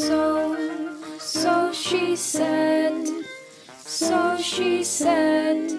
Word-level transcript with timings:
So, 0.00 0.56
so 1.18 1.72
she 1.74 2.16
said, 2.16 3.06
so 3.76 4.38
she 4.38 4.82
said, 4.82 5.78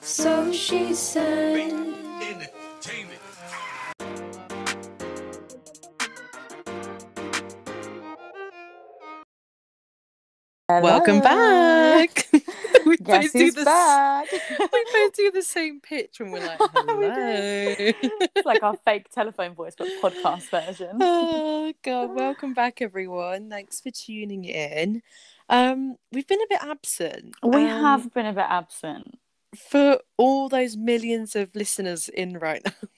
so 0.00 0.52
she 0.52 0.94
said. 0.94 1.58
Entertainment. 2.22 3.20
Welcome 10.68 11.20
back. 11.20 12.09
We 13.10 13.18
Guess 13.18 13.24
both 13.24 13.32
do 13.32 13.38
who's 13.38 13.54
the 13.54 13.64
back? 13.64 14.26
we 14.60 14.86
both 14.92 15.12
do 15.14 15.30
the 15.30 15.42
same 15.42 15.80
pitch 15.80 16.20
when 16.20 16.30
we're 16.30 16.46
like, 16.46 16.58
hello. 16.74 16.96
We 16.98 17.94
it's 18.36 18.46
like 18.46 18.62
our 18.62 18.76
fake 18.84 19.10
telephone 19.10 19.54
voice, 19.54 19.74
but 19.76 19.88
podcast 20.02 20.50
version. 20.50 20.98
oh 21.00 21.72
god, 21.82 22.14
welcome 22.14 22.54
back 22.54 22.80
everyone. 22.80 23.50
Thanks 23.50 23.80
for 23.80 23.90
tuning 23.90 24.44
in. 24.44 25.02
Um, 25.48 25.96
we've 26.12 26.26
been 26.26 26.40
a 26.40 26.46
bit 26.48 26.62
absent. 26.62 27.34
We 27.42 27.66
um, 27.66 27.82
have 27.82 28.14
been 28.14 28.26
a 28.26 28.32
bit 28.32 28.46
absent. 28.48 29.18
for 29.56 29.98
all 30.16 30.48
those 30.48 30.76
millions 30.76 31.34
of 31.34 31.54
listeners 31.54 32.08
in 32.08 32.38
right 32.38 32.62
now. 32.64 32.88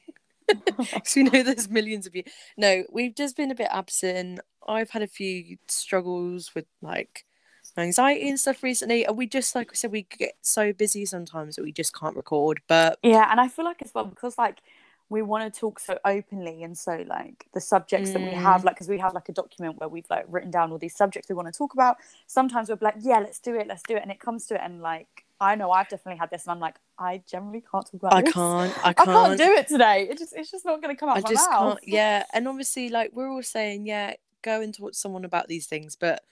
Because 0.76 1.16
we 1.16 1.22
know 1.22 1.42
there's 1.42 1.70
millions 1.70 2.06
of 2.06 2.14
you. 2.14 2.24
No, 2.58 2.84
we've 2.92 3.14
just 3.14 3.36
been 3.36 3.50
a 3.50 3.54
bit 3.54 3.68
absent. 3.70 4.40
I've 4.66 4.90
had 4.90 5.02
a 5.02 5.06
few 5.06 5.56
struggles 5.66 6.54
with 6.54 6.66
like 6.82 7.24
anxiety 7.80 8.28
and 8.28 8.38
stuff 8.38 8.62
recently, 8.62 9.04
and 9.04 9.16
we 9.16 9.26
just 9.26 9.54
like 9.54 9.70
I 9.70 9.74
said, 9.74 9.92
we 9.92 10.02
get 10.18 10.34
so 10.42 10.72
busy 10.72 11.04
sometimes 11.06 11.56
that 11.56 11.62
we 11.62 11.72
just 11.72 11.94
can't 11.98 12.16
record. 12.16 12.60
But 12.68 12.98
Yeah, 13.02 13.28
and 13.30 13.40
I 13.40 13.48
feel 13.48 13.64
like 13.64 13.82
as 13.82 13.92
well 13.94 14.04
because 14.04 14.36
like 14.38 14.58
we 15.08 15.20
want 15.20 15.52
to 15.52 15.60
talk 15.60 15.78
so 15.78 15.98
openly 16.06 16.62
and 16.62 16.76
so 16.76 17.04
like 17.06 17.46
the 17.52 17.60
subjects 17.60 18.12
that 18.12 18.22
we 18.22 18.30
Mm. 18.30 18.42
have 18.42 18.64
like 18.64 18.76
because 18.76 18.88
we 18.88 18.98
have 18.98 19.12
like 19.12 19.28
a 19.28 19.32
document 19.32 19.78
where 19.78 19.88
we've 19.88 20.06
like 20.08 20.24
written 20.28 20.50
down 20.50 20.72
all 20.72 20.78
these 20.78 20.96
subjects 20.96 21.28
we 21.28 21.34
want 21.34 21.46
to 21.46 21.52
talk 21.52 21.74
about 21.74 21.98
sometimes 22.26 22.70
we're 22.70 22.78
like 22.80 22.94
yeah 23.00 23.18
let's 23.18 23.38
do 23.38 23.54
it 23.54 23.66
let's 23.66 23.82
do 23.82 23.94
it 23.94 24.00
and 24.02 24.10
it 24.10 24.18
comes 24.20 24.46
to 24.46 24.54
it 24.54 24.62
and 24.64 24.80
like 24.80 25.26
i 25.38 25.54
know 25.54 25.70
i've 25.70 25.86
definitely 25.90 26.18
had 26.18 26.30
this 26.30 26.44
and 26.46 26.52
i'm 26.52 26.60
like 26.60 26.76
i 26.98 27.20
generally 27.30 27.62
can't 27.70 27.84
talk 27.84 28.00
about 28.00 28.14
I 28.14 28.22
this. 28.22 28.32
can't. 28.32 28.72
I 28.86 28.92
can't. 28.94 29.08
I 29.08 29.12
can't 29.12 29.38
do 29.38 29.52
it 29.52 29.68
today 29.68 30.08
it 30.10 30.16
just 30.16 30.32
it's 30.34 30.50
just 30.50 30.64
not 30.64 30.80
going 30.80 30.96
to 30.96 30.98
come 30.98 31.10
out 31.10 31.18
I 31.18 31.20
my 31.20 31.28
just 31.28 31.50
mouth 31.50 31.74
can't. 31.74 31.88
Yeah, 31.88 32.24
and 32.32 32.48
obviously, 32.48 32.88
like 32.88 33.10
we're 33.12 33.30
all 33.30 33.42
saying, 33.42 33.84
yeah, 33.86 34.14
go 34.40 34.62
and 34.62 34.72
talk 34.72 34.92
to 34.92 34.98
someone 34.98 35.26
about 35.26 35.46
these 35.46 35.66
things. 35.66 35.94
But 35.94 36.22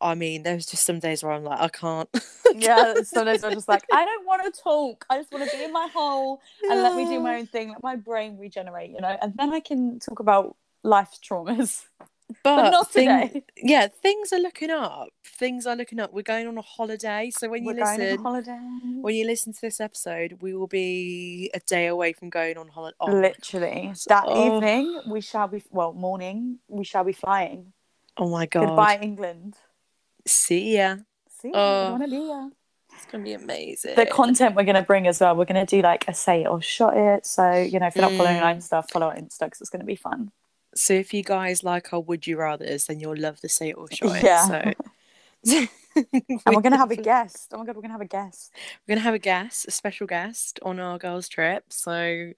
I 0.00 0.14
mean, 0.14 0.42
there's 0.42 0.66
just 0.66 0.84
some 0.84 0.98
days 0.98 1.22
where 1.22 1.32
I'm 1.32 1.44
like, 1.44 1.60
I 1.60 1.68
can't. 1.68 2.08
yeah 2.54 2.94
sometimes 3.02 3.42
i'm 3.44 3.52
just 3.54 3.68
like 3.68 3.82
i 3.92 4.04
don't 4.04 4.24
want 4.24 4.42
to 4.42 4.62
talk 4.62 5.04
i 5.10 5.18
just 5.18 5.30
want 5.32 5.50
to 5.50 5.56
be 5.56 5.64
in 5.64 5.72
my 5.72 5.88
hole 5.92 6.40
and 6.70 6.80
let 6.80 6.94
me 6.94 7.04
do 7.04 7.18
my 7.20 7.36
own 7.36 7.46
thing 7.46 7.68
let 7.70 7.82
my 7.82 7.96
brain 7.96 8.38
regenerate 8.38 8.90
you 8.90 9.00
know 9.00 9.14
and 9.20 9.34
then 9.36 9.52
i 9.52 9.58
can 9.60 9.98
talk 9.98 10.20
about 10.20 10.56
life's 10.82 11.18
traumas 11.18 11.84
But, 12.42 12.70
not 12.70 12.90
thing- 12.90 13.08
today. 13.08 13.44
yeah, 13.56 13.86
things 13.86 14.32
are 14.32 14.40
looking 14.40 14.70
up. 14.70 15.08
Things 15.24 15.64
are 15.64 15.76
looking 15.76 16.00
up. 16.00 16.12
We're 16.12 16.22
going 16.22 16.48
on 16.48 16.58
a 16.58 16.62
holiday, 16.62 17.30
so 17.30 17.48
when 17.48 17.62
you 17.62 17.68
we're 17.68 17.74
going 17.84 18.00
on 18.00 18.06
listen, 18.08 18.18
holiday 18.24 18.58
when 19.00 19.14
you 19.14 19.24
listen 19.26 19.52
to 19.52 19.60
this 19.60 19.80
episode, 19.80 20.38
we 20.40 20.52
will 20.54 20.66
be 20.66 21.50
a 21.54 21.60
day 21.60 21.86
away 21.86 22.12
from 22.14 22.28
going 22.30 22.58
on 22.58 22.66
holiday. 22.68 22.96
Oh, 23.00 23.12
Literally, 23.12 23.92
that 24.08 24.24
Oh. 24.26 24.56
evening 24.56 25.02
we 25.06 25.20
shall 25.20 25.46
be 25.46 25.62
well 25.70 25.92
morning 25.92 26.58
we 26.66 26.84
shall 26.84 27.04
be 27.04 27.12
flying. 27.12 27.72
oh 28.16 28.28
my 28.28 28.46
god! 28.46 28.66
Goodbye, 28.66 28.98
England. 29.00 29.56
See 30.26 30.76
ya. 30.76 30.96
See, 31.40 31.50
Oh. 31.54 31.92
wanna 31.92 32.08
be 32.08 32.16
ya. 32.28 32.48
It's 32.94 33.06
gonna 33.06 33.24
be 33.24 33.34
amazing. 33.34 33.94
The 33.94 34.06
content 34.06 34.56
we're 34.56 34.64
gonna 34.64 34.82
bring 34.82 35.06
as 35.06 35.20
well. 35.20 35.36
We're 35.36 35.44
gonna 35.44 35.66
do 35.66 35.82
like 35.82 36.06
a 36.08 36.14
say 36.14 36.42
it 36.42 36.46
or 36.48 36.60
shot 36.62 36.96
it. 36.96 37.26
So 37.26 37.52
you 37.52 37.78
know, 37.78 37.86
if 37.86 37.94
you're 37.96 38.02
not 38.08 38.16
following 38.16 38.38
our 38.38 38.52
Mm. 38.54 38.56
Insta, 38.58 38.90
follow 38.90 39.06
our 39.08 39.14
Insta 39.16 39.40
because 39.40 39.60
it's 39.60 39.70
gonna 39.70 39.84
be 39.84 39.96
fun. 39.96 40.32
so 40.74 40.92
if 40.92 41.14
you 41.14 41.22
guys 41.22 41.62
like 41.64 41.92
our 41.92 42.00
would 42.00 42.26
you 42.26 42.36
rather's, 42.38 42.86
then 42.86 43.00
you'll 43.00 43.16
love 43.16 43.40
the 43.40 43.48
say 43.48 43.70
it 43.70 43.74
or 43.78 43.90
shot 43.90 44.16
it. 44.16 44.22
Yeah. 44.24 44.46
So. 44.46 44.72
And 45.96 46.54
we're 46.54 46.60
gonna 46.60 46.76
have 46.76 46.90
a 46.90 46.96
guest. 46.96 47.48
Oh 47.54 47.58
my 47.58 47.64
god, 47.64 47.74
we're 47.76 47.80
gonna 47.82 47.94
have 47.94 48.02
a 48.02 48.04
guest. 48.06 48.52
We're 48.86 48.94
gonna 48.94 49.04
have 49.04 49.14
a 49.14 49.18
guest, 49.18 49.66
a 49.68 49.70
special 49.70 50.06
guest 50.06 50.58
on 50.62 50.78
our 50.78 50.98
girls' 50.98 51.28
trip, 51.28 51.64
so 51.70 52.32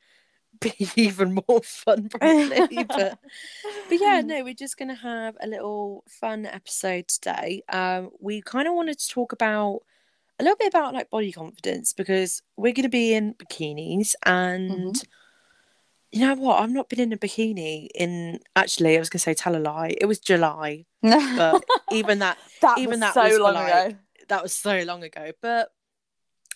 be 0.61 0.73
even 0.97 1.35
more 1.49 1.61
fun 1.63 2.09
probably. 2.11 2.85
but 2.85 3.19
but 3.89 4.01
yeah, 4.01 4.21
no, 4.21 4.43
we're 4.43 4.55
just 4.55 4.77
gonna 4.77 4.95
have 4.95 5.37
a 5.41 5.47
little 5.47 6.05
fun 6.09 6.47
episode 6.47 7.09
today. 7.09 7.63
Um, 7.69 8.11
we 8.21 8.43
kind 8.43 8.67
of 8.67 8.75
wanted 8.75 8.99
to 8.99 9.09
talk 9.09 9.33
about 9.33 9.81
a 10.41 10.45
little 10.45 10.57
bit 10.57 10.69
about 10.69 10.95
like 10.95 11.11
body 11.11 11.33
confidence 11.33 11.93
because 11.93 12.43
we're 12.57 12.73
gonna 12.73 12.89
be 12.89 13.15
in 13.15 13.35
bikinis 13.35 14.15
and. 14.25 14.97
You 16.11 16.21
know 16.21 16.37
what? 16.37 16.63
I've 16.63 16.71
not 16.71 16.89
been 16.89 17.01
in 17.01 17.13
a 17.13 17.19
bikini 17.19 17.89
in 17.95 18.41
actually. 18.57 18.97
I 18.97 18.99
was 18.99 19.11
gonna 19.11 19.21
say 19.21 19.35
tell 19.35 19.55
a 19.55 19.59
lie. 19.59 19.95
It 20.01 20.07
was 20.07 20.19
July, 20.19 20.87
but 21.03 21.63
even 21.93 22.21
that 22.21 22.39
that 22.63 22.79
even 22.79 23.01
that 23.01 23.13
so 23.13 23.25
was 23.25 23.39
long 23.39 23.53
like, 23.53 23.89
ago. 23.89 23.99
that 24.29 24.43
was 24.43 24.55
so 24.55 24.85
long 24.85 25.03
ago. 25.03 25.33
But 25.43 25.71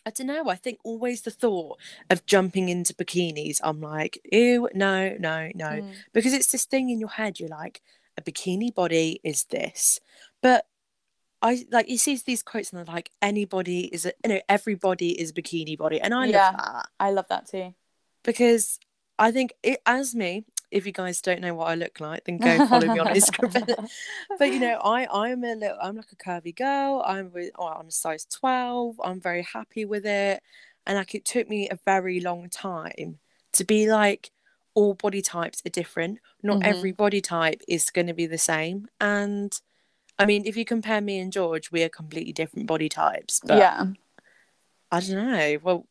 I 0.05 0.11
don't 0.11 0.27
know. 0.27 0.49
I 0.49 0.57
think 0.57 0.79
always 0.85 1.23
the 1.23 1.31
thought 1.31 1.79
of 2.11 2.27
jumping 2.27 2.69
into 2.69 2.93
bikinis, 2.95 3.61
I'm 3.63 3.81
like, 3.81 4.21
ew, 4.33 4.69
no, 4.75 5.17
no, 5.19 5.51
no. 5.55 5.67
Mm. 5.67 5.93
Because 6.13 6.33
it's 6.33 6.51
this 6.51 6.65
thing 6.65 6.91
in 6.91 6.99
your 6.99 7.11
head, 7.11 7.39
you're 7.39 7.49
like, 7.49 7.81
a 8.19 8.23
bikini 8.23 8.75
body 8.75 9.21
is 9.23 9.45
this. 9.45 10.01
But 10.43 10.67
I 11.41 11.65
like 11.71 11.89
you 11.89 11.99
see 11.99 12.17
these 12.17 12.43
quotes 12.43 12.71
and 12.73 12.79
they're 12.79 12.95
like, 12.95 13.11
anybody 13.21 13.87
is 13.87 14.07
a 14.07 14.13
you 14.25 14.31
know, 14.35 14.41
everybody 14.49 15.19
is 15.21 15.31
a 15.31 15.35
bikini 15.35 15.77
body. 15.79 16.01
And 16.01 16.13
I 16.15 16.27
Yeah. 16.27 16.51
love 16.51 16.57
that 16.57 16.89
I 17.01 17.11
love 17.11 17.29
that 17.29 17.47
too. 17.49 17.75
because 18.25 18.79
I 19.19 19.31
think 19.31 19.55
it 19.63 19.81
as 19.87 20.15
me, 20.15 20.45
if 20.73 20.87
you 20.87 20.93
guys 20.93 21.21
don't 21.21 21.43
know 21.43 21.55
what 21.55 21.69
I 21.69 21.75
look 21.75 22.01
like, 22.01 22.25
then 22.25 22.39
go 22.39 22.67
follow 22.67 22.93
me 22.93 22.99
on 22.99 23.09
Instagram. 23.09 23.89
but 24.39 24.49
you 24.49 24.59
know, 24.59 24.81
I 24.83 25.07
I'm 25.07 25.45
a 25.45 25.55
little 25.55 25.77
I'm 25.81 25.97
like 25.97 26.11
a 26.13 26.17
curvy 26.17 26.57
girl. 26.57 27.03
I'm 27.07 27.31
with 27.31 27.51
oh, 27.57 27.67
I'm 27.67 27.89
a 27.89 27.93
size 27.93 28.25
12. 28.25 29.01
I'm 29.05 29.21
very 29.21 29.43
happy 29.43 29.85
with 29.85 30.07
it. 30.07 30.43
And 30.87 30.97
like 30.97 31.15
it 31.15 31.25
took 31.25 31.49
me 31.49 31.69
a 31.69 31.79
very 31.85 32.21
long 32.21 32.49
time 32.49 33.19
to 33.53 33.65
be 33.65 33.89
like 33.89 34.31
all 34.75 34.95
body 34.95 35.21
types 35.21 35.63
are 35.67 35.71
different. 35.71 36.19
Not 36.43 36.61
Mhm. 36.61 36.67
every 36.67 36.93
body 36.93 37.21
type 37.21 37.61
is 37.69 37.91
going 37.91 38.07
to 38.07 38.15
be 38.15 38.27
the 38.27 38.39
same. 38.39 38.89
And 38.99 39.53
I 40.19 40.25
mean, 40.25 40.47
if 40.47 40.57
you 40.57 40.65
compare 40.65 41.03
me 41.03 41.19
and 41.19 41.31
George, 41.31 41.71
we 41.71 41.83
are 41.83 41.91
completely 41.91 42.33
different 42.33 42.67
body 42.67 42.89
types. 42.89 43.41
But 43.45 43.59
yeah. 43.59 43.85
I 44.91 45.01
don't 45.01 45.11
know. 45.11 45.59
Well, 45.63 45.87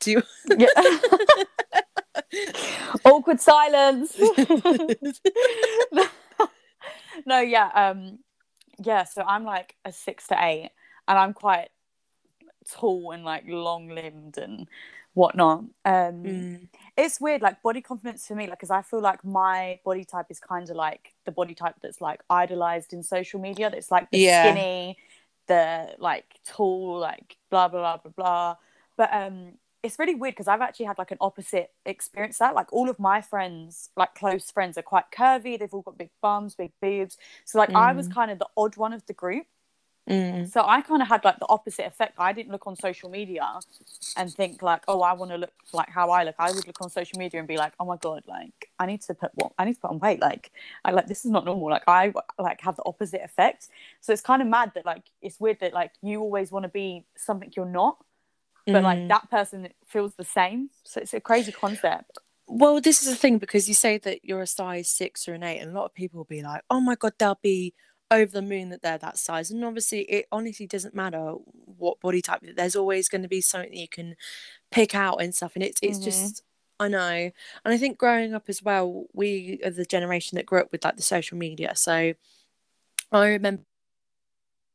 do 0.00 0.10
you? 0.12 0.22
Yeah. 0.56 0.68
Awkward 3.04 3.40
silence. 3.40 4.16
no, 7.26 7.40
yeah, 7.40 7.70
um, 7.74 8.18
yeah. 8.82 9.04
So 9.04 9.22
I'm 9.22 9.44
like 9.44 9.76
a 9.84 9.92
six 9.92 10.26
to 10.28 10.36
eight, 10.44 10.70
and 11.08 11.18
I'm 11.18 11.34
quite 11.34 11.68
tall 12.70 13.12
and 13.12 13.24
like 13.24 13.44
long 13.46 13.88
limbed 13.88 14.38
and 14.38 14.66
whatnot. 15.14 15.60
Um, 15.84 16.22
Mm, 16.24 16.68
it's 16.96 17.20
weird, 17.20 17.42
like 17.42 17.62
body 17.62 17.80
confidence 17.80 18.26
for 18.26 18.34
me, 18.34 18.46
like, 18.46 18.58
because 18.58 18.70
I 18.70 18.82
feel 18.82 19.00
like 19.00 19.24
my 19.24 19.80
body 19.84 20.04
type 20.04 20.26
is 20.30 20.40
kind 20.40 20.68
of 20.70 20.76
like 20.76 21.12
the 21.24 21.32
body 21.32 21.54
type 21.54 21.76
that's 21.82 22.00
like 22.00 22.20
idolized 22.30 22.92
in 22.92 23.02
social 23.02 23.40
media. 23.40 23.70
That's 23.70 23.90
like 23.90 24.10
the 24.10 24.18
Yeah. 24.18 24.40
skinny, 24.40 24.98
the 25.46 25.94
like 25.98 26.26
tall, 26.46 26.98
like 26.98 27.36
blah 27.50 27.68
blah 27.68 27.96
blah 27.96 27.98
blah 27.98 28.12
blah. 28.16 28.56
But 28.96 29.10
um, 29.12 29.52
it's 29.82 29.98
really 29.98 30.14
weird 30.14 30.34
because 30.34 30.48
I've 30.48 30.60
actually 30.60 30.86
had 30.86 30.98
like 30.98 31.10
an 31.10 31.18
opposite 31.20 31.72
experience. 31.86 32.38
to 32.38 32.44
That 32.44 32.54
like 32.54 32.72
all 32.72 32.88
of 32.88 32.98
my 32.98 33.20
friends, 33.20 33.90
like 33.96 34.14
close 34.14 34.50
friends, 34.50 34.78
are 34.78 34.82
quite 34.82 35.06
curvy. 35.16 35.58
They've 35.58 35.72
all 35.74 35.82
got 35.82 35.98
big 35.98 36.10
bums, 36.22 36.54
big 36.54 36.72
boobs. 36.80 37.16
So 37.44 37.58
like 37.58 37.70
I 37.74 37.92
was 37.92 38.08
kind 38.08 38.30
of 38.30 38.38
the 38.38 38.48
odd 38.56 38.76
one 38.76 38.92
of 38.92 39.04
the 39.06 39.12
group. 39.14 39.46
mm. 40.08 40.48
So 40.48 40.64
I 40.66 40.82
kind 40.82 41.02
of 41.02 41.08
had 41.08 41.24
like 41.24 41.38
the 41.40 41.48
opposite 41.48 41.86
effect. 41.86 42.14
I 42.18 42.32
didn't 42.32 42.52
look 42.52 42.66
on 42.66 42.76
social 42.76 43.10
media 43.10 43.62
and 44.16 44.32
think 44.32 44.62
like, 44.62 44.84
oh, 44.88 45.02
I 45.02 45.14
want 45.14 45.30
to 45.32 45.38
look 45.38 45.52
like 45.72 45.90
how 45.90 46.10
I 46.10 46.24
look. 46.24 46.36
I 46.38 46.52
would 46.52 46.66
look 46.66 46.80
on 46.80 46.90
social 46.90 47.18
media 47.18 47.40
and 47.40 47.48
be 47.48 47.56
like, 47.56 47.72
oh 47.80 47.84
my 47.86 47.96
god, 47.96 48.24
like 48.28 48.70
I 48.78 48.86
need 48.86 49.02
to 49.02 49.14
put 49.14 49.32
what 49.34 49.52
I 49.58 49.64
need 49.64 49.74
to 49.74 49.80
put 49.80 49.90
on 49.90 49.98
weight. 50.00 50.20
Like 50.20 50.52
I 50.84 50.92
like 50.92 51.08
this 51.08 51.24
is 51.24 51.30
not 51.32 51.44
normal. 51.44 51.70
Like 51.70 51.84
I 51.88 52.12
like 52.38 52.60
have 52.62 52.76
the 52.76 52.84
opposite 52.86 53.22
effect. 53.24 53.68
So 54.00 54.12
it's 54.12 54.22
kind 54.22 54.42
of 54.42 54.48
mad 54.48 54.72
that 54.76 54.86
like 54.86 55.04
it's 55.22 55.40
weird 55.40 55.60
that 55.60 55.72
like 55.74 55.92
you 56.02 56.20
always 56.20 56.52
want 56.52 56.64
to 56.64 56.68
be 56.68 57.04
something 57.16 57.52
you're 57.56 57.66
not, 57.66 57.98
but 58.70 58.82
like 58.82 59.00
Mm. 59.00 59.08
that 59.08 59.30
person 59.30 59.68
feels 59.86 60.14
the 60.14 60.24
same. 60.24 60.70
So 60.84 61.00
it's 61.00 61.14
a 61.14 61.20
crazy 61.20 61.52
concept. 61.52 62.18
Well, 62.46 62.80
this 62.80 63.02
is 63.02 63.08
the 63.08 63.16
thing 63.16 63.38
because 63.38 63.68
you 63.68 63.74
say 63.74 63.98
that 63.98 64.24
you're 64.24 64.42
a 64.42 64.46
size 64.46 64.88
six 64.88 65.28
or 65.28 65.34
an 65.34 65.42
eight, 65.42 65.60
and 65.60 65.70
a 65.70 65.74
lot 65.74 65.86
of 65.86 65.94
people 65.94 66.18
will 66.18 66.24
be 66.24 66.42
like, 66.42 66.62
"Oh 66.70 66.80
my 66.80 66.94
god, 66.96 67.14
they'll 67.18 67.38
be 67.42 67.74
over 68.10 68.30
the 68.32 68.42
moon 68.42 68.68
that 68.70 68.82
they're 68.82 68.98
that 68.98 69.18
size." 69.18 69.50
And 69.50 69.64
obviously, 69.64 70.02
it 70.02 70.26
honestly 70.32 70.66
doesn't 70.66 70.94
matter 70.94 71.34
what 71.54 72.00
body 72.00 72.20
type. 72.20 72.40
There's 72.42 72.76
always 72.76 73.08
going 73.08 73.22
to 73.22 73.28
be 73.28 73.40
something 73.40 73.72
you 73.74 73.88
can 73.88 74.16
pick 74.70 74.94
out 74.94 75.22
and 75.22 75.34
stuff, 75.34 75.52
and 75.56 75.64
it's 75.64 75.80
it's 75.82 75.98
Mhm. 76.00 76.04
just 76.04 76.42
I 76.80 76.88
know, 76.88 77.06
and 77.64 77.74
I 77.74 77.78
think 77.78 77.98
growing 77.98 78.34
up 78.34 78.48
as 78.48 78.62
well, 78.62 79.06
we 79.14 79.60
are 79.64 79.70
the 79.70 79.84
generation 79.86 80.36
that 80.36 80.46
grew 80.46 80.60
up 80.60 80.72
with 80.72 80.84
like 80.84 80.96
the 80.96 81.02
social 81.02 81.38
media. 81.38 81.76
So 81.76 82.14
I 83.12 83.28
remember 83.28 83.62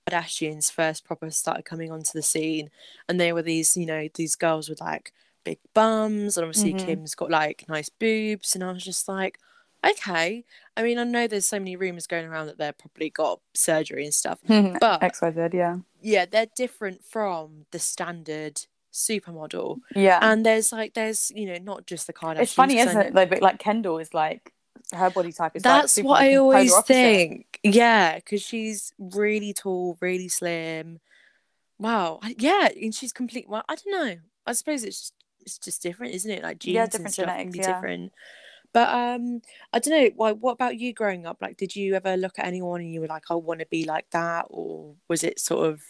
Kardashians 0.10 0.72
first 0.72 1.04
proper 1.06 1.30
started 1.32 1.66
coming 1.66 1.92
onto 1.92 2.12
the 2.14 2.22
scene, 2.22 2.70
and 3.08 3.20
they 3.20 3.34
were 3.34 3.42
these, 3.42 3.76
you 3.78 3.86
know, 3.86 4.08
these 4.14 4.36
girls 4.36 4.70
with 4.70 4.82
like 4.82 5.12
big 5.44 5.60
bums, 5.74 6.38
and 6.38 6.46
obviously 6.46 6.74
Mhm. 6.74 6.86
Kim's 6.86 7.16
got 7.16 7.30
like 7.30 7.66
nice 7.68 7.90
boobs, 7.90 8.56
and 8.56 8.64
I 8.64 8.72
was 8.72 8.84
just 8.84 9.08
like, 9.08 9.40
Okay. 9.86 10.44
I 10.76 10.82
mean, 10.84 10.98
I 10.98 11.04
know 11.04 11.28
there's 11.28 11.46
so 11.46 11.60
many 11.60 11.76
rumors 11.76 12.08
going 12.08 12.26
around 12.26 12.48
that 12.48 12.58
they're 12.58 12.74
probably 12.74 13.12
got 13.12 13.40
surgery 13.54 14.04
and 14.06 14.14
stuff, 14.14 14.40
but 14.48 15.02
XYZ, 15.02 15.54
yeah. 15.54 15.78
yeah, 16.02 16.26
they're 16.26 16.48
different 16.56 17.06
from 17.06 17.68
the 17.72 17.78
standard 17.80 18.66
supermodel. 18.92 19.80
Yeah. 19.96 20.18
And 20.22 20.44
there's 20.46 20.72
like, 20.72 20.96
there's 20.96 21.32
you 21.36 21.46
know, 21.46 21.60
not 21.62 21.86
just 21.86 22.08
the 22.08 22.14
Kardashians. 22.14 22.42
it's 22.42 22.54
funny, 22.54 22.80
isn't 22.80 22.98
it? 23.00 23.14
Like, 23.14 23.30
but 23.30 23.42
like 23.44 23.60
Kendall 23.60 24.00
is 24.00 24.14
like 24.16 24.52
her 24.94 25.10
body 25.10 25.32
type 25.32 25.56
is 25.56 25.64
That's 25.64 25.94
super 25.94 26.10
what 26.10 26.22
I 26.22 26.36
always 26.36 26.78
think. 26.82 27.60
Yeah, 27.64 28.16
because 28.16 28.42
she's 28.42 28.94
really 28.98 29.54
tall, 29.54 29.98
really 30.00 30.30
slim. 30.30 31.00
Wow. 31.80 32.20
Yeah, 32.38 32.70
and 32.70 32.94
she's 32.94 33.12
complete. 33.12 33.50
Well, 33.50 33.64
I 33.68 33.76
don't 33.76 33.92
know. 33.92 34.16
I 34.46 34.54
suppose 34.54 34.84
it's 34.84 35.00
just, 35.00 35.14
it's 35.42 35.58
just 35.58 35.84
different, 35.84 36.16
isn't 36.16 36.32
it? 36.32 36.44
Like 36.44 36.60
genes 36.60 36.76
Yeah, 36.76 36.84
and 36.84 36.92
different 36.92 37.14
stuff 37.14 37.28
can 37.28 37.52
be 37.52 37.60
yeah. 37.60 37.74
different. 37.74 38.14
But 38.74 38.90
um, 38.90 39.42
I 39.74 39.80
don't 39.80 39.94
know. 39.94 40.10
Why? 40.16 40.32
What 40.34 40.54
about 40.54 40.78
you 40.78 40.94
growing 40.94 41.26
up? 41.26 41.38
Like, 41.42 41.58
did 41.58 41.76
you 41.76 41.96
ever 41.96 42.18
look 42.18 42.38
at 42.38 42.46
anyone 42.46 42.82
and 42.82 42.94
you 42.94 43.02
were 43.02 43.08
like, 43.08 43.24
I 43.30 43.36
want 43.36 43.60
to 43.62 43.66
be 43.66 43.86
like 43.86 44.10
that, 44.12 44.46
or 44.50 44.96
was 45.08 45.24
it 45.24 45.40
sort 45.40 45.70
of? 45.70 45.82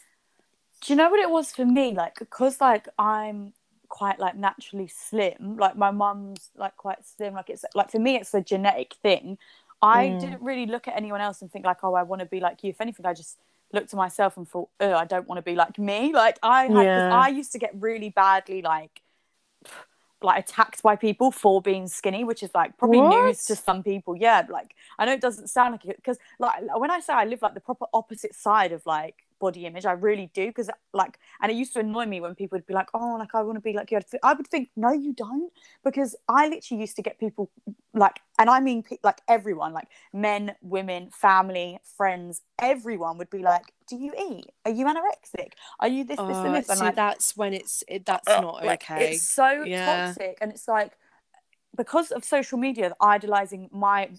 Do 0.82 0.94
you 0.94 0.98
know 0.98 1.10
what 1.10 1.20
it 1.20 1.30
was 1.30 1.52
for 1.52 1.66
me? 1.66 1.94
Like, 1.94 2.20
because 2.20 2.62
like 2.62 2.88
I'm 3.00 3.54
quite 3.90 4.20
like 4.20 4.36
naturally 4.36 4.88
slim. 4.88 5.58
Like 5.58 5.76
my 5.78 5.92
mum's 5.92 6.50
like 6.56 6.76
quite 6.78 7.06
slim. 7.06 7.34
Like 7.34 7.50
it's 7.50 7.66
like 7.76 7.92
for 7.92 8.00
me, 8.00 8.16
it's 8.18 8.34
a 8.34 8.42
genetic 8.42 8.94
thing. 9.02 9.38
I 9.82 10.10
Mm. 10.10 10.20
didn't 10.20 10.42
really 10.42 10.66
look 10.66 10.88
at 10.88 10.96
anyone 10.98 11.22
else 11.22 11.42
and 11.42 11.52
think 11.52 11.66
like, 11.66 11.84
oh, 11.84 11.94
I 11.94 12.04
want 12.04 12.22
to 12.22 12.26
be 12.26 12.40
like 12.40 12.64
you. 12.64 12.72
If 12.72 12.82
anything, 12.82 13.06
I 13.06 13.14
just 13.14 13.38
looked 13.74 13.94
at 13.94 13.98
myself 13.98 14.38
and 14.38 14.48
thought, 14.48 14.70
oh, 14.80 14.94
I 14.94 15.06
don't 15.06 15.28
want 15.28 15.38
to 15.40 15.44
be 15.44 15.56
like 15.56 15.78
me. 15.78 16.12
Like 16.14 16.40
I 16.44 16.66
had, 16.66 16.88
Yeah. 16.88 17.10
I 17.12 17.30
used 17.30 17.52
to 17.54 17.60
get 17.60 17.72
really 17.76 18.10
badly 18.10 18.62
like 18.62 19.02
like 20.22 20.44
attacked 20.46 20.82
by 20.82 20.96
people 20.96 21.32
for 21.32 21.62
being 21.62 21.88
skinny, 21.88 22.24
which 22.24 22.42
is 22.44 22.50
like 22.56 22.78
probably 22.78 23.02
What? 23.02 23.04
news 23.04 23.46
to 23.46 23.56
some 23.56 23.84
people. 23.84 24.16
Yeah, 24.16 24.44
like 24.50 24.74
I 24.98 25.06
know 25.06 25.14
it 25.14 25.22
doesn't 25.22 25.50
sound 25.50 25.74
like 25.74 25.86
it 25.86 25.98
because 25.98 26.18
like 26.40 26.54
when 26.78 26.90
I 26.92 27.00
say 27.02 27.14
I 27.14 27.26
live 27.26 27.42
like 27.44 27.54
the 27.54 27.60
proper 27.62 27.86
opposite 27.94 28.34
side 28.36 28.72
of 28.72 28.86
like 28.86 29.27
body 29.40 29.66
image, 29.66 29.86
I 29.86 29.94
really 29.94 30.30
do 30.34 30.48
because 30.48 30.70
like 30.94 31.20
and 31.42 31.52
it 31.52 31.56
used 31.56 31.74
to 31.74 31.80
annoy 31.80 32.06
me 32.06 32.22
when 32.22 32.36
people 32.36 32.58
would 32.58 32.66
be 32.66 32.74
like, 32.74 32.90
oh, 32.94 33.16
like 33.20 33.34
I 33.34 33.42
want 33.44 33.58
to 33.58 33.62
be 33.62 33.74
like 33.74 33.92
you. 33.92 34.00
I 34.24 34.34
would 34.34 34.48
think, 34.48 34.70
no, 34.76 34.92
you 34.92 35.14
don't, 35.14 35.52
because 35.84 36.16
I 36.28 36.48
literally 36.48 36.82
used 36.82 36.96
to 36.98 37.02
get 37.02 37.20
people 37.20 37.50
like, 37.94 38.20
and 38.40 38.50
I 38.50 38.60
mean 38.60 38.84
like 39.04 39.22
everyone, 39.28 39.74
like 39.74 39.88
men, 40.14 40.56
women, 40.62 41.10
family, 41.12 41.80
friends, 41.98 42.42
everyone 42.60 43.18
would 43.18 43.30
be 43.30 43.40
like, 43.40 43.74
do 43.88 43.96
you 43.96 44.14
eat? 44.30 44.46
Are 44.66 44.72
you 44.72 44.86
anorexic? 44.86 45.54
Are 45.80 45.88
you 45.88 46.04
this, 46.04 46.18
this, 46.20 46.38
Oh, 46.38 46.44
and 46.44 46.56
this? 46.56 46.70
And 46.70 46.80
see, 46.80 46.86
like, 46.86 46.96
that's 46.96 47.38
when 47.38 47.54
it's 47.54 47.84
it, 47.88 48.06
that's 48.06 48.28
not 48.28 48.66
like, 48.66 48.84
okay. 48.84 49.14
It's 49.14 49.24
so 49.24 49.66
Yeah. 49.66 50.08
toxic, 50.08 50.38
and 50.42 50.52
it's 50.52 50.68
like 50.68 50.94
because 51.78 52.12
of 52.12 52.26
social 52.26 52.58
media 52.58 52.94
idolizing 53.00 53.70
my 53.72 54.10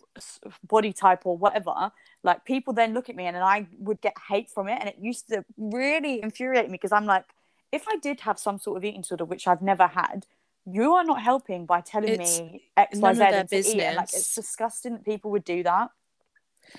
body 0.67 0.93
type 0.93 1.27
or 1.27 1.37
whatever. 1.37 1.93
Like 2.23 2.45
people 2.45 2.73
then 2.73 2.95
look 2.95 3.09
at 3.09 3.17
me, 3.17 3.27
and, 3.27 3.37
and 3.37 3.45
I 3.45 3.67
would 3.79 4.01
get 4.01 4.15
hate 4.29 4.49
from 4.49 4.69
it, 4.69 4.79
and 4.81 4.89
it 4.89 4.97
used 4.99 5.29
to 5.29 5.45
really 5.57 6.23
infuriate 6.23 6.67
me 6.67 6.73
because 6.73 6.93
I'm 6.93 7.07
like, 7.07 7.25
if 7.73 7.87
I 7.89 7.97
did 7.97 8.21
have 8.21 8.39
some 8.39 8.59
sort 8.59 8.79
of 8.79 8.85
eating 8.85 9.03
disorder, 9.03 9.25
which 9.25 9.47
I've 9.47 9.63
never 9.63 9.87
had. 9.87 10.27
You 10.71 10.93
are 10.97 11.05
not 11.05 11.23
helping 11.23 11.65
by 11.65 11.81
telling 11.81 12.21
It's 12.21 12.41
me 12.41 12.71
X, 12.77 12.99
Y, 12.99 13.01
Z 13.01 13.01
none 13.01 13.15
Z, 13.17 13.23
of 13.23 13.31
their 13.31 13.41
and 13.41 13.49
to 13.49 13.57
eat. 13.57 13.81
And, 13.81 13.97
like 13.97 14.13
it's 14.13 14.35
disgusting 14.35 14.93
that 14.93 15.05
people 15.05 15.31
would 15.31 15.45
do 15.45 15.63
that. 15.63 15.89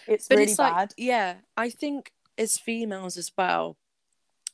It's 0.07 0.27
but 0.27 0.37
really 0.37 0.51
it's 0.51 0.57
bad. 0.57 0.93
yeah 0.97 1.35
i 1.57 1.69
think 1.69 2.11
as 2.37 2.57
females 2.57 3.17
as 3.17 3.31
well 3.37 3.77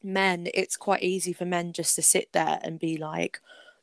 men 0.03 0.47
it's 0.53 0.77
quite 0.77 1.03
easy 1.03 1.33
for 1.33 1.45
men 1.45 1.73
just 1.73 1.95
to 1.95 2.01
sit 2.01 2.31
there 2.31 2.59
and 2.63 2.79
be 2.79 2.97
like 2.97 3.39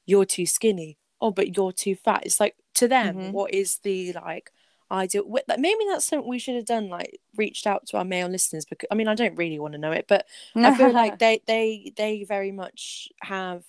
you're 0.06 0.24
too 0.24 0.46
skinny 0.46 0.98
oh 1.22 1.30
but 1.30 1.56
you're 1.56 1.72
too 1.72 1.94
fat 1.94 2.22
it's 2.26 2.40
like 2.40 2.56
to 2.74 2.86
them 2.88 3.14
Mhm. 3.16 3.32
what 3.32 3.54
is 3.54 3.78
the 3.78 4.12
like 4.12 4.52
ideal 4.90 5.24
like, 5.48 5.58
maybe 5.58 5.84
that's 5.88 6.04
something 6.04 6.28
we 6.28 6.38
should 6.38 6.54
have 6.56 6.66
done 6.66 6.88
like 6.90 7.18
reached 7.36 7.66
out 7.66 7.86
to 7.86 7.96
our 7.96 8.04
male 8.04 8.28
listeners 8.28 8.66
because 8.66 8.88
i 8.90 8.94
mean 8.94 9.08
i 9.08 9.14
don't 9.14 9.36
really 9.36 9.58
want 9.58 9.72
to 9.72 9.78
know 9.78 9.92
it 9.92 10.04
but 10.06 10.26
i 10.56 10.70
feel 10.76 10.92
like 11.02 11.18
they 11.18 11.40
they 11.46 11.92
they 11.96 12.24
very 12.24 12.52
much 12.52 13.08
have 13.22 13.62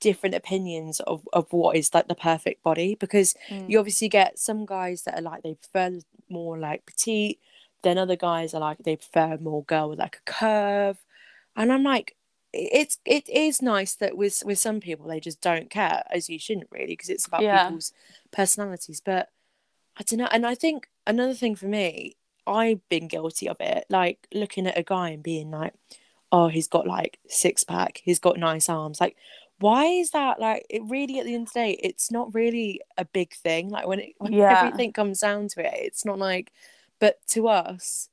different 0.00 0.34
opinions 0.34 1.00
of 1.00 1.26
of 1.32 1.50
what 1.52 1.76
is 1.76 1.92
like 1.94 2.06
the 2.08 2.14
perfect 2.14 2.62
body 2.62 2.94
because 2.94 3.34
Mm. 3.50 3.68
you 3.70 3.78
obviously 3.78 4.08
get 4.08 4.38
some 4.38 4.64
guys 4.66 5.02
that 5.02 5.18
are 5.18 5.22
like 5.30 5.42
they 5.42 5.54
prefer 5.54 5.98
more 6.28 6.58
like 6.58 6.86
petite 6.86 7.38
then 7.82 7.98
other 7.98 8.16
guys 8.16 8.54
are 8.54 8.60
like 8.60 8.78
they 8.78 8.96
prefer 8.96 9.36
more 9.38 9.62
girl 9.64 9.88
with 9.90 9.98
like 9.98 10.16
a 10.26 10.30
curve 10.30 10.98
and 11.56 11.72
i'm 11.72 11.82
like 11.82 12.16
it's 12.72 12.98
it 13.04 13.28
is 13.28 13.60
nice 13.62 13.94
that 13.96 14.16
with 14.16 14.42
with 14.44 14.58
some 14.58 14.80
people 14.80 15.06
they 15.06 15.20
just 15.20 15.40
don't 15.40 15.70
care 15.70 16.02
as 16.10 16.28
you 16.28 16.38
shouldn't 16.38 16.68
really 16.70 16.86
because 16.86 17.08
it's 17.10 17.26
about 17.26 17.42
Yeah. 17.42 17.64
people's 17.66 17.92
personalities 18.32 19.00
but 19.04 19.30
i 19.96 20.02
don't 20.02 20.18
know 20.18 20.28
and 20.30 20.46
i 20.46 20.54
think 20.54 20.88
another 21.06 21.34
thing 21.34 21.54
for 21.56 21.66
me 21.66 22.16
i've 22.46 22.86
been 22.88 23.08
guilty 23.08 23.48
of 23.48 23.56
it 23.60 23.84
like 23.90 24.26
looking 24.32 24.66
at 24.66 24.78
a 24.78 24.82
guy 24.82 25.10
and 25.10 25.22
being 25.22 25.50
like 25.50 25.74
oh 26.32 26.48
he's 26.48 26.68
got 26.68 26.86
like 26.86 27.18
six 27.28 27.64
pack 27.64 28.00
he's 28.04 28.18
got 28.18 28.38
nice 28.38 28.68
arms 28.68 29.00
like 29.00 29.16
why 29.58 29.84
is 29.86 30.10
that 30.10 30.38
like 30.38 30.66
it 30.68 30.82
really 30.86 31.18
at 31.18 31.24
the 31.24 31.34
end 31.34 31.46
of 31.48 31.52
the 31.52 31.60
day 31.60 31.80
it's 31.82 32.10
not 32.10 32.34
really 32.34 32.80
a 32.98 33.04
big 33.04 33.32
thing 33.34 33.70
like 33.70 33.86
when, 33.86 34.00
it, 34.00 34.14
when 34.18 34.32
Yeah. 34.42 34.60
everything 34.66 34.92
comes 34.92 35.20
down 35.20 35.48
to 35.48 35.60
it 35.60 35.72
it's 35.74 36.04
not 36.04 36.18
like 36.18 36.52
but 37.00 37.18
to 37.28 37.48
us 37.48 38.08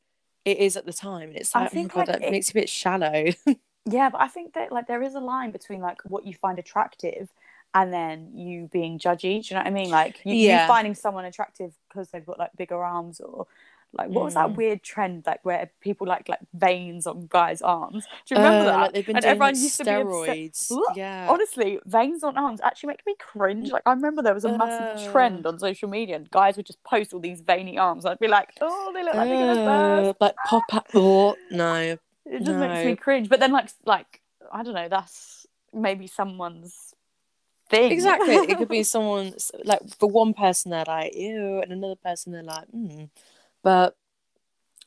it 0.46 0.58
is 0.58 0.76
at 0.78 0.86
the 0.86 0.94
time 0.94 1.30
and 1.30 1.38
it's 1.38 1.56
I 1.56 1.62
like 1.62 1.76
oh 1.76 1.82
my 1.82 1.88
god 1.88 1.96
like, 1.96 2.08
that 2.08 2.22
it- 2.24 2.32
makes 2.32 2.50
you 2.54 2.60
a 2.60 2.62
bit 2.62 2.70
shallow 2.70 3.26
Yeah, 3.86 4.10
but 4.10 4.22
I 4.22 4.28
think 4.28 4.54
that 4.54 4.72
like 4.72 4.88
there 4.88 5.04
is 5.04 5.16
a 5.16 5.20
line 5.20 5.52
between 5.52 5.82
like 5.82 6.00
what 6.06 6.26
you 6.26 6.34
find 6.34 6.58
attractive 6.60 7.30
and 7.74 7.92
then 7.92 8.32
you 8.38 8.70
being 8.72 8.98
judgy. 9.00 9.42
Do 9.42 9.48
you 9.50 9.56
know 9.56 9.62
what 9.62 9.68
I 9.68 9.72
mean? 9.72 9.90
Like 9.90 10.22
you, 10.24 10.36
Yeah. 10.36 10.62
you 10.62 10.68
finding 10.68 10.96
someone 10.96 11.26
attractive 11.26 11.74
because 11.90 12.10
they've 12.10 12.26
got 12.26 12.40
like 12.40 12.52
bigger 12.56 12.82
arms 12.84 13.20
or 13.20 13.48
like 13.92 14.10
what 14.10 14.26
was 14.26 14.34
that 14.36 14.50
Mm. 14.50 14.56
weird 14.56 14.84
trend 14.84 15.24
like 15.28 15.44
where 15.46 15.70
people 15.82 16.08
like 16.08 16.30
like 16.30 16.40
veins 16.54 17.06
on 17.08 17.28
guys' 17.28 17.62
arms? 17.62 18.06
Do 18.26 18.36
you 18.36 18.38
remember 18.38 18.64
Uh, 18.64 18.66
that? 18.66 18.80
like 18.80 18.94
they've 18.94 19.06
been 19.06 19.18
and 19.18 19.24
doing 19.24 19.32
everyone 19.32 19.54
like, 19.56 19.64
used 19.64 19.78
to 19.78 19.86
be 19.86 19.92
obsessed. 20.00 20.40
steroids 20.40 20.72
Ugh. 20.72 20.84
yeah 20.96 21.28
Honestly, 21.32 21.80
veins 21.86 22.24
on 22.24 22.38
arms 22.38 22.60
actually 22.62 22.88
make 22.88 23.06
me 23.06 23.16
cringe. 23.20 23.72
Like 23.72 23.84
I 23.86 23.92
remember 23.92 24.22
there 24.22 24.34
was 24.34 24.46
a 24.46 24.50
massive 24.50 24.88
Uh. 24.90 24.96
trend 24.96 25.46
on 25.46 25.60
social 25.60 25.90
media, 25.90 26.16
and 26.16 26.30
guys 26.32 26.58
would 26.58 26.66
just 26.66 26.84
post 26.84 27.14
all 27.14 27.20
these 27.20 27.42
veiny 27.42 27.78
arms. 27.78 28.06
I'd 28.06 28.20
be 28.20 28.28
like, 28.28 28.54
oh, 28.62 28.92
they 28.94 29.04
look 29.04 29.16
like 29.16 29.28
they're 29.30 29.38
gonna 29.38 29.56
burst. 29.58 30.12
Uh, 30.12 30.14
like 30.20 30.36
pop 30.44 30.74
up 30.74 30.88
oh 30.96 31.36
no 31.50 31.98
It 32.26 32.44
just 32.44 32.58
makes 32.58 32.86
me 32.86 32.96
cringe. 32.96 33.30
But 33.30 33.40
then, 33.40 33.52
like, 33.52 33.70
like 33.86 34.22
I 34.52 34.64
don't 34.64 34.74
know, 34.74 34.90
that's 34.90 35.46
maybe 35.74 36.08
someone's 36.08 36.94
thing. 37.70 37.92
exactly 37.92 38.36
it 38.36 38.58
could 38.58 38.68
be 38.70 38.84
someone 38.96 39.34
like 39.64 39.80
for 39.98 40.08
one 40.10 40.34
person 40.34 40.70
they're 40.70 40.84
like 40.86 41.16
ew 41.16 41.62
and 41.62 41.72
another 41.72 41.96
person 41.96 42.32
they're 42.32 42.44
like 42.44 42.68
mm. 42.76 43.10
but 43.64 43.96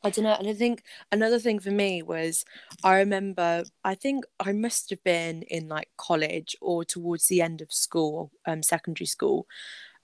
I 0.04 0.10
don't 0.10 0.24
know 0.24 0.36
and 0.38 0.46
I 0.46 0.52
think 0.52 0.84
another 1.10 1.38
thing 1.40 1.58
for 1.58 1.70
me 1.70 2.02
was 2.02 2.44
I 2.84 2.98
remember 2.98 3.64
I 3.82 3.94
think 3.96 4.24
I 4.38 4.52
must 4.52 4.90
have 4.90 5.02
been 5.02 5.42
in 5.42 5.68
like 5.68 5.88
college 5.96 6.54
or 6.60 6.84
towards 6.84 7.26
the 7.26 7.42
end 7.42 7.60
of 7.60 7.72
school 7.72 8.30
um 8.46 8.62
secondary 8.62 9.06
school 9.06 9.48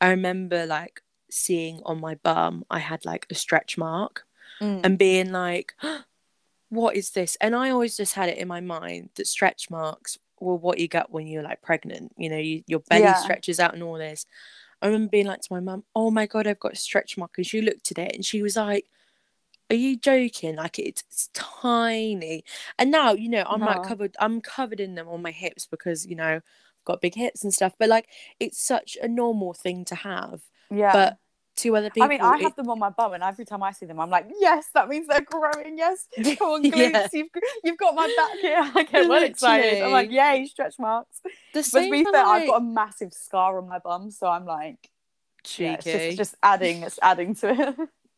I 0.00 0.08
remember 0.10 0.66
like 0.66 1.02
seeing 1.30 1.80
on 1.84 2.00
my 2.00 2.16
bum 2.16 2.64
I 2.70 2.80
had 2.80 3.04
like 3.04 3.26
a 3.30 3.34
stretch 3.34 3.78
mark 3.78 4.24
Mm. 4.60 4.80
and 4.84 4.98
being 4.98 5.32
like, 5.32 5.74
what 6.72 6.96
is 6.96 7.10
this? 7.10 7.36
And 7.38 7.54
I 7.54 7.68
always 7.68 7.98
just 7.98 8.14
had 8.14 8.30
it 8.30 8.38
in 8.38 8.48
my 8.48 8.62
mind 8.62 9.10
that 9.16 9.26
stretch 9.26 9.68
marks 9.68 10.16
were 10.40 10.56
what 10.56 10.78
you 10.78 10.88
get 10.88 11.10
when 11.10 11.26
you're 11.26 11.42
like 11.42 11.60
pregnant. 11.60 12.14
You 12.16 12.30
know, 12.30 12.38
you, 12.38 12.64
your 12.66 12.80
belly 12.80 13.02
Yeah. 13.02 13.14
stretches 13.16 13.60
out 13.60 13.74
and 13.74 13.82
all 13.82 13.98
this. 13.98 14.24
I 14.80 14.86
remember 14.86 15.10
being 15.10 15.26
like 15.26 15.42
to 15.42 15.52
my 15.52 15.60
mum, 15.60 15.84
oh 15.94 16.10
my 16.10 16.24
God, 16.24 16.46
I've 16.46 16.58
got 16.58 16.72
a 16.72 16.76
stretch 16.76 17.18
mark. 17.18 17.32
And 17.36 17.46
she 17.46 17.60
looked 17.60 17.90
at 17.90 17.98
it 17.98 18.14
and 18.14 18.24
she 18.24 18.40
was 18.40 18.56
like, 18.56 18.86
are 19.68 19.76
you 19.76 19.98
joking? 19.98 20.56
Like 20.56 20.78
it's, 20.78 21.04
it's 21.10 21.28
tiny. 21.34 22.42
And 22.78 22.90
now, 22.90 23.12
you 23.12 23.28
know, 23.28 23.44
I'm 23.46 23.60
like 23.60 23.80
uh-huh. 23.80 23.88
covered, 23.88 24.16
I'm 24.18 24.40
covered 24.40 24.80
in 24.80 24.94
them 24.94 25.08
on 25.08 25.20
my 25.20 25.30
hips 25.30 25.66
because, 25.66 26.06
you 26.06 26.16
know, 26.16 26.36
I've 26.36 26.42
got 26.86 27.02
big 27.02 27.14
hips 27.14 27.44
and 27.44 27.52
stuff. 27.52 27.74
But 27.78 27.90
like, 27.90 28.08
it's 28.40 28.58
such 28.58 28.96
a 29.02 29.08
normal 29.08 29.52
thing 29.52 29.84
to 29.84 29.94
have. 29.94 30.40
Yeah. 30.70 30.92
But 30.94 31.18
to 31.56 31.76
other 31.76 31.90
people, 31.90 32.04
I 32.04 32.08
mean, 32.08 32.20
I 32.20 32.38
have 32.38 32.56
them 32.56 32.70
on 32.70 32.78
my 32.78 32.90
bum, 32.90 33.12
and 33.12 33.22
every 33.22 33.44
time 33.44 33.62
I 33.62 33.72
see 33.72 33.86
them, 33.86 34.00
I'm 34.00 34.08
like, 34.10 34.26
yes, 34.40 34.68
that 34.74 34.88
means 34.88 35.06
they're 35.06 35.20
growing. 35.20 35.76
Yes, 35.76 36.08
come 36.38 36.48
on, 36.48 36.62
glutes, 36.64 36.92
Yeah. 36.92 37.06
you've, 37.12 37.28
you've 37.62 37.76
got 37.76 37.94
my 37.94 38.12
back 38.16 38.38
here. 38.40 38.70
I 38.74 38.82
get 38.84 39.08
well 39.08 39.22
excited. 39.22 39.82
I'm 39.82 39.92
like, 39.92 40.10
yay, 40.10 40.46
stretch 40.50 40.78
marks. 40.78 41.20
the 41.22 41.30
But 41.72 41.80
to 41.84 41.90
be 41.90 42.04
fair, 42.04 42.24
I've 42.24 42.48
got 42.48 42.60
a 42.62 42.64
massive 42.64 43.12
scar 43.12 43.58
on 43.58 43.68
my 43.68 43.78
bum, 43.78 44.10
so 44.10 44.26
I'm 44.28 44.46
like, 44.46 44.78
yeah, 45.56 45.76
cheeky. 45.76 45.90
it's 45.90 46.06
just, 46.06 46.16
just 46.16 46.34
adding, 46.42 46.82
it's 46.82 46.98
adding 47.02 47.34
to 47.36 47.50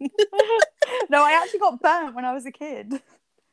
it. 0.00 0.10
no, 1.10 1.24
I 1.24 1.32
actually 1.42 1.60
got 1.60 1.80
burnt 1.80 2.14
when 2.14 2.24
I 2.24 2.32
was 2.34 2.46
a 2.46 2.52
kid. 2.52 3.00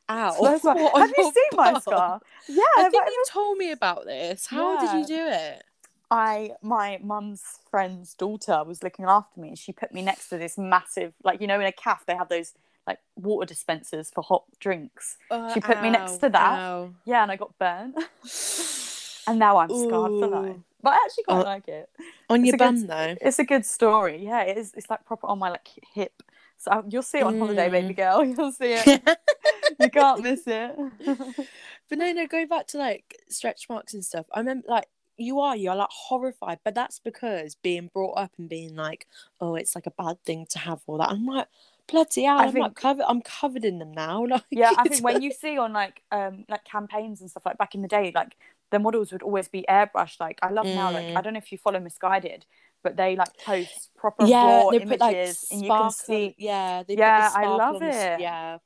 Ow. 0.08 0.30
So 0.38 0.44
that's 0.44 0.64
why- 0.64 0.74
What, 0.74 0.94
on 0.94 1.00
Have 1.00 1.12
you 1.16 1.24
seen 1.24 1.44
my 1.54 1.78
scar? 1.80 2.20
Yeah, 2.48 2.62
I 2.76 2.82
have 2.82 2.92
think 2.92 3.06
you 3.06 3.24
told 3.30 3.58
me 3.58 3.70
about 3.72 4.04
this. 4.04 4.46
How 4.46 4.80
did 4.80 5.00
you 5.00 5.16
do 5.16 5.26
it? 5.26 5.64
I 6.12 6.52
my 6.62 6.98
mum's 7.02 7.42
friend's 7.70 8.14
daughter 8.14 8.62
was 8.64 8.82
looking 8.82 9.06
after 9.06 9.40
me 9.40 9.48
and 9.48 9.58
she 9.58 9.72
put 9.72 9.92
me 9.94 10.02
next 10.02 10.28
to 10.28 10.36
this 10.38 10.58
massive 10.58 11.14
like 11.24 11.40
you 11.40 11.46
know 11.46 11.58
in 11.58 11.66
a 11.66 11.72
cafe 11.72 12.04
they 12.08 12.14
have 12.16 12.28
those 12.28 12.52
like 12.86 12.98
water 13.16 13.46
dispensers 13.46 14.10
for 14.10 14.22
hot 14.22 14.44
drinks. 14.60 15.16
She 15.54 15.60
put 15.60 15.80
me 15.82 15.88
next 15.90 16.18
to 16.18 16.28
that. 16.30 16.58
Ow. 16.58 16.92
Yeah, 17.04 17.22
and 17.22 17.30
I 17.32 17.36
got 17.36 17.56
burnt. 17.58 17.96
and 19.28 19.38
now 19.38 19.56
I'm 19.58 19.68
scarred 19.68 20.10
for 20.20 20.26
life. 20.26 20.56
but 20.82 20.90
I 20.94 20.96
actually 21.04 21.24
quite 21.24 21.40
Oh, 21.40 21.44
like 21.44 21.68
it. 21.68 21.88
On 22.28 22.40
It's 22.40 22.46
your 22.48 22.54
a 22.56 22.58
good- 22.58 22.64
bum 22.64 22.86
though. 22.88 23.16
It's 23.20 23.38
a 23.38 23.44
good 23.44 23.64
story. 23.64 24.24
Yeah, 24.24 24.42
it 24.42 24.58
is. 24.58 24.72
It's 24.76 24.90
like 24.90 25.04
proper 25.04 25.28
on 25.28 25.38
my 25.38 25.50
like 25.50 25.68
hip. 25.94 26.22
So 26.58 26.70
I- 26.72 26.82
you'll 26.88 27.02
see 27.02 27.18
it 27.18 27.24
on 27.24 27.38
holiday, 27.38 27.68
Mm. 27.68 27.72
baby 27.72 27.94
girl. 27.94 28.24
You'll 28.32 28.52
see 28.52 28.74
it. 28.74 29.02
you 29.80 29.88
can't 29.90 30.22
miss 30.22 30.42
it. 30.46 30.76
But 31.88 31.98
no, 31.98 32.10
no, 32.12 32.26
going 32.26 32.48
back 32.48 32.66
to 32.68 32.78
like 32.78 33.16
stretch 33.28 33.68
marks 33.68 33.92
and 33.94 34.04
stuff. 34.04 34.26
I 34.32 34.38
remember 34.40 34.66
like 34.68 34.86
you 35.16 35.40
are, 35.40 35.56
you're 35.56 35.74
like 35.74 35.88
horrified, 35.90 36.58
but 36.64 36.74
that's 36.74 36.98
because 36.98 37.54
being 37.56 37.90
brought 37.92 38.14
up 38.18 38.32
and 38.38 38.48
being 38.48 38.74
like, 38.76 39.06
oh, 39.40 39.54
it's 39.54 39.74
like 39.74 39.86
a 39.86 39.90
bad 39.92 40.22
thing 40.24 40.46
to 40.50 40.58
have 40.60 40.80
all 40.86 40.98
that. 40.98 41.10
I'm 41.10 41.26
like, 41.26 41.48
bloody 41.90 42.24
hell, 42.24 42.38
I 42.38 42.46
I'm 42.48 42.56
like 42.56 42.74
covered. 42.74 43.04
I'm 43.06 43.22
covered 43.22 43.64
in 43.64 43.78
them 43.78 43.92
now. 43.92 44.24
Like, 44.26 44.44
yeah, 44.50 44.72
I 44.76 44.84
think 44.84 45.04
when 45.04 45.20
you 45.20 45.30
see 45.30 45.58
on 45.58 45.72
like 45.72 46.02
um 46.10 46.44
like 46.48 46.64
campaigns 46.64 47.20
and 47.20 47.30
stuff 47.30 47.46
like 47.46 47.58
back 47.58 47.74
in 47.74 47.82
the 47.82 47.88
day, 47.88 48.12
like 48.14 48.36
the 48.70 48.78
models 48.78 49.12
would 49.12 49.22
always 49.22 49.48
be 49.48 49.64
airbrushed. 49.68 50.20
Like 50.20 50.38
I 50.42 50.50
love 50.50 50.70
now, 50.72 50.92
like 50.92 51.10
Mm. 51.10 51.16
I 51.16 51.22
don't 51.22 51.32
know 51.34 51.38
if 51.38 51.52
you 51.52 51.58
follow 51.58 51.80
Missguided, 51.80 52.42
but 52.82 52.96
they 52.96 53.16
like 53.16 53.38
post 53.44 53.90
proper 53.96 54.28
yeah, 54.28 54.36
raw 54.40 54.70
they 54.70 54.80
images 54.80 54.90
put 54.90 55.00
like 55.00 55.24
and 55.50 55.64
sparkle. 55.64 55.64
you 55.64 55.72
can 55.72 55.90
see 55.90 56.34
yeah, 56.38 56.82
they 56.82 56.96
Yeah, 56.96 57.30
I 57.34 57.46
love 57.46 57.82
it. 57.82 58.20
Yeah, 58.20 58.58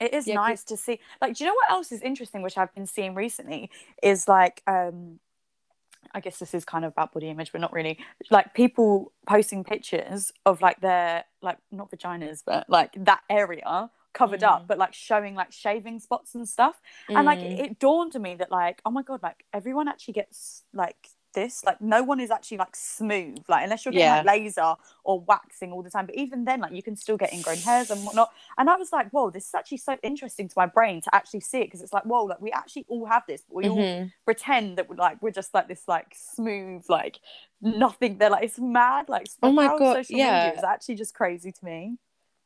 it 0.00 0.14
is 0.14 0.26
Yeah, 0.26 0.34
nice 0.34 0.64
to 0.64 0.76
see 0.76 0.98
like 1.20 1.34
do 1.36 1.44
you 1.44 1.50
know 1.50 1.54
what 1.54 1.70
else 1.70 1.92
is 1.92 2.02
interesting 2.02 2.42
which 2.42 2.58
i've 2.58 2.74
been 2.74 2.86
seeing 2.86 3.14
recently 3.14 3.70
is 4.02 4.26
like 4.28 4.62
um 4.66 5.20
i 6.14 6.20
guess 6.20 6.38
this 6.38 6.54
is 6.54 6.64
kind 6.64 6.84
of 6.84 6.92
about 6.92 7.12
body 7.12 7.28
image 7.30 7.50
but 7.52 7.60
not 7.60 7.72
really 7.72 7.98
like 8.30 8.52
people 8.54 9.12
posting 9.26 9.64
pictures 9.64 10.32
of 10.46 10.60
like 10.60 10.80
their 10.80 11.24
like 11.42 11.58
not 11.72 11.90
vaginas 11.90 12.42
but 12.44 12.68
like 12.68 12.90
that 12.96 13.20
area 13.30 13.90
covered 14.12 14.44
up 14.44 14.62
Mm. 14.62 14.66
but 14.68 14.78
like 14.78 14.94
showing 14.94 15.34
like 15.34 15.50
shaving 15.52 15.98
spots 15.98 16.34
and 16.36 16.48
stuff 16.48 16.80
and 17.08 17.24
like 17.26 17.40
Mm. 17.40 17.58
it 17.64 17.78
dawned 17.80 18.14
on 18.14 18.22
me 18.22 18.34
that 18.36 18.50
like 18.50 18.80
oh 18.86 18.90
my 18.90 19.02
god 19.02 19.20
like 19.22 19.44
everyone 19.52 19.88
actually 19.88 20.14
gets 20.14 20.62
like 20.72 21.08
this 21.34 21.62
like 21.64 21.80
no 21.80 22.02
one 22.02 22.20
is 22.20 22.30
actually 22.30 22.56
like 22.56 22.74
smooth 22.74 23.38
like 23.48 23.64
unless 23.64 23.84
you're 23.84 23.92
getting 23.92 24.08
like 24.08 24.24
laser 24.24 24.74
or 25.04 25.20
waxing 25.20 25.72
all 25.72 25.82
the 25.82 25.90
time 25.90 26.06
but 26.06 26.14
even 26.14 26.44
then 26.44 26.60
like 26.60 26.72
you 26.72 26.82
can 26.82 26.96
still 26.96 27.16
get 27.16 27.32
ingrown 27.32 27.56
hairs 27.58 27.90
and 27.90 28.04
whatnot 28.04 28.30
and 28.58 28.70
i 28.70 28.76
was 28.76 28.92
like 28.92 29.10
whoa 29.10 29.30
this 29.30 29.46
is 29.48 29.54
actually 29.54 29.78
so 29.78 29.96
interesting 30.02 30.48
to 30.48 30.54
my 30.56 30.66
brain 30.66 31.00
to 31.00 31.14
actually 31.14 31.40
see 31.40 31.58
it 31.60 31.64
because 31.66 31.82
it's 31.82 31.92
like 31.92 32.04
whoa 32.04 32.24
like 32.24 32.40
we 32.40 32.50
actually 32.52 32.84
all 32.88 33.04
have 33.04 33.22
this 33.28 33.42
but 33.48 33.56
we 33.56 33.68
all 33.68 33.78
Mhm. 33.78 34.12
pretend 34.24 34.78
that 34.78 34.88
we're 34.88 34.96
like 34.96 35.20
we're 35.20 35.30
just 35.30 35.52
like 35.52 35.68
this 35.68 35.82
like 35.86 36.14
smooth 36.16 36.82
like 36.88 37.18
nothing 37.60 38.18
they're 38.18 38.30
like 38.30 38.44
it's 38.44 38.58
mad 38.58 39.08
like 39.08 39.26
Oh 39.42 39.52
my 39.52 39.68
God, 39.68 39.96
social 39.98 40.16
yeah. 40.16 40.44
media 40.44 40.58
is 40.58 40.64
actually 40.64 40.94
just 40.94 41.14
crazy 41.14 41.52
to 41.52 41.64
me 41.64 41.98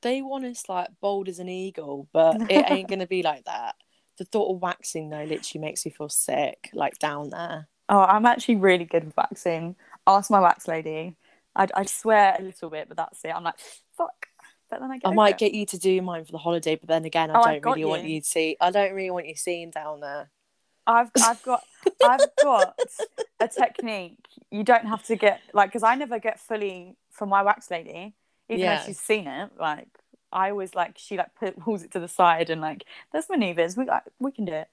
they 0.02 0.22
want 0.22 0.44
us 0.44 0.68
like 0.68 0.88
bold 1.00 1.28
as 1.28 1.38
an 1.40 1.48
eagle, 1.48 2.08
but 2.12 2.36
it 2.48 2.64
ain't 2.68 2.88
gonna 2.90 3.06
be 3.06 3.22
like 3.22 3.44
that. 3.46 3.74
The 4.16 4.24
thought 4.24 4.54
of 4.54 4.62
waxing 4.62 5.10
though 5.10 5.24
literally 5.24 5.60
makes 5.60 5.84
me 5.84 5.90
feel 5.90 6.08
sick, 6.08 6.70
like 6.72 6.98
down 6.98 7.30
there. 7.30 7.68
Oh 7.88 8.00
i'm 8.00 8.26
actually 8.26 8.56
really 8.56 8.84
good 8.84 9.04
with 9.04 9.16
waxing 9.16 9.76
ask 10.06 10.30
my 10.30 10.40
wax 10.40 10.68
lady 10.68 11.16
i 11.56 11.66
i 11.74 11.84
swear 11.84 12.36
a 12.38 12.42
little 12.42 12.70
bit 12.70 12.88
but 12.88 12.96
that's 12.96 13.24
it 13.24 13.30
i'm 13.34 13.44
like 13.44 13.58
fuck 13.96 14.26
but 14.70 14.80
then 14.80 14.90
i 14.90 14.98
get 14.98 15.10
I 15.10 15.14
might 15.14 15.32
it. 15.32 15.38
get 15.38 15.54
you 15.54 15.64
to 15.66 15.78
do 15.78 16.02
mine 16.02 16.24
for 16.26 16.32
the 16.32 16.38
holiday, 16.38 16.76
but 16.76 16.88
then 16.88 17.04
again, 17.06 17.30
I 17.30 17.38
Oh, 17.38 17.44
don't 17.44 17.62
really 17.64 17.84
want 17.86 18.04
you. 18.04 18.10
you 18.16 18.20
to 18.20 18.26
see. 18.26 18.56
I 18.60 18.70
don't 18.70 18.92
really 18.92 19.10
want 19.10 19.26
you 19.26 19.34
seeing 19.34 19.70
down 19.70 20.00
there. 20.00 20.28
I've 20.86 21.10
I've 21.22 21.42
got 21.42 21.62
I've 22.02 22.28
got 22.42 22.76
a 23.40 23.48
technique. 23.48 24.18
You 24.50 24.64
don't 24.64 24.86
have 24.86 25.02
to 25.04 25.16
get 25.16 25.40
like 25.54 25.70
because 25.70 25.82
I 25.82 25.94
never 25.94 26.18
get 26.18 26.40
fully 26.40 26.96
from 27.10 27.28
my 27.28 27.42
wax 27.42 27.70
lady, 27.70 28.14
even 28.48 28.60
Yeah. 28.60 28.76
though 28.76 28.82
she's 28.84 29.00
seen 29.00 29.26
it. 29.26 29.50
Like 29.58 29.88
I 30.32 30.50
always 30.50 30.74
like 30.74 30.96
she 30.98 31.16
like 31.16 31.30
pulls 31.60 31.82
it 31.82 31.92
to 31.92 32.00
the 32.00 32.08
side 32.08 32.50
and 32.50 32.60
like 32.60 32.84
there's 33.12 33.28
maneuvers. 33.28 33.76
We 33.76 33.86
like, 33.86 34.02
we 34.18 34.32
can 34.32 34.44
do 34.44 34.52
it. 34.52 34.68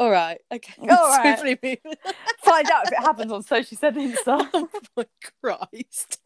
All 0.00 0.10
right, 0.10 0.40
okay. 0.50 0.72
All 0.88 0.88
right. 1.18 1.38
Find 2.40 2.70
out 2.70 2.86
if 2.86 2.92
it 2.92 2.98
happens 2.98 3.30
on 3.30 3.42
so 3.42 3.60
she 3.62 3.74
said 3.74 3.94
Insta. 3.96 4.48
oh 4.54 4.68
my 4.96 5.04
Christ. 5.42 6.18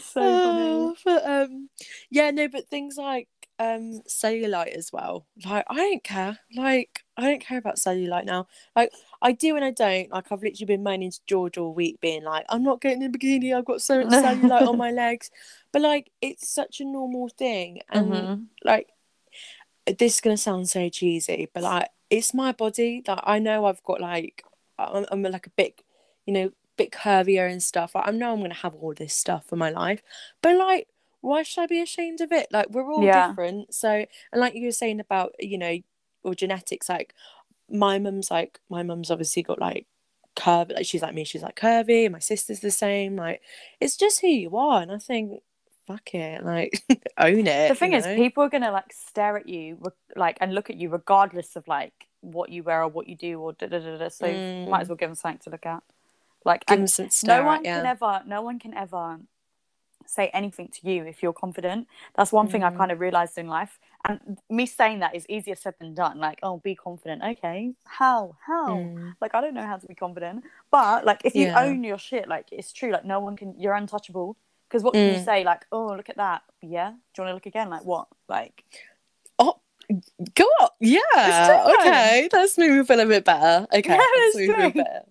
So 0.00 0.20
funny. 0.20 0.60
Oh, 0.70 0.94
but 1.04 1.26
um, 1.26 1.70
yeah, 2.10 2.30
no, 2.30 2.46
but 2.48 2.68
things 2.68 2.96
like 2.98 3.28
um 3.58 4.02
cellulite 4.08 4.68
as 4.76 4.92
well. 4.92 5.26
Like 5.46 5.64
I 5.70 5.76
don't 5.76 6.04
care. 6.04 6.38
Like 6.54 7.00
I 7.16 7.22
don't 7.22 7.40
care 7.40 7.56
about 7.58 7.76
cellulite 7.76 8.26
now. 8.26 8.46
Like 8.76 8.92
I 9.22 9.32
do 9.32 9.56
and 9.56 9.64
I 9.64 9.70
don't. 9.70 10.10
Like 10.10 10.30
I've 10.30 10.42
literally 10.42 10.66
been 10.66 10.82
moaning 10.82 11.10
to 11.10 11.20
George 11.26 11.56
all 11.56 11.72
week, 11.72 12.00
being 12.02 12.24
like, 12.24 12.44
I'm 12.50 12.62
not 12.62 12.82
getting 12.82 13.00
in 13.02 13.14
a 13.14 13.18
bikini. 13.18 13.56
I've 13.56 13.64
got 13.64 13.80
so 13.80 14.04
much 14.04 14.08
cellulite 14.22 14.68
on 14.68 14.76
my 14.76 14.90
legs. 14.90 15.30
But 15.72 15.80
like, 15.82 16.10
it's 16.20 16.48
such 16.48 16.80
a 16.80 16.84
normal 16.84 17.28
thing, 17.30 17.80
and 17.90 18.10
Mhm. 18.12 18.46
like, 18.62 18.88
this 19.96 20.14
is 20.16 20.20
gonna 20.20 20.36
sound 20.36 20.68
so 20.68 20.88
cheesy, 20.88 21.48
but 21.52 21.62
like, 21.62 21.88
it's 22.10 22.34
my 22.34 22.52
body. 22.52 23.02
Like 23.06 23.20
I 23.22 23.38
know 23.38 23.66
I've 23.66 23.82
got 23.84 24.00
like, 24.00 24.44
I'm, 24.78 25.06
I'm 25.10 25.22
like 25.22 25.46
a 25.46 25.50
bit, 25.50 25.82
you 26.26 26.32
know, 26.32 26.50
bit 26.76 26.90
curvier 26.92 27.50
and 27.50 27.62
stuff. 27.62 27.94
Like, 27.94 28.08
I 28.08 28.10
know 28.12 28.32
I'm 28.32 28.40
gonna 28.40 28.54
have 28.54 28.74
all 28.74 28.94
this 28.94 29.14
stuff 29.14 29.46
for 29.46 29.56
my 29.56 29.70
life, 29.70 30.02
but 30.42 30.56
like, 30.56 30.88
why 31.20 31.42
should 31.42 31.62
I 31.62 31.66
be 31.66 31.80
ashamed 31.82 32.20
of 32.20 32.32
it? 32.32 32.48
Like, 32.52 32.70
we're 32.70 32.90
all 32.92 33.02
Yeah. 33.02 33.28
different. 33.28 33.74
So, 33.74 33.90
and 34.32 34.40
like 34.40 34.54
you 34.54 34.66
were 34.66 34.72
saying 34.72 35.00
about, 35.00 35.32
you 35.38 35.58
know, 35.58 35.78
or 36.22 36.34
genetics, 36.34 36.88
like 36.88 37.14
my 37.70 37.98
mum's 37.98 38.30
like, 38.30 38.60
my 38.70 38.82
mum's 38.82 39.10
obviously 39.10 39.42
got 39.42 39.60
like 39.60 39.86
curvy, 40.36 40.74
like 40.74 40.86
she's 40.86 41.02
like 41.02 41.14
me, 41.14 41.24
she's 41.24 41.42
like 41.42 41.56
curvy. 41.56 42.10
My 42.10 42.18
sister's 42.20 42.60
the 42.60 42.70
same. 42.70 43.16
Like, 43.16 43.42
it's 43.80 43.96
just 43.96 44.20
who 44.20 44.28
you 44.28 44.56
are, 44.56 44.80
and 44.82 44.92
I 44.92 44.98
think, 44.98 45.42
fuck 45.88 46.14
it, 46.14 46.44
like 46.44 46.82
own 47.18 47.46
it. 47.46 47.68
The 47.68 47.74
thing 47.74 47.92
is, 47.94 48.04
know? 48.04 48.14
people 48.14 48.44
are 48.44 48.48
gonna 48.50 48.70
like 48.70 48.92
stare 48.92 49.36
at 49.36 49.48
you, 49.48 49.78
like, 50.14 50.36
and 50.40 50.54
look 50.54 50.70
at 50.70 50.76
you 50.76 50.88
regardless 50.90 51.56
of 51.56 51.66
like 51.66 51.94
what 52.20 52.50
you 52.50 52.62
wear 52.62 52.82
or 52.82 52.88
what 52.88 53.08
you 53.08 53.16
do 53.16 53.40
or 53.40 53.52
da 53.54 53.66
da 53.66 53.78
da 53.80 53.96
da. 53.98 54.08
So 54.08 54.26
Mm. 54.26 54.68
might 54.70 54.82
as 54.82 54.88
well 54.88 54.96
give 54.96 55.08
them 55.08 55.16
something 55.16 55.40
to 55.44 55.50
look 55.50 55.66
at. 55.66 55.82
Like, 56.44 56.66
give 56.66 56.78
and 56.78 56.90
some 56.90 57.10
stare 57.10 57.40
no 57.40 57.46
one 57.46 57.58
at, 57.58 57.64
yeah. 57.64 57.76
can 57.78 57.86
ever 57.86 58.22
no 58.26 58.42
one 58.42 58.58
can 58.58 58.74
ever 58.74 59.18
say 60.06 60.28
anything 60.32 60.68
to 60.68 60.88
you 60.90 61.04
if 61.04 61.22
you're 61.22 61.34
confident 61.34 61.86
that's 62.16 62.32
one 62.32 62.48
thing 62.48 62.62
i've 62.64 62.72
Mm. 62.72 62.78
kind 62.78 62.92
of 62.92 62.98
realized 63.00 63.36
in 63.36 63.46
life 63.46 63.78
and 64.06 64.38
me 64.48 64.64
saying 64.64 65.00
that 65.00 65.14
is 65.14 65.26
easier 65.28 65.54
said 65.54 65.74
than 65.78 65.92
done 65.92 66.18
like 66.18 66.38
oh 66.42 66.56
be 66.56 66.74
confident 66.74 67.22
okay 67.22 67.74
how 67.84 68.34
how 68.46 68.68
Mm. 68.68 69.16
like 69.20 69.34
i 69.34 69.40
don't 69.42 69.52
know 69.52 69.66
how 69.66 69.76
to 69.76 69.86
be 69.86 69.94
confident 69.94 70.44
but 70.70 71.04
like 71.04 71.20
if 71.24 71.34
you 71.34 71.46
Yeah. 71.48 71.62
own 71.62 71.84
your 71.84 71.98
shit 71.98 72.26
like 72.26 72.46
it's 72.52 72.72
true 72.72 72.90
like 72.90 73.04
no 73.04 73.20
one 73.20 73.36
can 73.36 73.54
you're 73.58 73.74
untouchable 73.74 74.36
because 74.68 74.82
what 74.82 74.94
can 74.94 75.14
you 75.14 75.20
Mm. 75.20 75.24
say 75.24 75.44
like 75.44 75.64
oh 75.72 75.94
look 75.96 76.10
at 76.10 76.16
that 76.16 76.42
yeah 76.62 76.90
do 76.90 76.96
you 77.16 77.24
want 77.24 77.30
to 77.30 77.34
look 77.34 77.46
again 77.46 77.70
like 77.70 77.84
what 77.84 78.06
like 78.28 78.64
Oh, 79.38 79.54
go 80.34 80.44
on. 80.60 80.68
Yeah. 80.80 81.64
Okay, 81.80 82.28
that's 82.30 82.58
me 82.58 82.84
feel 82.84 83.00
a 83.00 83.06
bit 83.06 83.24
better. 83.24 83.66
Okay, 83.72 83.90
Yeah, 83.90 83.96
that's 83.96 84.36
it's 84.36 84.36
made 84.36 84.48
me 84.48 84.54
feel 84.54 84.70
better. 84.84 85.02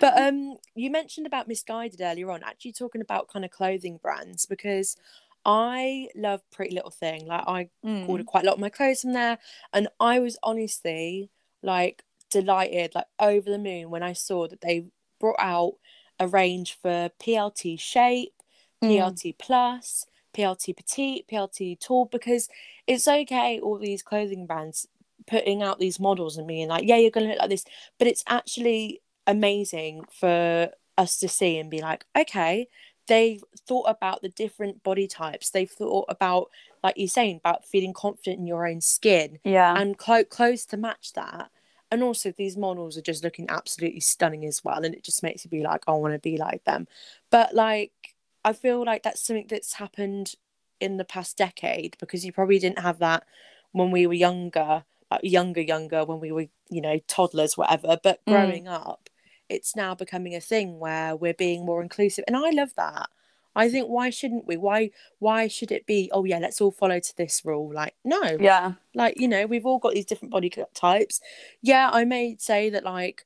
But 0.00 0.18
um, 0.18 0.56
you 0.74 0.90
mentioned 0.90 1.26
about 1.26 1.48
Missguided 1.48 2.00
earlier 2.00 2.30
on. 2.30 2.42
Actually, 2.42 2.72
talking 2.72 3.00
about 3.00 3.28
kind 3.28 3.44
of 3.44 3.50
clothing 3.50 3.98
brands 4.02 4.46
because 4.46 4.96
I 5.44 6.08
love 6.14 6.42
Pretty 6.50 6.74
Little 6.74 6.90
Thing. 6.90 7.26
Like 7.26 7.44
I 7.46 7.68
mm. 7.84 8.08
ordered 8.08 8.26
quite 8.26 8.44
a 8.44 8.46
lot 8.46 8.54
of 8.54 8.60
my 8.60 8.70
clothes 8.70 9.02
from 9.02 9.12
there, 9.12 9.38
and 9.72 9.88
I 9.98 10.18
was 10.18 10.38
honestly 10.42 11.30
like 11.62 12.02
delighted, 12.30 12.94
like 12.94 13.06
over 13.18 13.50
the 13.50 13.58
moon 13.58 13.90
when 13.90 14.02
I 14.02 14.12
saw 14.14 14.48
that 14.48 14.60
they 14.62 14.86
brought 15.18 15.36
out 15.38 15.74
a 16.18 16.26
range 16.26 16.78
for 16.80 17.10
PLT 17.20 17.78
shape. 17.78 18.32
Mm. 18.82 18.90
PLT 18.90 19.38
plus, 19.38 20.06
PLT 20.34 20.76
petite, 20.76 21.26
PLT 21.28 21.78
tall, 21.80 22.06
because 22.06 22.48
it's 22.86 23.06
okay, 23.06 23.60
all 23.60 23.78
these 23.78 24.02
clothing 24.02 24.46
brands 24.46 24.86
putting 25.26 25.62
out 25.62 25.78
these 25.78 26.00
models 26.00 26.36
and 26.36 26.46
being 26.46 26.68
like, 26.68 26.84
yeah, 26.86 26.96
you're 26.96 27.10
gonna 27.10 27.28
look 27.28 27.38
like 27.38 27.50
this, 27.50 27.64
but 27.98 28.08
it's 28.08 28.24
actually 28.26 29.02
amazing 29.26 30.04
for 30.10 30.70
us 30.98 31.18
to 31.18 31.28
see 31.28 31.58
and 31.58 31.70
be 31.70 31.80
like, 31.80 32.04
okay, 32.18 32.68
they've 33.06 33.42
thought 33.66 33.86
about 33.88 34.22
the 34.22 34.28
different 34.28 34.82
body 34.82 35.06
types, 35.06 35.50
they've 35.50 35.70
thought 35.70 36.06
about, 36.08 36.48
like 36.82 36.94
you're 36.96 37.08
saying, 37.08 37.36
about 37.36 37.66
feeling 37.66 37.92
confident 37.92 38.38
in 38.38 38.46
your 38.46 38.66
own 38.66 38.80
skin 38.80 39.38
yeah 39.44 39.74
and 39.76 39.98
clo- 39.98 40.24
clothes 40.24 40.64
to 40.66 40.76
match 40.76 41.12
that. 41.14 41.50
And 41.92 42.04
also, 42.04 42.30
these 42.30 42.56
models 42.56 42.96
are 42.96 43.02
just 43.02 43.24
looking 43.24 43.50
absolutely 43.50 43.98
stunning 43.98 44.46
as 44.46 44.62
well, 44.64 44.84
and 44.84 44.94
it 44.94 45.02
just 45.02 45.24
makes 45.24 45.44
you 45.44 45.50
be 45.50 45.64
like, 45.64 45.82
I 45.88 45.92
want 45.92 46.14
to 46.14 46.20
be 46.20 46.36
like 46.36 46.62
them. 46.62 46.86
But 47.30 47.52
like, 47.52 47.90
I 48.44 48.52
feel 48.52 48.84
like 48.84 49.02
that's 49.02 49.22
something 49.22 49.46
that's 49.48 49.74
happened 49.74 50.34
in 50.80 50.96
the 50.96 51.04
past 51.04 51.36
decade 51.36 51.96
because 52.00 52.24
you 52.24 52.32
probably 52.32 52.58
didn't 52.58 52.78
have 52.78 52.98
that 53.00 53.24
when 53.72 53.90
we 53.90 54.06
were 54.06 54.14
younger, 54.14 54.84
like 55.10 55.20
younger, 55.22 55.60
younger, 55.60 56.04
when 56.04 56.20
we 56.20 56.32
were, 56.32 56.46
you 56.70 56.80
know, 56.80 56.98
toddlers, 57.06 57.56
whatever. 57.56 57.98
But 58.02 58.20
Mm. 58.26 58.32
growing 58.32 58.68
up, 58.68 59.08
it's 59.48 59.76
now 59.76 59.94
becoming 59.94 60.34
a 60.34 60.40
thing 60.40 60.78
where 60.78 61.14
we're 61.16 61.34
being 61.34 61.66
more 61.66 61.82
inclusive, 61.82 62.24
and 62.26 62.36
I 62.36 62.50
love 62.50 62.74
that. 62.76 63.08
I 63.54 63.68
think 63.68 63.88
why 63.88 64.10
shouldn't 64.10 64.46
we? 64.46 64.56
Why 64.56 64.90
why 65.18 65.48
should 65.48 65.72
it 65.72 65.84
be? 65.86 66.08
Oh 66.12 66.24
yeah, 66.24 66.38
let's 66.38 66.60
all 66.60 66.70
follow 66.70 67.00
to 67.00 67.16
this 67.16 67.42
rule. 67.44 67.72
Like 67.74 67.94
no, 68.04 68.22
yeah 68.38 68.72
like 68.94 69.20
you 69.20 69.28
know 69.28 69.46
we've 69.46 69.66
all 69.66 69.78
got 69.78 69.94
these 69.94 70.04
different 70.04 70.32
body 70.32 70.52
types 70.74 71.20
yeah 71.62 71.90
i 71.92 72.04
may 72.04 72.36
say 72.38 72.70
that 72.70 72.84
like 72.84 73.24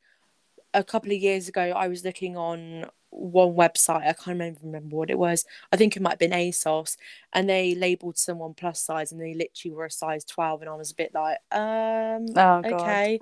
a 0.75 0.85
couple 0.85 1.11
of 1.11 1.17
years 1.19 1.49
ago 1.49 1.63
i 1.75 1.89
was 1.89 2.05
looking 2.05 2.37
on 2.37 2.85
one 3.15 3.55
website 3.55 4.07
i 4.07 4.13
can't 4.13 4.37
even 4.37 4.57
remember 4.63 4.97
what 4.97 5.11
it 5.11 5.19
was 5.19 5.45
i 5.73 5.77
think 5.77 5.97
it 5.97 6.03
might 6.03 6.11
have 6.11 6.19
been 6.19 6.31
asos 6.33 6.97
and 7.33 7.49
they 7.49 7.75
labeled 7.75 8.19
someone 8.19 8.55
plus 8.55 8.81
size 8.81 9.13
and 9.13 9.21
they 9.21 9.35
literally 9.35 9.75
were 9.75 9.87
a 9.87 9.91
size 9.91 10.25
12 10.25 10.63
and 10.63 10.71
i 10.71 10.75
was 10.75 10.91
a 10.91 10.95
bit 10.95 11.15
like 11.15 11.39
um 11.53 12.27
oh 12.37 12.63
god 12.63 12.73
okay 12.73 13.21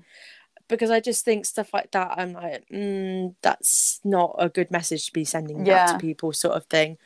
because 0.68 0.90
I 0.90 1.00
just 1.00 1.25
think 1.25 1.44
stuff 1.44 1.72
like 1.72 1.90
that. 1.92 2.14
I'm 2.16 2.32
like, 2.32 2.68
mm, 2.68 3.34
that's 3.42 4.00
not 4.04 4.34
a 4.38 4.49
good 4.49 4.70
message 4.70 5.06
to 5.06 5.12
be 5.12 5.25
sending 5.25 5.68
out 5.68 5.88
to 5.88 5.99
people, 5.99 6.32
sort 6.32 6.54
of 6.54 6.64
thing. 6.66 6.99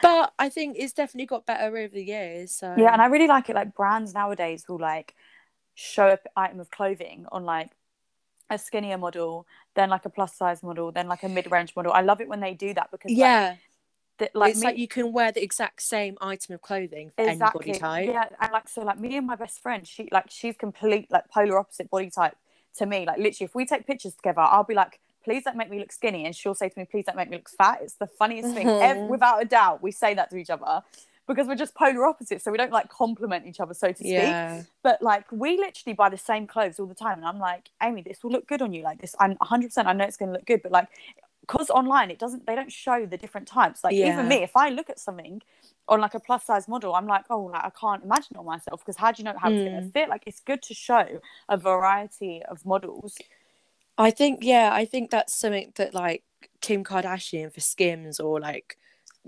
But 0.00 0.32
I 0.38 0.48
think 0.48 0.76
it's 0.78 0.92
definitely 0.92 1.26
got 1.26 1.46
better 1.46 1.66
over 1.66 1.88
the 1.88 2.04
years. 2.04 2.52
So 2.52 2.74
Yeah, 2.78 2.92
and 2.92 3.02
I 3.02 3.06
really 3.06 3.26
like 3.26 3.50
it. 3.50 3.56
Like 3.56 3.74
brands 3.74 4.14
nowadays 4.14 4.64
will 4.68 4.78
like 4.78 5.14
show 5.74 6.10
an 6.10 6.18
item 6.36 6.60
of 6.60 6.70
clothing 6.70 7.26
on 7.32 7.44
like 7.44 7.70
a 8.50 8.58
skinnier 8.58 8.98
model, 8.98 9.46
then 9.74 9.90
like 9.90 10.04
a 10.04 10.10
plus 10.10 10.34
size 10.34 10.62
model, 10.62 10.90
then 10.92 11.08
like 11.08 11.22
a 11.22 11.28
mid 11.28 11.50
range 11.50 11.74
model. 11.76 11.92
I 11.92 12.00
love 12.02 12.20
it 12.20 12.28
when 12.28 12.40
they 12.40 12.54
do 12.54 12.74
that 12.74 12.90
because 12.90 13.10
like, 13.10 13.18
yeah, 13.18 13.56
like 14.34 14.50
it's 14.52 14.60
me- 14.60 14.66
like 14.66 14.78
you 14.78 14.88
can 14.88 15.12
wear 15.12 15.30
the 15.32 15.42
exact 15.42 15.82
same 15.82 16.16
item 16.20 16.54
of 16.54 16.62
clothing 16.62 17.10
for 17.16 17.28
exactly 17.28 17.70
any 17.70 17.78
body 17.78 18.06
type. 18.06 18.14
yeah, 18.14 18.36
and 18.40 18.52
like 18.52 18.68
so 18.68 18.82
like 18.82 18.98
me 18.98 19.16
and 19.16 19.26
my 19.26 19.36
best 19.36 19.60
friend, 19.62 19.86
she 19.86 20.08
like 20.10 20.26
she's 20.30 20.56
complete 20.56 21.10
like 21.10 21.28
polar 21.30 21.58
opposite 21.58 21.90
body 21.90 22.10
type 22.10 22.36
to 22.76 22.86
me. 22.86 23.04
Like 23.06 23.18
literally, 23.18 23.44
if 23.46 23.54
we 23.54 23.66
take 23.66 23.86
pictures 23.86 24.14
together, 24.14 24.40
I'll 24.40 24.64
be 24.64 24.74
like. 24.74 25.00
Please 25.24 25.42
don't 25.44 25.56
make 25.56 25.68
me 25.68 25.78
look 25.78 25.92
skinny, 25.92 26.24
and 26.24 26.34
she'll 26.34 26.54
say 26.54 26.70
to 26.70 26.78
me, 26.78 26.86
"Please 26.86 27.04
don't 27.04 27.16
make 27.16 27.28
me 27.28 27.36
look 27.36 27.50
fat." 27.50 27.80
It's 27.82 27.94
the 27.94 28.06
funniest 28.06 28.54
thing, 28.54 28.66
ev- 28.66 28.96
Mhm. 28.96 29.08
without 29.08 29.42
a 29.42 29.44
doubt. 29.44 29.82
We 29.82 29.90
say 29.90 30.14
that 30.14 30.30
to 30.30 30.36
each 30.36 30.48
other 30.48 30.82
because 31.28 31.46
we're 31.46 31.54
just 31.54 31.74
polar 31.74 32.06
opposites, 32.06 32.42
so 32.42 32.50
we 32.50 32.58
don't 32.58 32.72
like 32.72 32.88
compliment 32.88 33.46
each 33.46 33.60
other, 33.60 33.74
so 33.74 33.88
to 33.88 33.94
speak. 33.94 34.08
Yeah, 34.10 34.62
But 34.82 35.00
like 35.02 35.30
we 35.30 35.56
literally 35.58 35.94
buy 35.94 36.08
the 36.08 36.18
same 36.18 36.46
clothes 36.48 36.80
all 36.80 36.86
the 36.86 36.94
time, 36.94 37.18
and 37.18 37.26
I'm 37.26 37.38
like, 37.38 37.68
Amy, 37.82 38.02
this 38.02 38.24
will 38.24 38.32
look 38.32 38.48
good 38.48 38.62
on 38.62 38.72
you. 38.72 38.82
Like 38.82 39.00
this, 39.00 39.14
I'm 39.20 39.32
100. 39.36 39.68
percent 39.68 39.86
I 39.86 39.92
know 39.92 40.04
it's 40.04 40.16
going 40.16 40.30
to 40.30 40.32
look 40.38 40.46
good, 40.46 40.62
but 40.62 40.72
like, 40.72 40.88
because 41.42 41.70
online 41.70 42.10
it 42.10 42.18
doesn't, 42.18 42.46
they 42.46 42.54
don't 42.56 42.72
show 42.72 43.06
the 43.06 43.16
different 43.16 43.46
types. 43.46 43.84
Like 43.84 43.94
Yeah. 43.94 44.08
even 44.12 44.28
me, 44.28 44.36
if 44.42 44.56
I 44.56 44.70
look 44.70 44.90
at 44.90 44.98
something 44.98 45.42
on 45.88 46.00
like 46.00 46.14
a 46.14 46.20
plus 46.20 46.44
size 46.44 46.66
model, 46.68 46.94
I'm 46.94 47.06
like, 47.06 47.24
oh, 47.30 47.42
like 47.44 47.64
I 47.64 47.70
can't 47.70 48.02
imagine 48.04 48.36
it 48.36 48.38
on 48.38 48.46
myself 48.46 48.80
because 48.80 48.96
how 48.96 49.12
do 49.12 49.20
you 49.20 49.24
know 49.24 49.34
how 49.38 49.50
it's 49.50 49.60
going 49.62 49.76
to 49.80 49.88
Mm. 49.88 49.92
fit? 49.92 50.08
Like 50.08 50.24
it's 50.26 50.40
good 50.40 50.62
to 50.62 50.74
show 50.74 51.20
a 51.48 51.56
variety 51.56 52.42
of 52.48 52.64
models. 52.66 53.16
I 53.96 54.10
think 54.10 54.40
yeah, 54.42 54.70
I 54.72 54.84
think 54.84 55.10
that's 55.10 55.34
something 55.34 55.72
that 55.76 55.92
like 55.94 56.22
Kim 56.60 56.84
Kardashian 56.84 57.52
for 57.52 57.60
Skims 57.60 58.20
or 58.20 58.40
like 58.40 58.78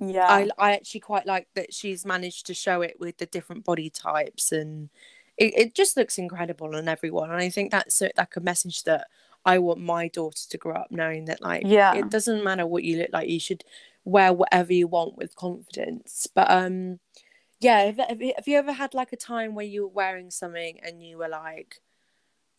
Yeah, 0.01 0.27
I 0.29 0.49
I 0.59 0.73
actually 0.73 1.01
quite 1.01 1.27
like 1.27 1.49
that 1.55 1.75
she's 1.75 2.05
managed 2.07 2.47
to 2.47 2.55
show 2.55 2.83
it 2.83 2.97
with 2.99 3.19
the 3.19 3.27
different 3.27 3.65
body 3.65 3.91
types 3.91 4.53
and 4.53 4.91
it, 5.37 5.55
it 5.57 5.75
just 5.75 5.97
looks 5.97 6.19
incredible 6.19 6.75
on 6.77 6.89
everyone. 6.89 7.31
And 7.31 7.41
I 7.41 7.51
think 7.51 7.71
that's 7.71 8.03
a, 8.03 8.11
like 8.17 8.37
a 8.37 8.41
message 8.41 8.85
that 8.85 9.09
I 9.45 9.59
want 9.59 9.81
my 9.81 10.09
daughter 10.09 10.49
to 10.51 10.59
grow 10.59 10.75
up 10.77 10.91
knowing 10.91 11.27
that 11.27 11.43
like 11.43 11.67
Yeah. 11.67 11.95
it 11.95 12.11
doesn't 12.11 12.45
matter 12.45 12.67
what 12.67 12.85
you 12.85 12.99
look 12.99 13.11
like 13.13 13.29
you 13.29 13.41
should 13.41 13.65
wear 14.05 14.33
whatever 14.33 14.73
you 14.73 14.87
want 14.89 15.17
with 15.17 15.37
confidence. 15.37 16.27
But 16.35 16.51
um 16.51 17.01
yeah 17.61 17.81
have, 17.85 17.99
have, 17.99 18.23
you, 18.23 18.33
have 18.37 18.49
you 18.49 18.59
ever 18.59 18.73
had 18.73 18.95
like 18.95 19.13
a 19.13 19.17
time 19.17 19.55
where 19.55 19.67
you 19.67 19.83
were 19.83 19.89
wearing 19.89 20.31
something 20.31 20.79
and 20.83 21.03
you 21.03 21.19
were 21.19 21.29
like 21.29 21.81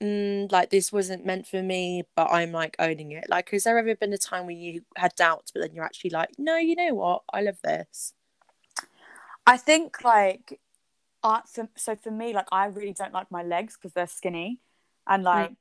mm, 0.01 0.51
like 0.51 0.69
this 0.69 0.91
wasn't 0.91 1.25
meant 1.25 1.45
for 1.45 1.61
me 1.61 2.03
but 2.15 2.27
i'm 2.31 2.51
like 2.51 2.75
owning 2.79 3.11
it 3.11 3.25
like 3.29 3.49
has 3.49 3.63
there 3.63 3.77
ever 3.77 3.95
been 3.95 4.13
a 4.13 4.17
time 4.17 4.45
where 4.45 4.55
you 4.55 4.81
had 4.95 5.13
doubts 5.15 5.51
but 5.51 5.61
then 5.61 5.73
you're 5.73 5.85
actually 5.85 6.09
like 6.09 6.29
no 6.37 6.57
you 6.57 6.75
know 6.75 6.93
what 6.95 7.21
i 7.33 7.41
love 7.41 7.57
this 7.63 8.13
I 9.45 9.57
think 9.57 10.03
like, 10.03 10.59
I 11.23 11.41
for, 11.45 11.67
so 11.75 11.95
for 11.95 12.11
me, 12.11 12.33
like 12.33 12.47
I 12.51 12.65
really 12.65 12.93
don't 12.93 13.13
like 13.13 13.31
my 13.31 13.43
legs 13.43 13.75
because 13.75 13.93
they're 13.93 14.07
skinny, 14.07 14.59
and 15.07 15.23
like. 15.23 15.51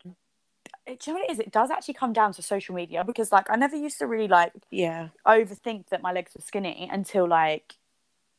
It, 0.87 1.01
do 1.01 1.11
you 1.11 1.15
know 1.15 1.21
what 1.21 1.31
it 1.31 1.33
is? 1.33 1.39
It 1.39 1.53
does 1.53 1.71
actually 1.71 1.95
come 1.95 2.13
down 2.13 2.33
to 2.35 2.43
social 2.43 2.75
media 2.75 3.05
because, 3.05 3.33
like, 3.33 3.51
I 3.51 3.57
never 3.57 3.77
used 3.77 3.99
to 3.99 4.07
really 4.07 4.29
like 4.29 4.53
yeah 4.71 5.09
overthink 5.27 5.89
that 5.89 6.03
my 6.03 6.13
legs 6.13 6.33
were 6.35 6.41
skinny 6.43 6.89
until 6.91 7.29
like 7.29 7.75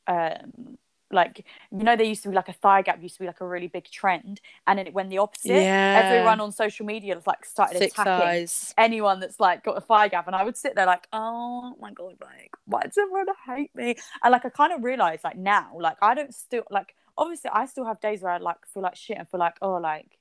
um 0.07 0.77
like 1.13 1.45
you 1.71 1.83
know 1.83 1.95
there 1.95 2.05
used 2.05 2.23
to 2.23 2.29
be 2.29 2.35
like 2.35 2.49
a 2.49 2.53
thigh 2.53 2.81
gap 2.81 3.01
used 3.01 3.15
to 3.15 3.19
be 3.21 3.25
like 3.27 3.41
a 3.41 3.47
really 3.47 3.67
big 3.67 3.85
trend 3.89 4.41
and 4.67 4.79
then 4.79 4.87
it 4.87 4.93
went 4.93 5.09
the 5.09 5.17
opposite 5.17 5.49
Yeah. 5.51 6.01
everyone 6.05 6.39
on 6.39 6.51
social 6.51 6.85
media 6.85 7.15
was 7.15 7.27
like 7.27 7.45
started 7.45 7.79
thick 7.79 7.91
attacking 7.93 8.25
thighs 8.27 8.73
anyone 8.77 9.19
that's 9.19 9.39
like 9.39 9.63
got 9.63 9.77
a 9.77 9.81
thigh 9.81 10.07
gap 10.07 10.27
and 10.27 10.35
I 10.35 10.43
would 10.43 10.57
sit 10.57 10.75
there 10.75 10.85
like 10.85 11.07
oh 11.13 11.75
my 11.79 11.91
god 11.91 12.15
like 12.21 12.51
why 12.65 12.81
does 12.83 12.97
everyone 12.97 13.27
hate 13.47 13.75
me 13.75 13.95
and 14.23 14.31
like 14.31 14.45
I 14.45 14.49
kind 14.49 14.73
of 14.73 14.83
realized 14.83 15.23
like 15.23 15.37
now 15.37 15.71
like 15.79 15.97
I 16.01 16.13
don't 16.15 16.33
still 16.33 16.63
like 16.69 16.95
obviously 17.17 17.51
I 17.53 17.65
still 17.65 17.85
have 17.85 17.99
days 18.01 18.21
where 18.21 18.31
I 18.31 18.37
like 18.37 18.65
feel 18.73 18.83
like 18.83 18.95
shit 18.95 19.17
and 19.17 19.27
feel 19.29 19.39
like 19.39 19.57
oh 19.61 19.73
like 19.75 20.17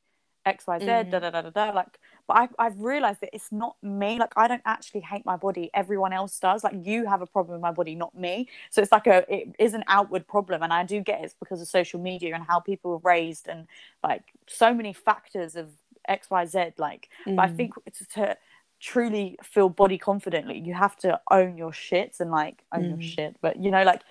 X 0.46 0.66
Y 0.66 0.79
Z 0.79 0.87
Mm. 0.87 1.11
da 1.11 1.18
da 1.18 1.31
da 1.31 1.42
da 1.42 1.50
da 1.50 1.70
like 1.70 1.98
but 2.31 2.37
I, 2.61 2.66
I've 2.66 2.81
realized 2.81 3.21
that 3.23 3.31
it's 3.35 3.53
not 3.53 3.77
me 3.83 4.19
like 4.19 4.33
I 4.37 4.49
don't 4.49 4.62
actually 4.64 5.03
hate 5.03 5.27
my 5.27 5.37
body 5.37 5.71
everyone 5.75 6.12
else 6.14 6.38
does 6.40 6.64
like 6.64 6.75
you 6.83 7.07
have 7.07 7.23
a 7.23 7.27
problem 7.27 7.55
with 7.55 7.62
my 7.62 7.73
body 7.73 7.95
not 7.97 8.14
me 8.16 8.49
so 8.71 8.83
it's 8.83 8.93
like 8.93 9.09
a 9.09 9.25
it 9.35 9.57
is 9.59 9.75
an 9.75 9.85
outward 9.88 10.29
problem 10.29 10.62
and 10.62 10.73
I 10.73 10.85
do 10.85 11.01
get 11.01 11.25
it's 11.25 11.35
because 11.35 11.61
of 11.62 11.69
social 11.69 12.01
media 12.01 12.35
and 12.35 12.45
how 12.47 12.61
people 12.61 12.93
are 12.95 13.09
raised 13.11 13.49
and 13.49 13.66
like 14.05 14.23
so 14.49 14.75
many 14.75 14.93
factors 14.95 15.57
of 15.57 15.71
X 16.09 16.31
Y 16.31 16.47
Z 16.47 16.73
like 16.79 17.09
but 17.37 17.43
I 17.45 17.49
Mm. 17.49 17.57
think 17.57 17.75
it's 17.87 18.07
to 18.14 18.37
truly 18.81 19.38
feel 19.43 19.69
body 19.69 19.99
confidently, 19.99 20.59
you 20.59 20.75
have 20.75 20.97
to 20.99 21.21
own 21.31 21.57
your 21.57 21.73
shits 21.73 22.21
and 22.21 22.31
like 22.31 22.64
own 22.73 22.88
your 22.88 22.99
Mm. 22.99 23.03
shit. 23.03 23.37
But 23.43 23.62
you 23.62 23.71
know, 23.71 23.85
like 23.85 24.03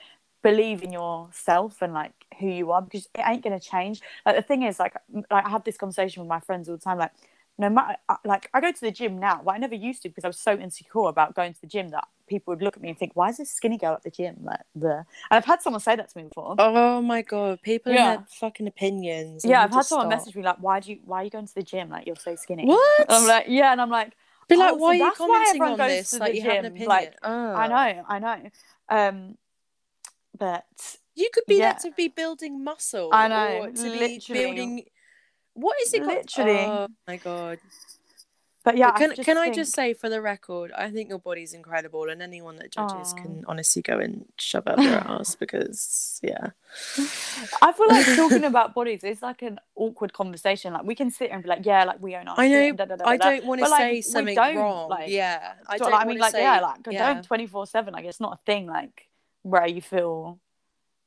believe 0.43 0.83
in 0.83 0.93
yourself 0.93 1.81
and 1.81 1.93
like 1.93 2.13
who 2.39 2.47
you 2.47 2.71
are 2.71 2.81
because 2.81 3.07
it 3.15 3.21
ain't 3.25 3.43
gonna 3.43 3.59
change. 3.59 4.01
Like 4.25 4.35
the 4.35 4.41
thing 4.43 4.63
is, 4.63 4.79
like, 4.79 4.95
like 5.31 5.45
I 5.45 5.49
have 5.49 5.63
this 5.63 5.77
conversation 5.77 6.23
with 6.23 6.29
my 6.29 6.39
friends 6.39 6.69
all 6.69 6.75
the 6.77 6.81
time. 6.81 6.99
Like, 6.99 7.11
no 7.59 7.69
matter, 7.69 7.97
like 8.23 8.49
I 8.53 8.61
go 8.61 8.71
to 8.71 8.81
the 8.81 8.89
gym 8.89 9.19
now, 9.19 9.41
but 9.43 9.51
I 9.53 9.57
never 9.57 9.75
used 9.75 10.01
to 10.03 10.09
because 10.09 10.23
I 10.23 10.27
was 10.27 10.39
so 10.39 10.53
insecure 10.57 11.09
about 11.09 11.35
going 11.35 11.53
to 11.53 11.61
the 11.61 11.67
gym 11.67 11.89
that 11.89 12.07
people 12.25 12.53
would 12.53 12.63
look 12.63 12.77
at 12.77 12.81
me 12.81 12.87
and 12.89 12.97
think, 12.97 13.11
"Why 13.15 13.29
is 13.29 13.37
this 13.37 13.51
skinny 13.51 13.77
girl 13.77 13.93
at 13.93 14.03
the 14.03 14.09
gym?" 14.09 14.37
Like, 14.41 14.61
the 14.73 14.95
and 14.95 15.05
I've 15.29 15.45
had 15.45 15.61
someone 15.61 15.81
say 15.81 15.95
that 15.97 16.09
to 16.09 16.17
me 16.17 16.23
before. 16.23 16.55
oh 16.57 17.01
my 17.01 17.21
god 17.21 17.61
people 17.61 17.91
Yeah. 17.93 18.15
their 18.17 18.25
fucking 18.39 18.65
opinions 18.67 19.43
yeah, 19.43 19.63
I've 19.63 19.73
had 19.73 19.85
someone 19.85 20.07
stop. 20.07 20.17
message 20.19 20.35
me 20.35 20.43
like, 20.43 20.57
"Why 20.61 20.79
do 20.79 20.91
you? 20.91 20.99
Why 21.03 21.21
are 21.21 21.23
you 21.25 21.29
going 21.29 21.47
to 21.47 21.55
the 21.55 21.63
gym? 21.63 21.89
Like, 21.89 22.07
you're 22.07 22.15
so 22.15 22.35
skinny." 22.35 22.65
what 22.65 22.79
And 22.99 23.11
I'm 23.17 23.27
like, 23.27 23.45
yeah, 23.49 23.71
and 23.73 23.81
I'm 23.81 23.89
like, 23.89 24.13
be 24.47 24.55
like 24.55 24.71
"Oh, 24.73 24.77
so 24.77 24.81
why 24.81 24.87
are 24.91 24.95
you 24.95 25.03
that's 25.03 25.19
why 25.19 25.27
commenting 25.27 25.61
on 25.63 25.77
this 25.77 26.13
like 26.13 26.31
the 26.31 26.37
you 26.37 26.41
have 26.43 26.59
an 26.59 26.65
gym, 26.65 26.73
opinion 26.73 26.89
like, 26.89 27.15
oh. 27.23 27.53
I 27.55 27.67
know, 27.67 28.03
I 28.07 28.19
know. 28.19 28.49
Um, 28.89 29.37
but 30.37 30.65
You 31.15 31.29
could 31.33 31.45
be 31.47 31.57
Yeah. 31.57 31.73
there 31.73 31.91
to 31.91 31.95
be 31.95 32.07
building 32.07 32.63
muscle. 32.63 33.09
I 33.11 33.27
know, 33.27 33.71
to 33.75 33.81
literally. 33.81 34.09
be 34.09 34.33
building. 34.33 34.85
What 35.59 35.75
is 35.83 35.93
it? 35.93 36.03
Literally. 36.03 36.59
Oh 36.65 36.87
my 37.07 37.17
god. 37.17 37.59
but 38.63 38.77
yeah, 38.77 38.91
But 38.91 38.97
can 38.99 39.11
I 39.11 39.15
can 39.23 39.37
I 39.37 39.49
just 39.51 39.73
say 39.73 39.93
for 39.93 40.09
the 40.09 40.21
record, 40.21 40.71
I 40.75 40.89
think 40.91 41.09
your 41.09 41.19
body's 41.19 41.53
incredible, 41.53 42.09
and 42.09 42.21
anyone 42.21 42.55
that 42.57 42.71
judges 42.71 43.13
Aw. 43.13 43.21
can 43.21 43.43
honestly 43.47 43.81
go 43.81 43.97
and 43.99 44.25
shove 44.37 44.67
up 44.67 44.77
their 44.77 44.99
ass 45.07 45.35
because 45.35 46.19
yeah. 46.21 46.51
I 47.61 47.71
feel 47.71 47.87
like 47.87 48.05
talking 48.15 48.43
about 48.53 48.73
bodies 48.73 49.03
is 49.03 49.21
like 49.21 49.41
an 49.41 49.59
awkward 49.75 50.13
conversation. 50.13 50.73
Like 50.73 50.83
we 50.83 50.95
can 50.95 51.09
sit 51.09 51.27
here 51.27 51.35
and 51.35 51.43
be 51.43 51.49
like, 51.49 51.65
yeah, 51.65 51.83
like 51.85 52.01
we 52.01 52.15
own 52.15 52.27
our 52.27 52.35
I 52.37 52.47
know. 52.47 52.71
da, 52.73 52.85
da, 52.85 52.95
da, 52.97 53.05
I 53.05 53.17
don't 53.17 53.45
want 53.45 53.61
to 53.61 53.69
like, 53.69 53.79
say 53.81 54.01
something 54.01 54.37
wrong. 54.37 54.89
like- 54.89 55.09
yeah, 55.09 55.53
I 55.67 55.75
I, 55.75 55.77
don't. 55.77 55.93
I 55.93 56.05
mean, 56.05 56.19
like 56.19 56.31
say, 56.33 56.41
yeah, 56.43 56.59
like 56.59 56.79
yeah. 56.89 57.13
don't 57.13 57.23
twenty 57.23 57.47
four 57.47 57.65
seven. 57.65 57.93
Like 57.93 58.05
it's 58.05 58.19
not 58.19 58.33
a 58.33 58.39
thing. 58.45 58.67
Like 58.67 59.07
where 59.41 59.67
you 59.67 59.81
feel 59.81 60.39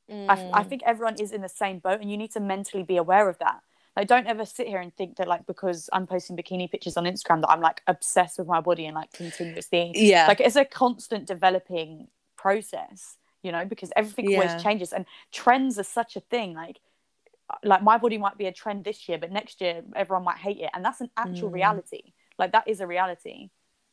I, 0.09 0.33
I 0.59 0.63
Mm. 0.63 0.67
think 0.69 0.81
everyone 0.85 1.15
is 1.19 1.31
in 1.31 1.41
the 1.41 1.49
same 1.49 1.79
boat 1.79 2.01
and 2.01 2.09
you 2.11 2.17
need 2.17 2.31
to 2.31 2.39
mentally 2.39 2.83
be 2.83 2.97
aware 2.97 3.29
of 3.29 3.37
that 3.39 3.61
like 3.95 4.07
don't 4.07 4.27
ever 4.27 4.45
sit 4.45 4.67
here 4.67 4.79
and 4.79 4.95
think 4.95 5.17
that 5.17 5.27
like 5.27 5.45
because 5.45 5.89
i'm 5.93 6.07
posting 6.07 6.35
bikini 6.35 6.69
pictures 6.69 6.97
on 6.97 7.03
instagram 7.05 7.41
that 7.41 7.49
i'm 7.49 7.61
like 7.61 7.81
obsessed 7.87 8.37
with 8.39 8.47
my 8.47 8.59
body 8.61 8.85
and 8.85 8.95
like 8.95 9.11
continuously 9.13 9.91
Yeah. 9.95 10.27
like 10.27 10.39
it's 10.41 10.55
a 10.55 10.65
constant 10.65 11.25
developing 11.27 12.07
process 12.37 13.17
you 13.43 13.51
know 13.51 13.65
because 13.65 13.91
everything 13.95 14.29
Yeah. 14.29 14.37
always 14.37 14.61
changes 14.63 14.93
and 14.93 15.05
trends 15.31 15.77
are 15.79 15.83
such 15.83 16.15
a 16.15 16.19
thing 16.21 16.53
like 16.53 16.79
like 17.63 17.83
my 17.83 17.97
body 17.97 18.17
might 18.17 18.37
be 18.37 18.45
a 18.47 18.51
trend 18.53 18.83
this 18.83 19.07
year 19.07 19.17
but 19.17 19.31
next 19.31 19.61
year 19.61 19.83
everyone 19.95 20.23
might 20.23 20.37
hate 20.37 20.59
it 20.59 20.69
and 20.73 20.83
that's 20.83 21.01
an 21.01 21.09
actual 21.17 21.49
Mm. 21.49 21.53
reality 21.53 22.13
like 22.39 22.51
that 22.53 22.67
is 22.67 22.79
a 22.81 22.87
reality 22.87 23.49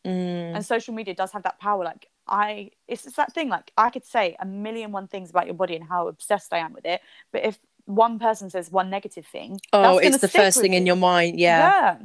Mm. 0.07 0.55
and 0.57 0.65
social 0.65 0.95
media 0.95 1.15
does 1.15 1.31
have 1.33 1.43
that 1.43 1.59
power 1.61 1.85
like 1.85 2.07
i 2.27 2.71
it's, 2.89 3.05
it's 3.07 3.17
that 3.17 3.35
thing 3.35 3.51
like 3.51 3.71
i 3.77 3.91
could 3.91 4.05
say 4.07 4.35
a 4.41 4.47
million 4.47 4.93
one 4.93 5.07
things 5.09 5.29
about 5.29 5.45
your 5.45 5.55
body 5.55 5.77
and 5.77 5.85
how 5.85 6.09
obsessed 6.09 6.55
i 6.55 6.59
am 6.59 6.73
with 6.73 6.87
it 6.87 7.03
but 7.33 7.45
if 7.45 7.59
one 7.87 8.19
person 8.19 8.51
says 8.51 8.71
one 8.71 8.91
negative 8.91 9.27
thing 9.27 9.61
oh, 9.73 9.99
it's 9.99 10.19
the 10.19 10.29
first 10.29 10.61
thing 10.61 10.75
in 10.75 10.87
your 10.87 10.97
mind. 10.97 11.39
Yeah. 11.41 11.97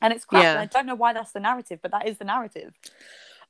and 0.00 0.12
it's 0.12 0.24
crap 0.24 0.42
Yeah. 0.42 0.60
i 0.60 0.66
don't 0.66 0.86
know 0.86 0.94
why 0.94 1.12
that's 1.12 1.32
the 1.32 1.40
narrative 1.40 1.78
but 1.82 1.90
that 1.90 2.06
is 2.08 2.18
the 2.18 2.24
narrative 2.24 2.72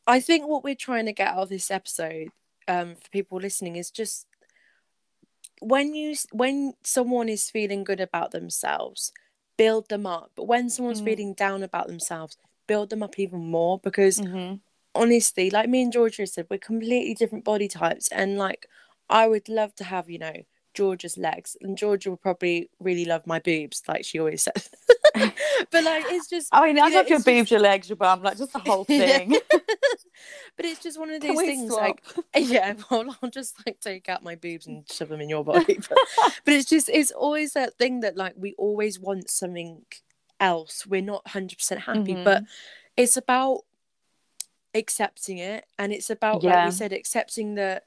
I 0.05 0.19
think 0.19 0.49
what 0.49 0.65
we're 0.65 0.75
trying 0.75 1.07
to 1.07 1.13
get 1.13 1.29
out 1.29 1.39
of 1.45 1.49
this 1.49 1.71
episode, 1.71 2.31
um, 2.67 2.97
for 2.97 3.09
people 3.11 3.39
listening, 3.39 3.77
is 3.77 3.89
just 3.89 4.27
when 5.61 5.95
you 5.95 6.17
when 6.33 6.73
someone 6.83 7.29
is 7.29 7.49
feeling 7.51 7.85
good 7.85 8.01
about 8.01 8.33
themselves, 8.33 9.13
build 9.57 9.89
them 9.89 10.05
up. 10.07 10.33
But 10.35 10.49
when 10.49 10.71
someone's 10.71 11.01
Mm. 11.01 11.05
feeling 11.05 11.35
down 11.35 11.63
about 11.63 11.87
themselves, 11.87 12.37
build 12.67 12.91
them 12.91 13.03
up 13.03 13.17
even 13.19 13.45
more 13.49 13.79
because 13.79 14.19
Mm-hmm. 14.21 14.57
honestly, 14.95 15.51
like 15.51 15.69
me 15.69 15.83
and 15.83 15.93
Georgia 15.93 16.27
said, 16.27 16.47
we're 16.51 16.59
completely 16.59 17.15
different 17.15 17.45
body 17.45 17.69
types, 17.69 18.09
and 18.09 18.37
like 18.37 18.67
I 19.09 19.29
would 19.29 19.49
love 19.49 19.75
to 19.77 19.85
have 19.85 20.11
you 20.11 20.19
know 20.19 20.35
Georgia's 20.75 21.17
legs, 21.19 21.57
and 21.61 21.77
Georgia 21.77 22.11
will 22.11 22.17
probably 22.17 22.71
really 22.81 23.05
love 23.05 23.27
my 23.27 23.39
boobs, 23.39 23.83
like 23.89 24.05
she 24.05 24.19
always 24.19 24.43
says. 24.43 24.71
but 25.71 25.85
like 25.85 26.05
it's 26.09 26.27
just, 26.31 26.49
i 26.53 26.67
mean 26.67 26.79
i 26.79 26.87
you 26.87 26.91
know, 26.91 26.97
love 26.97 27.09
your 27.09 27.21
boobs 27.21 27.51
your 27.51 27.61
legs 27.61 27.87
your 27.87 27.97
bum 27.97 28.23
like 28.23 28.39
just 28.39 28.55
the 28.55 28.59
whole 28.59 28.87
Yeah. 28.89 29.19
thing 29.19 29.37
but 30.57 30.65
it's 30.65 30.81
just 30.83 30.99
one 30.99 31.11
of 31.11 31.21
Can 31.21 31.35
those 31.35 31.45
things 31.45 31.71
swap? 31.71 32.01
like 32.35 32.47
yeah 32.49 32.73
well 32.91 33.15
i'll 33.23 33.29
just 33.29 33.55
like 33.67 33.79
take 33.79 34.09
out 34.09 34.23
my 34.23 34.37
boobs 34.37 34.67
and 34.67 34.91
shove 34.91 35.11
them 35.11 35.21
in 35.21 35.29
your 35.29 35.45
body 35.45 35.79
but, 35.87 35.99
but 36.47 36.55
it's 36.55 36.69
just 36.69 36.89
it's 36.89 37.11
always 37.11 37.53
that 37.53 37.77
thing 37.77 38.01
that 38.01 38.17
like 38.17 38.33
we 38.39 38.55
always 38.57 38.99
want 38.99 39.29
something 39.29 39.83
else 40.41 40.87
we're 40.87 41.03
not 41.03 41.23
100% 41.27 41.79
happy 41.81 42.15
Mhm. 42.15 42.25
but 42.25 42.45
it's 42.97 43.19
about 43.19 43.61
accepting 44.75 45.37
it 45.39 45.67
and 45.79 45.93
it's 45.93 46.09
about 46.09 46.43
like 46.43 46.65
we 46.67 46.71
said 46.73 46.93
accepting 46.95 47.55
that 47.57 47.85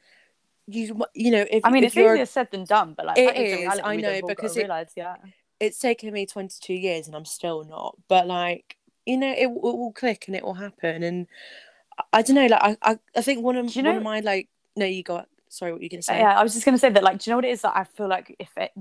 you 0.67 1.03
you 1.13 1.31
know 1.31 1.45
if 1.49 1.63
I 1.65 1.69
mean, 1.69 1.83
if 1.83 1.95
it's 1.95 1.97
easier 1.97 2.25
said 2.25 2.49
than 2.51 2.63
done, 2.65 2.93
but 2.97 3.05
like 3.05 3.17
It 3.17 3.25
that 3.27 3.37
is, 3.37 3.79
I 3.83 3.95
know, 3.97 4.21
because 4.27 4.57
it- 4.57 4.61
realise, 4.61 4.91
yeah. 4.95 5.15
it's 5.59 5.79
taken 5.79 6.11
me 6.11 6.25
22 6.25 6.73
years 6.73 7.07
and 7.07 7.15
I'm 7.15 7.25
still 7.25 7.63
not 7.63 7.95
but 8.09 8.27
like 8.27 8.75
you 9.05 9.17
know 9.17 9.31
it, 9.31 9.45
it 9.45 9.51
will 9.51 9.93
click 9.93 10.25
and 10.27 10.35
it 10.35 10.43
will 10.43 10.55
happen 10.55 11.03
and 11.03 11.27
I, 11.97 12.03
I 12.19 12.21
don't 12.23 12.35
know 12.35 12.47
like 12.47 12.61
I, 12.63 12.77
I 12.81 12.99
I 13.15 13.21
think 13.21 13.43
one 13.43 13.55
of 13.55 13.73
you 13.75 13.83
one 13.83 13.91
know- 13.93 13.97
of 13.97 14.03
my 14.03 14.19
like 14.21 14.49
no 14.75 14.85
you 14.85 15.03
got 15.03 15.27
sorry 15.49 15.71
what 15.71 15.81
you 15.81 15.89
gonna 15.89 16.01
say 16.01 16.19
Yeah, 16.19 16.37
I 16.37 16.43
was 16.43 16.53
just 16.53 16.65
gonna 16.65 16.77
say 16.77 16.89
that. 16.89 17.03
Like, 17.03 17.19
do 17.19 17.29
you 17.29 17.31
know 17.31 17.37
what 17.37 17.45
it 17.45 17.51
is 17.51 17.61
that 17.61 17.77
I 17.77 17.85
feel 17.85 18.09
like 18.09 18.35
if 18.39 18.49
it, 18.57 18.71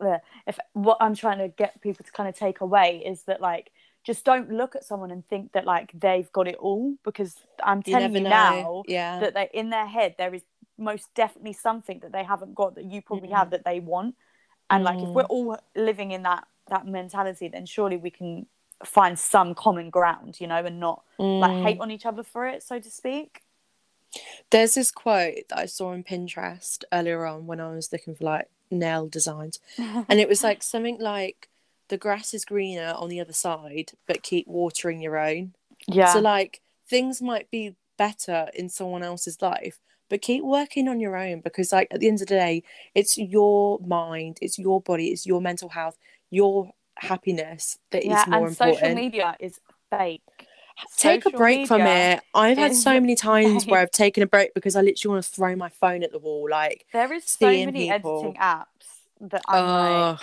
uh, 0.00 0.18
if 0.46 0.58
what 0.74 0.98
I'm 1.00 1.14
trying 1.16 1.38
to 1.38 1.48
get 1.48 1.80
people 1.80 2.04
to 2.04 2.12
kind 2.12 2.28
of 2.28 2.36
take 2.36 2.60
away 2.60 3.02
is 3.04 3.22
that 3.24 3.40
like 3.40 3.72
just 4.06 4.24
don't 4.24 4.52
look 4.52 4.76
at 4.76 4.84
someone 4.84 5.10
and 5.10 5.26
think 5.28 5.52
that 5.52 5.64
like 5.64 5.90
they've 5.98 6.30
got 6.30 6.46
it 6.46 6.56
all 6.56 6.94
because 7.04 7.34
I'm 7.64 7.82
you 7.84 7.94
telling 7.94 8.14
you, 8.14 8.20
know 8.20 8.28
now 8.30 8.82
yeah 8.86 9.18
that 9.20 9.34
they 9.34 9.48
in 9.52 9.70
their 9.70 9.86
head 9.86 10.14
there 10.18 10.32
is 10.34 10.42
most 10.78 11.12
definitely 11.14 11.52
something 11.52 12.00
that 12.00 12.12
they 12.12 12.24
haven't 12.24 12.54
got 12.54 12.74
that 12.74 12.84
you 12.84 13.00
probably 13.02 13.30
have 13.30 13.50
that 13.50 13.64
they 13.64 13.80
want, 13.80 14.14
and 14.70 14.84
like 14.84 15.02
if 15.02 15.08
Mm. 15.10 15.14
we're 15.14 15.22
all 15.24 15.56
living 15.74 16.10
in 16.12 16.22
that 16.22 16.46
that 16.68 16.86
mentality, 16.86 17.48
then 17.48 17.66
surely 17.66 17.96
we 17.96 18.10
can 18.10 18.46
find 18.84 19.18
some 19.18 19.54
common 19.54 19.90
ground, 19.90 20.40
you 20.40 20.46
know, 20.46 20.64
and 20.64 20.80
not 20.80 21.02
like 21.18 21.50
Mm. 21.52 21.62
hate 21.62 21.80
on 21.80 21.90
each 21.90 22.06
other 22.06 22.22
for 22.22 22.46
it, 22.46 22.62
so 22.62 22.78
to 22.80 22.90
speak. 22.90 23.42
There's 24.50 24.74
this 24.74 24.90
quote 24.90 25.48
that 25.48 25.58
I 25.58 25.66
saw 25.66 25.88
on 25.92 26.04
Pinterest 26.04 26.84
earlier 26.92 27.26
on 27.26 27.46
when 27.46 27.60
I 27.60 27.74
was 27.74 27.92
looking 27.92 28.14
for 28.14 28.24
like 28.24 28.48
nail 28.70 29.08
designs, 29.08 29.58
and 29.78 30.20
it 30.20 30.28
was 30.28 30.42
like 30.44 30.62
something 30.72 30.98
like 31.00 31.48
the 31.88 31.98
grass 31.98 32.32
is 32.34 32.44
greener 32.44 32.94
on 32.96 33.08
the 33.08 33.20
other 33.20 33.32
side, 33.32 33.92
but 34.06 34.22
keep 34.22 34.46
watering 34.46 35.00
your 35.00 35.18
own. 35.18 35.54
Yeah. 35.86 36.12
So 36.12 36.20
like 36.20 36.60
things 36.88 37.20
might 37.20 37.50
be 37.50 37.76
better 37.98 38.48
in 38.54 38.68
someone 38.68 39.02
else's 39.02 39.40
life, 39.42 39.80
but 40.14 40.22
keep 40.22 40.44
working 40.44 40.86
on 40.86 41.00
your 41.00 41.16
own 41.16 41.40
because 41.40 41.72
like 41.72 41.88
at 41.90 41.98
the 41.98 42.06
end 42.06 42.22
of 42.22 42.28
the 42.28 42.34
day, 42.36 42.62
it's 42.94 43.18
your 43.18 43.80
mind, 43.80 44.38
it's 44.40 44.60
your 44.60 44.80
body, 44.80 45.08
it's 45.08 45.26
your 45.26 45.40
mental 45.40 45.68
health, 45.68 45.98
your 46.30 46.70
happiness 46.94 47.78
that 47.90 48.04
is 48.04 48.10
yeah, 48.10 48.24
more 48.28 48.46
and 48.46 48.50
important. 48.50 48.78
social 48.78 48.94
media 48.94 49.36
is 49.40 49.58
fake. 49.90 50.22
Take 50.96 51.26
a 51.26 51.30
break 51.30 51.66
from 51.66 51.80
it. 51.80 52.20
I've 52.32 52.56
had 52.56 52.76
so 52.76 52.92
many 53.00 53.16
times 53.30 53.66
where. 53.66 53.80
I've 53.80 53.90
taken 53.90 54.22
a 54.22 54.26
break 54.28 54.54
because 54.54 54.76
I 54.76 54.82
literally 54.82 55.14
want 55.14 55.24
to 55.24 55.30
throw 55.32 55.56
my 55.56 55.68
phone 55.68 56.04
at 56.04 56.12
the 56.12 56.20
wall. 56.20 56.48
Like, 56.48 56.86
There 56.92 57.12
is 57.12 57.24
so 57.24 57.48
many 57.48 57.90
people. 57.90 58.20
editing 58.20 58.40
apps 58.40 58.86
that 59.20 59.42
I'm 59.48 59.66
like, 60.12 60.20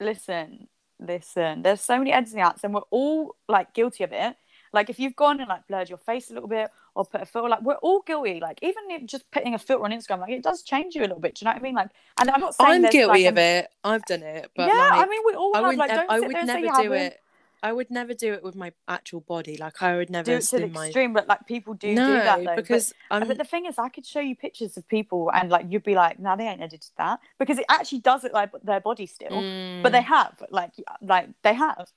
listen, 0.00 0.68
listen. 0.98 1.62
There's 1.62 1.80
so 1.80 1.96
many 1.96 2.12
editing 2.12 2.40
apps, 2.40 2.62
and 2.62 2.74
we're 2.74 2.82
all 2.90 3.36
like 3.48 3.72
guilty 3.72 4.04
of 4.04 4.12
it. 4.12 4.36
Like 4.72 4.88
if 4.90 4.98
you've 4.98 5.16
gone 5.16 5.40
and 5.40 5.48
like 5.48 5.66
blurred 5.66 5.88
your 5.88 5.98
face 5.98 6.30
a 6.30 6.34
little 6.34 6.48
bit 6.48 6.70
or 6.94 7.04
put 7.04 7.20
a 7.22 7.26
filter, 7.26 7.48
like 7.48 7.62
we're 7.62 7.74
all 7.76 8.02
guilty. 8.06 8.38
Like 8.40 8.58
even 8.62 8.84
if 8.90 9.04
just 9.06 9.30
putting 9.30 9.54
a 9.54 9.58
filter 9.58 9.84
on 9.84 9.90
Instagram, 9.90 10.20
like 10.20 10.30
it 10.30 10.42
does 10.42 10.62
change 10.62 10.94
you 10.94 11.00
a 11.00 11.08
little 11.08 11.20
bit. 11.20 11.34
Do 11.34 11.44
you 11.44 11.46
know 11.46 11.52
what 11.52 11.60
I 11.60 11.62
mean? 11.62 11.74
Like, 11.74 11.88
and 12.20 12.30
I'm 12.30 12.40
not 12.40 12.54
saying 12.54 12.84
I'm 12.84 12.90
guilty 12.90 13.24
like, 13.24 13.32
of 13.32 13.38
it. 13.38 13.68
I've 13.82 14.04
done 14.04 14.22
it, 14.22 14.50
but 14.54 14.68
yeah, 14.68 14.74
like, 14.74 15.06
I 15.06 15.10
mean 15.10 15.20
we 15.26 15.34
all 15.34 15.52
I 15.56 15.58
have. 15.58 15.66
would, 15.68 15.76
Like, 15.78 15.90
don't 15.90 16.10
I 16.10 16.18
sit 16.18 16.26
would 16.26 16.34
there 16.34 16.40
and 16.42 16.50
say 16.50 16.60
never 16.62 16.82
do 16.82 16.92
it. 16.92 17.20
I 17.62 17.72
would 17.74 17.90
never 17.90 18.14
do 18.14 18.32
it 18.32 18.42
with 18.42 18.56
my 18.56 18.72
actual 18.88 19.20
body. 19.20 19.58
Like, 19.58 19.82
I 19.82 19.94
would 19.96 20.08
never 20.08 20.24
Do 20.24 20.32
it 20.38 20.42
to 20.44 20.60
the 20.60 20.66
my. 20.68 20.86
extreme, 20.86 21.12
but 21.12 21.28
like 21.28 21.46
people 21.46 21.74
do 21.74 21.94
no, 21.94 22.06
do 22.06 22.12
that 22.14 22.38
though. 22.38 22.44
But- 22.44 22.56
because 22.56 22.94
I'm. 23.10 23.28
But 23.28 23.36
the 23.36 23.44
thing 23.44 23.66
is, 23.66 23.76
I 23.78 23.90
could 23.90 24.06
show 24.06 24.20
you 24.20 24.34
pictures 24.34 24.76
of 24.78 24.88
people, 24.88 25.30
and 25.34 25.50
like 25.50 25.66
you'd 25.68 25.82
be 25.82 25.94
like, 25.94 26.18
"No, 26.18 26.36
they 26.36 26.46
ain't 26.48 26.62
edited 26.62 26.88
that," 26.96 27.20
because 27.38 27.58
it 27.58 27.66
actually 27.68 27.98
does 27.98 28.22
look 28.22 28.32
like 28.32 28.50
their 28.62 28.80
body 28.80 29.04
still. 29.06 29.28
Mm, 29.30 29.82
But 29.82 29.92
they 29.92 30.00
have, 30.00 30.42
like, 30.50 30.72
like 31.02 31.28
they 31.42 31.52
have, 31.52 31.90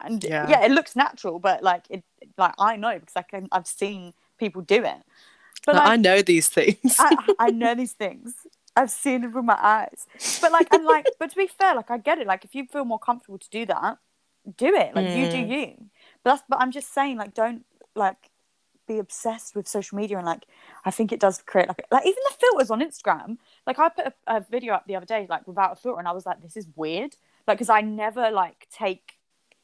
and 0.00 0.22
Yeah. 0.24 0.48
yeah. 0.48 0.64
it 0.64 0.70
looks 0.70 0.94
natural. 0.96 1.38
But 1.38 1.62
like, 1.62 1.84
it, 1.90 2.04
like 2.36 2.54
I 2.58 2.76
know 2.76 2.98
because 2.98 3.16
I 3.16 3.22
can, 3.22 3.48
I've 3.52 3.66
seen 3.66 4.14
people 4.38 4.62
do 4.62 4.84
it. 4.84 4.98
But 5.66 5.76
I 5.76 5.84
like, 5.90 6.00
know 6.00 6.22
these 6.22 6.48
things. 6.48 6.96
I, 6.98 7.16
I 7.38 7.50
know 7.50 7.74
these 7.82 7.92
things. 7.92 8.34
I've 8.76 8.90
seen 8.90 9.24
it 9.24 9.32
with 9.34 9.44
my 9.44 9.58
eyes. 9.60 10.06
But 10.40 10.52
like, 10.52 10.72
and 10.72 10.84
like, 10.84 11.06
but 11.18 11.30
to 11.30 11.36
be 11.36 11.48
fair, 11.48 11.74
like 11.74 11.90
I 11.90 11.98
get 11.98 12.18
it. 12.18 12.26
Like, 12.26 12.44
if 12.44 12.54
you 12.54 12.64
feel 12.66 12.84
more 12.84 12.98
comfortable 12.98 13.38
to 13.38 13.50
do 13.50 13.66
that, 13.66 13.98
do 14.56 14.74
it. 14.74 14.94
Like 14.94 15.14
you 15.16 15.28
do 15.28 15.36
Mm. 15.36 15.50
you. 15.50 15.74
But 16.22 16.30
that's. 16.30 16.42
But 16.48 16.60
I'm 16.60 16.70
just 16.70 16.94
saying, 16.94 17.18
like, 17.18 17.34
don't 17.34 17.64
like 17.94 18.30
be 18.86 18.98
obsessed 18.98 19.54
with 19.54 19.68
social 19.68 19.96
media 19.98 20.16
and 20.16 20.24
like 20.24 20.46
I 20.82 20.90
think 20.90 21.12
it 21.12 21.20
does 21.20 21.42
create 21.42 21.68
like 21.68 21.82
like 21.90 22.06
even 22.06 22.22
the 22.30 22.36
filters 22.40 22.70
on 22.70 22.80
Instagram. 22.80 23.36
Like 23.66 23.78
I 23.78 23.90
put 23.90 24.06
a, 24.06 24.14
a 24.28 24.40
video 24.40 24.72
up 24.72 24.86
the 24.86 24.96
other 24.96 25.04
day 25.04 25.26
like 25.28 25.46
without 25.46 25.72
a 25.72 25.76
filter, 25.76 25.98
and 25.98 26.08
I 26.08 26.12
was 26.12 26.24
like, 26.24 26.40
this 26.40 26.56
is 26.56 26.66
weird. 26.76 27.14
Like 27.46 27.58
because 27.58 27.68
I 27.68 27.80
never 27.82 28.30
like 28.30 28.66
take 28.72 29.17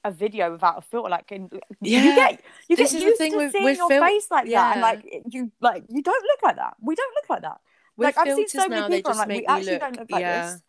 a 0.04 0.10
video 0.10 0.52
without 0.52 0.78
a 0.78 0.82
filter. 0.82 1.08
Like 1.08 1.30
and 1.32 1.50
Yeah. 1.80 2.02
you 2.04 2.14
get 2.14 2.42
you 2.68 2.76
This 2.76 2.92
get 2.92 2.96
is 2.98 3.02
the 3.02 3.08
used 3.08 3.18
thing 3.18 3.32
to 3.32 3.38
with- 3.38 3.52
seeing 3.52 3.64
with 3.64 3.78
your 3.78 3.88
fil- 3.88 4.02
face 4.02 4.26
like 4.30 4.48
that, 4.50 4.72
and 4.72 4.80
like 4.82 5.22
you 5.30 5.50
like 5.60 5.84
you 5.88 6.02
don't 6.02 6.22
look 6.24 6.42
like 6.42 6.56
that. 6.56 6.74
We 6.80 6.94
don't 6.94 7.14
look 7.14 7.30
like 7.30 7.42
that. 7.42 7.60
With 7.96 8.06
like 8.06 8.18
I've 8.18 8.34
seen 8.36 8.48
so 8.48 8.68
many 8.68 8.80
now, 8.82 8.88
people, 8.88 9.12
I'm 9.12 9.18
like, 9.18 9.28
we 9.28 9.46
actually 9.46 9.72
look. 9.72 9.80
don't 9.80 9.98
look 9.98 10.10
like 10.10 10.20
yeah. 10.20 10.52
this. 10.52 10.62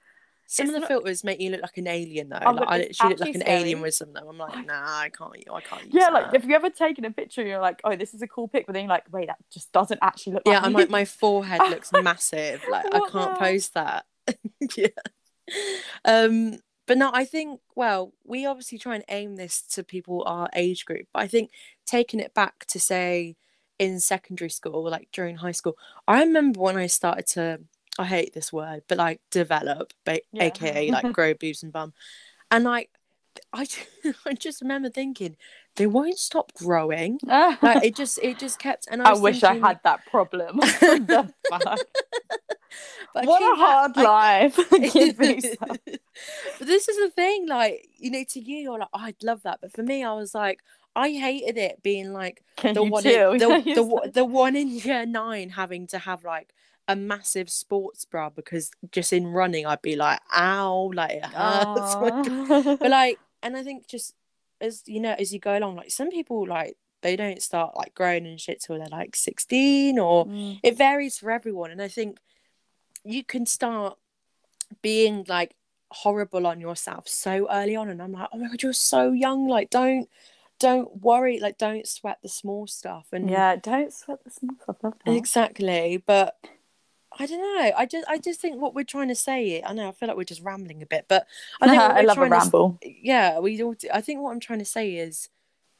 Some 0.47 0.65
It's 0.67 0.69
of 0.69 0.73
the 0.75 0.79
not- 0.81 0.87
filters 0.89 1.23
make 1.23 1.41
you 1.41 1.49
look 1.49 1.63
like 1.63 1.75
an 1.77 1.87
alien, 1.87 2.29
though. 2.29 2.37
Oh, 2.45 2.51
like, 2.51 2.67
I 2.67 2.77
literally 2.77 3.09
look 3.15 3.19
like 3.21 3.33
an 3.35 3.41
actually 3.41 3.53
alien 3.55 3.81
with 3.81 3.95
some 3.95 4.09
of 4.09 4.13
them. 4.13 4.27
I'm 4.29 4.37
like, 4.37 4.63
nah, 4.67 4.99
I 4.99 5.09
can't. 5.09 5.31
I 5.51 5.59
can't. 5.61 5.91
Yeah, 5.91 6.09
like 6.09 6.25
that. 6.31 6.35
if 6.35 6.45
you 6.45 6.53
ever 6.53 6.69
taken 6.69 7.03
a 7.03 7.09
picture, 7.09 7.41
you're 7.43 7.59
like, 7.59 7.81
oh, 7.83 7.95
this 7.95 8.13
is 8.13 8.21
a 8.21 8.27
cool 8.27 8.47
pic, 8.47 8.67
but 8.67 8.73
then 8.73 8.83
you're 8.83 8.89
like, 8.91 9.05
wait, 9.11 9.25
that 9.25 9.37
just 9.51 9.71
doesn't 9.71 9.97
actually 10.03 10.33
look 10.33 10.43
yeah, 10.45 10.57
like 10.57 10.63
I'm 10.65 10.73
me. 10.73 10.79
like 10.81 10.89
my 10.91 11.03
forehead 11.05 11.61
looks 11.67 11.91
massive. 12.03 12.63
Like 12.69 12.85
I 12.93 12.99
can't 13.09 13.33
the- 13.33 13.39
post 13.39 13.73
that. 13.73 14.05
yeah. 14.77 14.87
Um, 16.05 16.59
but 16.87 16.97
no, 16.97 17.09
I 17.13 17.25
think 17.25 17.61
well, 17.75 18.13
we 18.23 18.45
obviously 18.45 18.77
try 18.77 18.95
and 18.95 19.03
aim 19.09 19.35
this 19.35 19.61
to 19.73 19.83
people 19.83 20.23
our 20.25 20.49
age 20.55 20.85
group. 20.85 21.07
But 21.13 21.23
I 21.23 21.27
think 21.27 21.51
taking 21.85 22.19
it 22.19 22.33
back 22.33 22.65
to 22.67 22.79
say 22.79 23.35
in 23.79 23.99
secondary 23.99 24.49
school, 24.49 24.89
like 24.89 25.09
during 25.11 25.37
high 25.37 25.51
school, 25.51 25.77
I 26.07 26.21
remember 26.21 26.59
when 26.59 26.77
I 26.77 26.87
started 26.87 27.27
to. 27.27 27.61
I 27.97 28.03
hate 28.03 28.33
this 28.33 28.51
word, 28.51 28.83
but 28.89 28.97
like 28.97 29.21
develop, 29.31 29.93
ba- 30.05 30.19
Yeah. 30.33 30.45
aka 30.45 30.91
like 30.91 31.13
grow 31.13 31.33
boobs 31.33 31.63
and 31.63 31.71
bum, 31.71 31.93
and 32.51 32.65
like 32.65 32.89
I, 33.53 33.67
I 34.25 34.33
just 34.33 34.61
remember 34.61 34.89
thinking 34.89 35.37
they 35.77 35.87
won't 35.87 36.19
stop 36.19 36.53
growing. 36.53 37.19
Like 37.61 37.83
it 37.85 37.95
just, 37.95 38.19
it 38.21 38.37
just 38.37 38.59
kept. 38.59 38.87
And 38.91 39.01
I, 39.01 39.11
I 39.11 39.13
wish 39.13 39.41
thinking, 39.41 39.63
I 39.63 39.67
had 39.69 39.79
that 39.83 40.05
problem. 40.07 40.59
but 43.13 43.25
What 43.25 43.41
a 43.41 43.55
hard 43.55 43.97
I- 43.97 44.03
life. 44.03 44.59
Give 44.93 45.17
me 45.19 45.41
some. 45.41 45.77
but 45.85 46.67
this 46.67 46.87
is 46.89 46.97
the 46.97 47.09
thing, 47.09 47.47
like, 47.47 47.87
you 47.97 48.11
know, 48.11 48.23
to 48.29 48.39
you, 48.39 48.57
you're 48.57 48.79
like, 48.79 48.89
oh, 48.93 48.99
I'd 48.99 49.23
love 49.23 49.43
that. 49.43 49.59
But 49.61 49.71
for 49.73 49.83
me, 49.83 50.03
I 50.03 50.13
was 50.13 50.33
like, 50.35 50.59
I 50.95 51.09
hated 51.11 51.57
it 51.57 51.83
being 51.83 52.13
like 52.13 52.41
Can 52.55 52.73
the 52.73 52.83
one 52.83 53.05
in, 53.05 53.37
the, 53.37 53.47
the, 53.75 54.11
the 54.13 54.25
one 54.25 54.55
in 54.55 54.69
year 54.69 55.05
nine 55.05 55.49
having 55.49 55.87
to 55.87 55.97
have 55.99 56.23
like 56.23 56.53
a 56.87 56.95
massive 56.95 57.49
sports 57.49 58.05
bra 58.05 58.29
because 58.29 58.71
just 58.91 59.11
in 59.11 59.27
running 59.27 59.65
I'd 59.65 59.81
be 59.81 59.95
like, 59.97 60.19
ow, 60.33 60.91
like 60.93 61.11
it 61.17 61.25
hurts. 61.25 61.95
But 62.79 62.89
like, 62.89 63.19
and 63.43 63.57
I 63.57 63.63
think 63.63 63.87
just 63.87 64.13
as 64.61 64.83
you 64.85 65.01
know, 65.01 65.15
as 65.19 65.33
you 65.33 65.39
go 65.39 65.57
along, 65.57 65.75
like 65.75 65.91
some 65.91 66.09
people 66.09 66.47
like 66.47 66.77
they 67.01 67.15
don't 67.17 67.41
start 67.41 67.75
like 67.75 67.93
growing 67.93 68.25
and 68.25 68.39
shit 68.39 68.61
till 68.61 68.77
they're 68.77 68.87
like 68.87 69.15
16 69.15 69.99
or 69.99 70.25
Mm. 70.25 70.59
it 70.63 70.77
varies 70.77 71.19
for 71.19 71.29
everyone 71.29 71.69
and 71.69 71.79
i 71.81 71.87
think 71.87 72.17
you 73.05 73.23
can 73.23 73.45
start 73.45 73.97
being 74.81 75.25
like 75.27 75.55
horrible 75.91 76.45
on 76.47 76.59
yourself 76.59 77.07
so 77.07 77.47
early 77.51 77.75
on 77.75 77.89
and 77.89 78.01
i'm 78.01 78.11
like 78.11 78.27
oh 78.33 78.37
my 78.37 78.47
god 78.47 78.61
you're 78.61 78.73
so 78.73 79.11
young 79.11 79.47
like 79.47 79.69
don't 79.69 80.09
don't 80.59 81.01
worry 81.01 81.39
like 81.39 81.57
don't 81.57 81.87
sweat 81.87 82.17
the 82.23 82.29
small 82.29 82.65
stuff 82.65 83.07
and 83.11 83.29
yeah, 83.29 83.55
don't 83.55 83.93
sweat 83.93 84.23
the 84.23 84.31
small 84.31 84.55
stuff. 84.61 84.93
exactly 85.05 86.01
but 86.05 86.35
i 87.19 87.25
don't 87.25 87.39
know 87.39 87.71
i 87.77 87.85
just 87.85 88.07
i 88.09 88.17
just 88.17 88.41
think 88.41 88.59
what 88.59 88.73
we're 88.73 88.83
trying 88.83 89.07
to 89.07 89.15
say 89.15 89.61
i 89.63 89.73
know 89.73 89.87
i 89.87 89.91
feel 89.91 90.07
like 90.07 90.17
we're 90.17 90.23
just 90.23 90.41
rambling 90.41 90.81
a 90.81 90.85
bit 90.85 91.05
but 91.07 91.27
i 91.61 91.69
think 91.69 91.81
I 91.81 92.01
love 92.01 92.17
a 92.17 92.27
trying 92.27 92.31
to 92.31 92.37
ramble. 92.37 92.79
yeah 92.83 93.39
we 93.39 93.61
all 93.61 93.73
do. 93.73 93.87
i 93.93 94.01
think 94.01 94.21
what 94.21 94.31
i'm 94.31 94.39
trying 94.39 94.59
to 94.59 94.65
say 94.65 94.95
is 94.95 95.29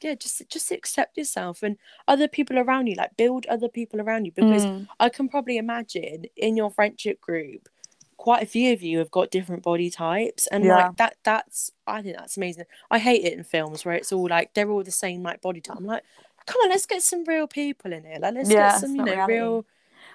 yeah 0.02 0.14
just 0.14 0.42
just 0.48 0.70
accept 0.70 1.16
yourself 1.16 1.62
and 1.62 1.76
other 2.08 2.28
people 2.28 2.58
around 2.58 2.86
you 2.86 2.94
like 2.94 3.16
build 3.16 3.46
other 3.46 3.68
people 3.68 4.00
around 4.00 4.24
you 4.24 4.32
because 4.32 4.64
Mm. 4.66 4.86
i 5.00 5.08
can 5.08 5.28
probably 5.28 5.56
imagine 5.56 6.24
in 6.36 6.56
your 6.56 6.70
friendship 6.70 7.20
group 7.20 7.68
quite 8.16 8.42
a 8.42 8.46
few 8.46 8.72
of 8.72 8.82
you 8.82 8.98
have 8.98 9.10
got 9.10 9.30
different 9.30 9.62
body 9.62 9.90
types 9.90 10.46
and 10.48 10.64
Yeah. 10.64 10.76
like 10.76 10.96
that 10.96 11.16
that's 11.24 11.70
i 11.86 12.02
think 12.02 12.16
that's 12.16 12.36
amazing 12.36 12.64
i 12.90 12.98
hate 12.98 13.24
it 13.24 13.32
in 13.34 13.44
films 13.44 13.84
where 13.84 13.94
it's 13.94 14.12
all 14.12 14.28
like 14.28 14.52
they're 14.54 14.70
all 14.70 14.82
the 14.84 14.90
same 14.90 15.22
like 15.22 15.40
body 15.42 15.60
type 15.60 15.76
i'm 15.76 15.84
like 15.86 16.02
come 16.46 16.60
on 16.62 16.70
let's 16.70 16.86
get 16.86 17.02
some 17.02 17.24
real 17.24 17.46
people 17.46 17.92
in 17.92 18.04
here 18.04 18.18
like 18.20 18.34
let's 18.34 18.48
Yeah, 18.50 18.68
get 18.72 18.80
some 18.80 18.94
you 18.96 19.02
know 19.02 19.14
reality. 19.14 19.32
real 19.32 19.66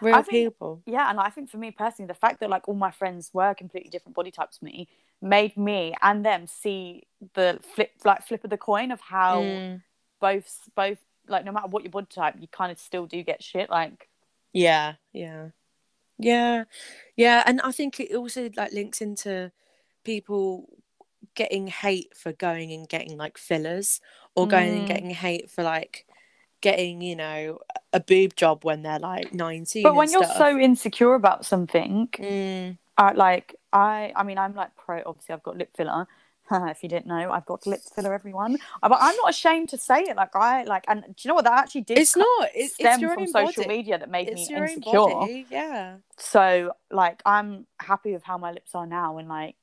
real 0.01 0.23
think- 0.23 0.45
people 0.47 0.81
Yeah, 0.85 1.09
and 1.09 1.19
I 1.19 1.29
think 1.29 1.49
for 1.49 1.57
me 1.57 1.71
personally, 1.71 2.07
the 2.07 2.13
fact 2.13 2.39
that 2.39 2.49
like 2.49 2.67
all 2.67 2.75
my 2.75 2.91
friends 2.91 3.29
were 3.33 3.53
completely 3.53 3.89
different 3.89 4.15
body 4.15 4.31
types 4.31 4.57
to 4.57 4.65
me 4.65 4.87
made 5.21 5.55
me 5.55 5.93
and 6.01 6.25
them 6.25 6.47
see 6.47 7.03
the 7.33 7.59
flip 7.75 7.91
like 8.03 8.25
flip 8.27 8.43
of 8.43 8.49
the 8.49 8.57
coin 8.57 8.91
of 8.91 8.99
how 9.01 9.41
Mm, 9.43 9.81
both 10.19 10.69
both 10.75 10.97
like 11.27 11.45
no 11.45 11.51
matter 11.51 11.67
what 11.67 11.83
your 11.83 11.91
body 11.91 12.07
type, 12.09 12.35
you 12.39 12.47
kind 12.47 12.71
of 12.71 12.79
still 12.79 13.05
do 13.05 13.21
get 13.23 13.43
shit. 13.43 13.69
Like 13.69 14.09
yeah 14.53 14.95
yeah 15.13 15.49
yeah 16.17 16.65
yeah 17.15 17.41
and 17.45 17.61
i 17.61 17.71
think 17.71 17.99
it 17.99 18.13
also 18.13 18.49
like 18.57 18.73
links 18.73 19.01
into 19.01 19.51
people 20.03 20.67
getting 21.35 21.67
hate 21.67 22.15
for 22.17 22.33
going 22.33 22.71
and 22.73 22.89
getting 22.89 23.15
like 23.17 23.37
fillers 23.37 24.01
or 24.35 24.47
going 24.47 24.73
and 24.73 24.83
Mm. 24.83 24.87
getting 24.87 25.09
hate 25.11 25.49
for 25.49 25.63
like 25.63 26.05
getting 26.61 27.01
you 27.01 27.15
know 27.15 27.59
a 27.93 27.99
boob 27.99 28.35
job 28.35 28.63
when 28.63 28.83
they're 28.83 28.99
like 28.99 29.33
19 29.33 29.83
But 29.83 29.95
when 29.95 30.11
you're 30.11 30.23
stuff. 30.23 30.37
so 30.37 30.57
insecure 30.57 31.13
about 31.15 31.45
something, 31.45 32.07
Mm, 32.17 32.77
I 32.97 33.11
like 33.13 33.55
I 33.73 34.13
I 34.15 34.23
mean 34.23 34.37
I'm 34.37 34.53
like 34.55 34.75
pro 34.75 35.01
obviously 35.05 35.33
I've 35.33 35.43
got 35.43 35.57
lip 35.57 35.71
filler. 35.75 36.07
if 36.51 36.83
you 36.83 36.89
didn't 36.89 37.07
know, 37.07 37.31
I've 37.31 37.45
got 37.45 37.65
lip 37.65 37.79
filler 37.95 38.13
everyone. 38.13 38.57
Uh, 38.83 38.89
But 38.89 38.99
I'm 39.01 39.15
not 39.17 39.29
ashamed 39.29 39.69
to 39.69 39.77
say 39.77 40.01
it. 40.01 40.15
Like 40.17 40.35
I 40.35 40.63
like 40.63 40.85
and 40.87 41.03
do 41.03 41.13
you 41.23 41.29
know 41.29 41.35
what 41.35 41.45
that 41.45 41.53
actually 41.63 41.81
did 41.81 41.97
it's 41.97 42.15
not 42.15 42.49
it's, 42.53 42.73
stem 42.73 42.93
it's 42.93 43.01
your 43.01 43.13
from 43.13 43.27
social 43.27 43.63
body. 43.63 43.77
media 43.77 43.97
that 43.99 44.09
made 44.09 44.27
it's 44.27 44.49
me 44.49 44.55
insecure. 44.55 45.27
yeah 45.49 45.97
So 46.17 46.73
like 46.91 47.21
I'm 47.25 47.67
happy 47.79 48.11
with 48.13 48.23
how 48.23 48.37
my 48.37 48.51
lips 48.51 48.75
are 48.75 48.85
now 48.85 49.17
and 49.17 49.27
like 49.29 49.55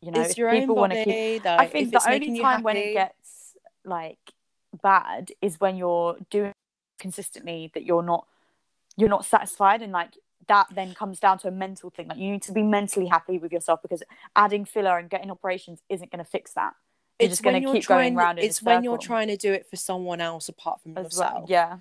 you 0.00 0.10
know 0.12 0.20
it's 0.20 0.38
if 0.38 0.50
people 0.50 0.76
want 0.76 0.92
to 0.92 1.04
keep 1.04 1.44
like, 1.44 1.60
I 1.60 1.66
think 1.66 1.92
the 1.92 2.10
only 2.10 2.40
time 2.40 2.62
when 2.62 2.76
it 2.76 2.92
gets 2.94 3.56
like 3.84 4.18
bad 4.74 5.32
is 5.40 5.60
when 5.60 5.76
you're 5.76 6.16
doing 6.30 6.52
consistently 6.98 7.70
that 7.74 7.84
you're 7.84 8.02
not 8.02 8.26
you're 8.96 9.08
not 9.08 9.24
satisfied. 9.24 9.82
And 9.82 9.92
like 9.92 10.16
that 10.48 10.68
then 10.74 10.94
comes 10.94 11.18
down 11.20 11.38
to 11.38 11.48
a 11.48 11.50
mental 11.50 11.90
thing. 11.90 12.08
Like 12.08 12.18
you 12.18 12.30
need 12.30 12.42
to 12.42 12.52
be 12.52 12.62
mentally 12.62 13.06
happy 13.06 13.38
with 13.38 13.52
yourself 13.52 13.82
because 13.82 14.02
adding 14.36 14.64
filler 14.64 14.98
and 14.98 15.08
getting 15.10 15.30
operations 15.30 15.82
isn't 15.88 16.10
going 16.10 16.24
to 16.24 16.30
fix 16.30 16.52
that. 16.52 16.74
You're 17.20 17.30
just 17.30 17.42
going 17.42 17.54
to 17.54 17.62
you're 17.62 17.74
keep 17.74 17.84
trying, 17.84 18.14
going 18.14 18.16
round 18.16 18.38
in 18.38 18.44
it's 18.44 18.62
when 18.62 18.82
you're 18.82 18.98
trying 18.98 19.28
to 19.28 19.36
do 19.36 19.52
it 19.52 19.66
for 19.70 19.76
someone 19.76 20.20
else 20.20 20.48
apart 20.48 20.82
from 20.82 20.98
as 20.98 21.04
yourself. 21.04 21.32
well 21.32 21.46
yeah. 21.48 21.78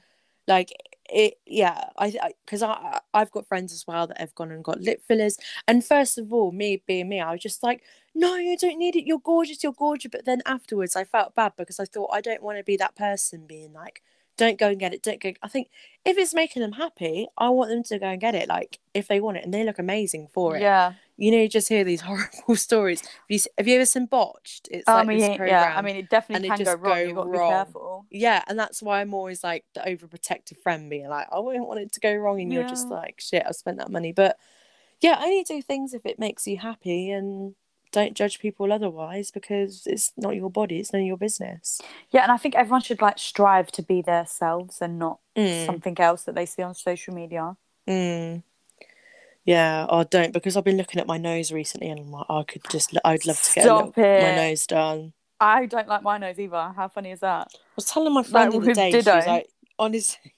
Like 0.48 0.72
it 1.10 1.38
yeah 1.46 1.90
i 1.98 2.18
because 2.46 2.64
I, 2.64 2.72
I 2.72 3.00
i've 3.14 3.30
got 3.32 3.46
friends 3.46 3.74
as 3.74 3.86
well 3.86 4.08
that 4.08 4.20
have 4.20 4.34
gone 4.36 4.52
and 4.52 4.64
got 4.64 4.80
lip 4.80 5.02
fillers. 5.08 5.38
And 5.68 5.84
first 5.84 6.18
of 6.18 6.32
all 6.32 6.52
me 6.52 6.82
being 6.86 7.10
me 7.10 7.20
i 7.20 7.32
was 7.32 7.42
just 7.42 7.62
like 7.64 7.84
no 8.16 8.36
you 8.36 8.58
don't 8.58 8.78
need 8.78 8.96
it. 8.96 9.06
You're 9.06 9.20
gorgeous. 9.20 9.64
You're 9.64 9.74
gorgeous. 9.74 10.10
But 10.12 10.26
then 10.26 10.42
afterwards 10.46 10.96
i 10.96 11.04
felt 11.04 11.36
bad 11.36 11.54
because 11.58 11.80
i 11.80 11.86
thought 11.86 12.10
i 12.14 12.22
don't 12.22 12.44
want 12.44 12.58
to 12.58 12.64
be 12.64 12.78
that 12.78 12.96
person 12.96 13.46
being 13.48 13.74
like 13.74 14.02
don't 14.36 14.58
go 14.58 14.70
and 14.70 14.80
get 14.80 14.96
it. 14.96 15.04
Don't 15.04 15.22
go. 15.22 15.32
I 15.44 15.48
think 15.48 15.70
if 16.04 16.18
it's 16.18 16.34
making 16.34 16.64
them 16.64 16.72
happy 16.72 17.28
i 17.38 17.50
want 17.50 17.70
them 17.70 17.84
to 17.84 18.00
go 18.00 18.08
and 18.08 18.20
get 18.20 18.34
it 18.34 18.50
like 18.50 18.80
if 18.96 19.08
they 19.08 19.20
want 19.20 19.38
it 19.38 19.44
and 19.44 19.54
they 19.54 19.64
look 19.64 19.78
amazing 19.78 20.28
for 20.34 20.56
it. 20.58 20.62
Yeah. 20.62 20.94
You 21.18 21.30
know 21.30 21.38
you 21.38 21.48
just 21.48 21.70
hear 21.70 21.84
these 21.84 22.02
horrible 22.10 22.56
stories. 22.56 23.02
Have 23.02 23.10
you, 23.30 23.40
have 23.60 23.68
you 23.68 23.76
ever 23.76 23.86
seen 23.86 24.08
botched? 24.08 24.70
It's 24.72 24.88
I 24.88 24.96
like 24.96 25.08
mean, 25.08 25.20
this 25.20 25.40
yeah, 25.48 25.74
I 25.78 25.84
mean, 25.84 25.98
it 25.98 26.10
definitely 26.10 26.50
and 26.50 26.60
it 26.60 26.66
can 26.66 26.76
go 26.76 26.82
wrong. 26.82 27.00
You've 27.00 27.16
got 27.16 27.24
to 27.26 27.32
be 27.32 27.38
wrong. 27.38 27.52
careful. 27.52 28.06
yeah 28.10 28.44
and 28.48 28.58
that's 28.58 28.82
why 28.82 29.02
i'm 29.02 29.14
always 29.14 29.44
like 29.44 29.66
the 29.76 29.82
overprotective 29.82 30.58
friend 30.58 30.90
being 30.90 31.10
like 31.10 31.28
i 31.32 31.38
wouldn't 31.38 31.68
want 31.68 31.80
it 31.80 31.92
to 31.92 32.00
go 32.00 32.14
wrong 32.16 32.42
and 32.42 32.52
you're 32.52 32.68
just 32.68 32.88
like 32.90 33.20
shit 33.22 33.44
i've 33.48 33.56
spent 33.56 33.78
that 33.78 33.92
money. 33.92 34.12
But 34.14 34.38
yeah 35.00 35.20
only 35.24 35.44
do 35.44 35.62
things 35.62 35.94
if 35.94 36.06
it 36.08 36.18
makes 36.18 36.48
you 36.48 36.58
happy 36.58 37.12
and 37.12 37.54
don't 37.94 38.16
judge 38.16 38.40
people 38.40 38.74
otherwise 38.74 39.32
because 39.32 39.84
it's 39.86 40.12
not 40.18 40.36
your 40.36 40.50
body 40.50 40.80
it's 40.80 40.92
none 40.92 41.04
of 41.04 41.08
your 41.08 41.18
business 41.18 41.80
Yeah, 42.12 42.24
and 42.24 42.32
I 42.32 42.38
think 42.38 42.56
everyone 42.56 42.82
should 42.82 43.02
like 43.02 43.18
strive 43.18 43.72
to 43.74 43.82
be 43.82 44.02
themselves 44.02 44.82
and 44.82 45.00
not 45.00 45.20
Mm. 45.36 45.66
something 45.66 46.00
else 46.00 46.24
that 46.26 46.36
they 46.36 46.46
see 46.46 46.62
on 46.62 46.76
social 46.76 47.14
media. 47.16 47.58
Mm. 47.88 48.44
yeah 49.46 49.88
i 49.90 50.04
don't 50.04 50.32
because 50.32 50.56
i've 50.56 50.64
been 50.64 50.78
looking 50.78 51.00
at 51.02 51.08
my 51.08 51.18
nose 51.18 51.52
recently 51.52 51.90
and 51.90 52.00
i'm 52.00 52.12
like 52.12 52.26
i 52.30 52.44
could 52.44 52.62
just 52.70 52.96
i'd 53.04 53.26
love 53.26 53.42
to 53.42 53.54
get 53.54 53.66
little, 53.66 53.94
my 53.98 54.36
nose 54.36 54.68
done 54.68 55.14
I 55.40 55.66
don't 55.66 55.90
like 55.90 56.04
my 56.04 56.18
nose 56.18 56.40
either. 56.40 56.72
How 56.74 56.88
funny 56.88 57.12
is 57.12 57.20
that? 57.20 57.48
I 57.54 57.60
was 57.76 57.86
telling 57.86 58.14
my 58.14 58.24
friend 58.24 58.54
the 58.54 58.58
other 58.60 58.74
day, 58.74 58.92
she 58.92 58.98
was 58.98 59.28
like, 59.28 59.50
honestly, 59.78 60.34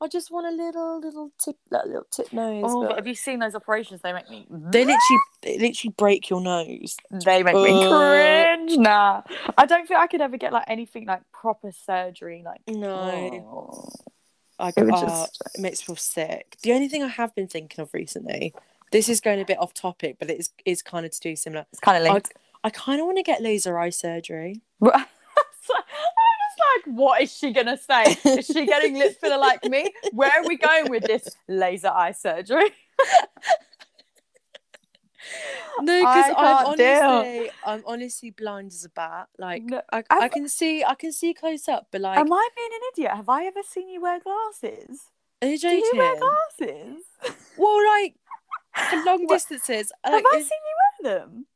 I 0.00 0.08
just 0.08 0.30
want 0.30 0.46
a 0.46 0.50
little, 0.50 1.00
little 1.00 1.30
tip, 1.42 1.56
that 1.70 1.86
little 1.86 2.06
tip 2.10 2.32
nose. 2.32 2.64
Oh, 2.66 2.82
but 2.82 2.88
but 2.88 2.96
have 2.96 3.06
you 3.06 3.14
seen 3.14 3.38
those 3.38 3.54
operations? 3.54 4.00
They 4.02 4.12
make 4.12 4.28
me. 4.28 4.46
they 4.50 4.84
literally, 4.84 5.20
they 5.42 5.58
literally 5.58 5.94
break 5.96 6.28
your 6.30 6.40
nose. 6.40 6.96
They 7.10 7.42
make 7.42 7.54
me 7.54 7.88
cringe. 7.88 8.76
Nah, 8.76 9.22
I 9.56 9.66
don't 9.66 9.86
think 9.86 9.98
I 9.98 10.06
could 10.06 10.20
ever 10.20 10.36
get 10.36 10.52
like 10.52 10.64
anything 10.68 11.06
like 11.06 11.22
proper 11.32 11.72
surgery. 11.72 12.42
Like 12.44 12.60
No, 12.68 12.90
oh. 12.94 13.88
I, 14.58 14.68
It 14.76 14.84
would 14.84 14.94
uh, 14.94 15.00
just- 15.00 15.42
it 15.54 15.60
makes 15.60 15.80
me 15.80 15.86
feel 15.86 15.96
sick. 15.96 16.56
The 16.62 16.72
only 16.72 16.88
thing 16.88 17.02
I 17.02 17.08
have 17.08 17.34
been 17.34 17.48
thinking 17.48 17.82
of 17.82 17.92
recently, 17.92 18.54
this 18.92 19.08
is 19.08 19.20
going 19.20 19.40
a 19.40 19.44
bit 19.44 19.58
off 19.58 19.74
topic, 19.74 20.16
but 20.18 20.30
it 20.30 20.38
is, 20.38 20.50
is 20.64 20.82
kind 20.82 21.04
of 21.04 21.12
to 21.12 21.20
do 21.20 21.34
similar. 21.36 21.66
it's 21.72 21.80
kind 21.80 21.96
of 21.98 22.08
I, 22.08 22.12
linked. 22.12 22.32
I 22.62 22.70
kind 22.70 23.00
of 23.00 23.06
want 23.06 23.18
to 23.18 23.22
get 23.22 23.42
laser 23.42 23.78
eye 23.78 23.90
surgery. 23.90 24.60
So, 26.56 26.62
I'm 26.62 26.80
just 26.80 26.86
like, 26.86 26.96
what 26.96 27.22
is 27.22 27.32
she 27.32 27.52
gonna 27.52 27.76
say? 27.78 28.16
Is 28.24 28.46
she 28.46 28.66
getting 28.66 28.96
lip 28.98 29.18
filler 29.20 29.38
like 29.38 29.64
me? 29.64 29.92
Where 30.12 30.30
are 30.30 30.46
we 30.46 30.56
going 30.56 30.90
with 30.90 31.04
this 31.04 31.36
laser 31.48 31.88
eye 31.88 32.12
surgery? 32.12 32.70
No, 35.80 36.00
because 36.00 36.30
I'm 36.36 36.64
can't 36.64 36.76
deal. 36.76 37.02
honestly, 37.02 37.50
I'm 37.64 37.82
honestly 37.86 38.30
blind 38.30 38.72
as 38.72 38.84
a 38.84 38.90
bat. 38.90 39.28
Like 39.38 39.64
No, 39.64 39.82
I, 39.92 40.04
I 40.10 40.28
can 40.28 40.48
see, 40.48 40.84
I 40.84 40.94
can 40.94 41.12
see 41.12 41.34
close 41.34 41.68
up, 41.68 41.88
but 41.90 42.00
like, 42.00 42.18
Am 42.18 42.32
I 42.32 42.48
being 42.54 42.70
an 42.72 42.80
idiot? 42.92 43.16
Have 43.16 43.28
I 43.28 43.44
ever 43.44 43.60
seen 43.68 43.88
you 43.88 44.00
wear 44.00 44.20
glasses? 44.20 45.00
are 45.42 45.48
you 45.48 45.58
Do 45.58 45.68
you 45.68 45.92
wear 45.96 46.16
glasses? 46.18 47.04
Well, 47.56 47.86
like 47.86 48.14
for 48.90 48.96
long 49.04 49.26
distances, 49.26 49.92
Have 50.04 50.14
I 50.14 50.32
seen 50.32 50.42
you 50.42 51.04
wear 51.10 51.18
them? 51.18 51.46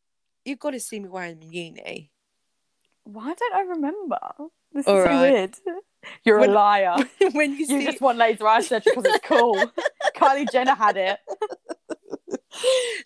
you've 0.45 0.59
got 0.59 0.71
to 0.71 0.81
see 0.81 0.99
me 0.99 1.09
wearing 1.09 1.39
them 1.39 1.49
in 1.49 1.53
uni. 1.53 2.11
Why 3.11 3.33
don't 3.33 3.55
I 3.55 3.61
remember? 3.63 4.19
This 4.73 4.85
is 4.85 4.89
All 4.89 5.03
so 5.05 5.21
weird. 5.23 5.55
You're 6.25 6.41
When- 6.41 6.51
a 6.51 6.53
liar. 6.53 6.97
when 7.33 7.53
you 7.53 7.59
You 7.61 7.67
see, 7.67 7.85
just 7.87 8.01
want 8.03 8.19
laser 8.19 8.47
eye 8.47 8.61
surgery 8.61 8.93
because 8.95 9.15
it's 9.15 9.27
cool. 9.27 9.57
Kylie 10.17 10.51
Jenner 10.53 10.75
had 10.75 10.97
it. 10.99 11.19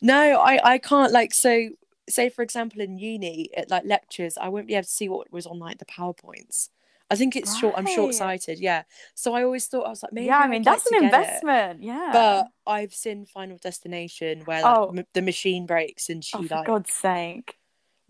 no, 0.02 0.14
I, 0.40 0.72
I 0.74 0.78
can't. 0.78 1.12
Like, 1.12 1.32
so 1.34 1.68
say 2.08 2.28
for 2.30 2.42
example, 2.42 2.80
in 2.80 2.98
uni 2.98 3.48
at 3.56 3.70
like 3.70 3.84
lectures, 3.84 4.36
I 4.40 4.48
won't 4.48 4.66
be 4.66 4.74
able 4.74 4.84
to 4.84 4.88
see 4.90 5.08
what 5.08 5.32
was 5.32 5.46
on 5.46 5.58
like 5.58 5.78
the 5.78 5.84
powerpoints. 5.84 6.68
I 7.10 7.14
think 7.14 7.36
it's 7.36 7.56
short. 7.58 7.74
I'm 7.76 7.86
short 7.86 8.14
sighted. 8.14 8.58
Yeah. 8.58 8.84
So 9.14 9.34
I 9.34 9.44
always 9.44 9.66
thought 9.66 9.86
I 9.86 9.90
was 9.90 10.02
like, 10.02 10.12
maybe 10.14 10.26
yeah, 10.28 10.38
I 10.38 10.48
mean 10.48 10.62
that's 10.62 10.86
an 10.86 10.92
get 10.92 11.02
it. 11.02 11.04
investment. 11.14 11.82
Yeah. 11.82 12.10
But 12.12 12.46
I've 12.66 12.94
seen 12.94 13.26
Final 13.26 13.58
Destination 13.58 14.42
where 14.46 14.62
like, 14.62 14.76
Oh. 14.78 14.94
m- 14.96 15.04
the 15.12 15.20
machine 15.22 15.66
breaks 15.66 16.08
and 16.08 16.24
she 16.24 16.38
oh, 16.38 16.42
for 16.44 16.54
like. 16.56 16.66
God's 16.66 16.90
sake. 16.92 17.56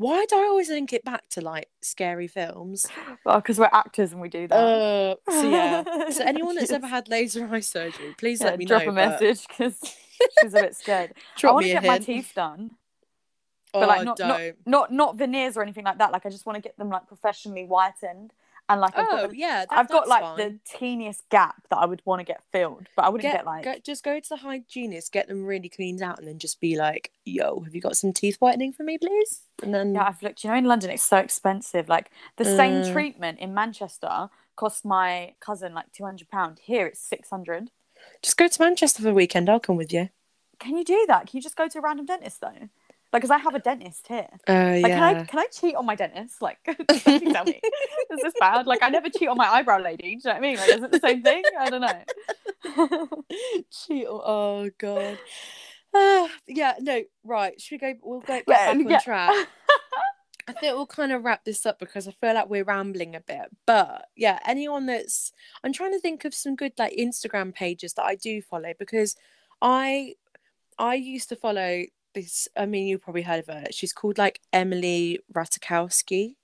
Why 0.03 0.27
do 0.27 0.37
I 0.37 0.47
always 0.47 0.69
link 0.69 0.93
it 0.93 1.05
back 1.05 1.29
to 1.31 1.41
like 1.41 1.69
scary 1.81 2.27
films? 2.27 2.87
Well, 3.25 3.37
because 3.37 3.57
we're 3.57 3.71
actors 3.73 4.11
and 4.11 4.21
we 4.21 4.29
do 4.29 4.49
that. 4.49 4.57
Uh, 4.57 5.15
so 5.31 5.49
yeah. 5.49 6.11
So 6.11 6.25
anyone 6.27 6.57
that's 6.57 6.73
ever 6.73 6.89
had 6.89 7.09
laser 7.09 7.47
eye 7.47 7.61
surgery, 7.61 8.17
please 8.19 8.41
yeah, 8.41 8.49
let 8.49 8.59
me 8.59 8.65
drop 8.65 8.83
know. 8.83 8.89
a 8.91 8.93
but 8.93 9.21
message 9.21 9.47
because 9.47 9.79
she's 10.41 10.55
a 10.55 10.61
bit 10.61 10.75
scared. 10.75 11.13
I 11.15 11.41
Drop 11.41 11.55
want 11.55 11.67
to 11.67 11.73
get 11.73 11.85
my 11.85 11.99
teeth 12.01 12.33
done, 12.35 12.73
oh, 13.75 13.81
but 13.81 13.89
like 13.89 14.05
not, 14.05 14.19
not 14.19 14.41
not 14.67 14.93
not 14.93 15.17
veneers 15.17 15.57
or 15.57 15.63
anything 15.63 15.85
like 15.85 15.99
that. 15.99 16.11
Like 16.11 16.27
I 16.27 16.31
just 16.31 16.47
want 16.47 16.57
to 16.57 16.63
get 16.63 16.77
them 16.77 16.89
like 16.89 17.07
professionally 17.07 17.65
whitened 17.65 18.33
and 18.73 18.81
like 18.81 18.97
I've 18.97 19.09
Oh 19.09 19.17
got, 19.23 19.35
yeah, 19.35 19.65
that, 19.69 19.79
I've 19.79 19.89
got 19.91 20.09
like 20.09 20.23
fine. 20.23 20.37
the 20.37 20.59
teeniest 20.79 21.29
gap 21.31 21.67
that 21.71 21.77
I 21.79 21.87
would 21.87 22.03
want 22.05 22.21
to 22.21 22.25
get 22.25 22.43
filled, 22.53 22.89
but 22.97 23.05
I 23.05 23.09
wouldn't 23.09 23.23
Get, 23.23 23.39
get, 23.39 23.47
like 23.47 23.65
go, 23.65 23.75
just 23.85 24.05
go 24.05 24.19
to 24.21 24.29
the 24.29 24.37
hygienist, 24.37 25.13
get 25.13 25.29
them 25.29 25.45
really 25.45 25.69
cleaned 25.69 26.03
out, 26.03 26.19
and 26.19 26.27
then 26.29 26.39
just 26.39 26.61
be 26.61 26.77
like, 26.77 27.11
"Yo, 27.25 27.61
have 27.61 27.75
you 27.75 27.81
got 27.81 27.97
some 27.97 28.13
teeth 28.13 28.37
whitening 28.41 28.73
for 28.73 28.83
me, 28.83 28.99
please?" 28.99 29.43
And 29.63 29.75
then 29.75 29.95
Yeah, 29.95 30.07
I've 30.09 30.23
looked. 30.23 30.43
You 30.45 30.51
know, 30.51 30.57
in 30.57 30.65
London, 30.65 30.91
it's 30.91 31.03
so 31.03 31.19
expensive. 31.19 31.89
Like 31.89 32.11
the 32.37 32.45
same 32.45 32.83
Mm. 32.83 32.93
treatment 32.93 33.39
in 33.41 33.55
Manchester 33.55 34.29
cost 34.57 34.85
my 34.85 35.35
cousin 35.41 35.75
like 35.75 35.93
two 35.93 36.05
hundred 36.05 36.29
pound. 36.29 36.59
Here, 36.61 36.87
it's 36.87 37.01
six 37.01 37.31
hundred. 37.31 37.71
just 38.23 38.37
go 38.37 38.49
to 38.49 38.63
Manchester 38.63 39.01
for 39.03 39.09
the 39.09 39.15
weekend. 39.15 39.49
I'll 39.49 39.61
come 39.61 39.77
with 39.77 39.93
you. 39.93 40.09
Can 40.59 40.77
you 40.77 40.85
do 40.85 41.05
that? 41.09 41.27
Can 41.27 41.37
you 41.39 41.43
just 41.43 41.57
go 41.57 41.69
to 41.69 41.79
a 41.79 41.83
random 41.83 42.07
dentist 42.07 42.41
though? 42.41 42.69
Like, 43.13 43.21
because 43.23 43.31
I 43.31 43.39
have 43.39 43.55
a 43.55 43.59
dentist 43.59 44.09
here. 44.09 44.29
Uh, 44.49 44.79
Like, 44.83 44.87
yeah. 44.89 44.99
can 44.99 45.03
I 45.03 45.25
can 45.25 45.39
I 45.39 45.47
cheat 45.53 45.75
on 45.75 45.85
my 45.85 45.95
dentist? 45.95 46.41
Like, 46.41 46.59
tell 46.65 47.45
me, 47.45 47.61
is 48.11 48.23
this 48.23 48.33
bad? 48.41 48.67
Like, 48.67 48.83
I 48.83 48.89
never 48.89 49.11
cheat 49.11 49.29
on 49.29 49.37
my 49.37 49.47
eyebrow 49.49 49.81
lady. 49.83 50.03
Do 50.03 50.09
you 50.11 50.19
know 50.25 50.31
what 50.31 50.37
I 50.37 50.41
mean? 50.41 50.57
Like, 50.57 50.69
is 50.71 50.83
it 50.83 50.91
the 50.93 51.01
same 51.01 51.23
thing? 51.23 51.43
I 51.59 51.71
don't 51.71 51.81
know. 51.83 52.03
Cheat. 53.71 54.07
Oh 54.09 54.71
god. 54.79 55.19
Uh, 55.95 56.29
yeah. 56.47 56.75
No. 56.81 57.03
Right. 57.25 57.61
Should 57.61 57.83
we 57.83 57.93
go? 57.93 57.99
We'll 58.03 58.21
go 58.21 58.27
get 58.27 58.45
Yeah, 58.49 58.73
back 58.73 58.77
on 58.77 58.89
yeah. 58.89 58.99
track. 59.01 59.49
I 60.49 60.53
think 60.55 60.75
we'll 60.75 60.87
kind 60.87 61.13
of 61.13 61.23
wrap 61.23 61.45
this 61.45 61.65
up 61.67 61.79
because 61.79 62.09
I 62.09 62.13
feel 62.13 62.35
like 62.35 62.49
we're 62.51 62.65
rambling 62.65 63.15
a 63.15 63.21
bit. 63.21 63.47
But 63.67 64.07
yeah, 64.17 64.39
anyone 64.47 64.87
that's 64.87 65.33
I'm 65.63 65.73
trying 65.73 65.93
to 65.93 66.01
think 66.01 66.25
of 66.25 66.35
some 66.35 66.57
good 66.57 66.73
like 66.79 66.97
Instagram 66.97 67.55
pages 67.55 67.93
that 67.95 68.05
I 68.05 68.15
do 68.17 68.43
follow 68.43 68.73
because 68.79 69.17
I 69.61 70.15
I 70.79 70.95
used 70.95 71.29
to 71.29 71.37
follow 71.37 71.85
this 72.15 72.49
I 72.57 72.67
mean 72.67 72.87
you 72.87 72.99
probably 72.99 73.23
heard 73.23 73.41
of 73.41 73.47
her. 73.47 73.65
She's 73.71 73.93
called 73.93 74.19
like 74.19 74.41
Emily 74.53 75.21
Ratajkowski. 75.35 76.37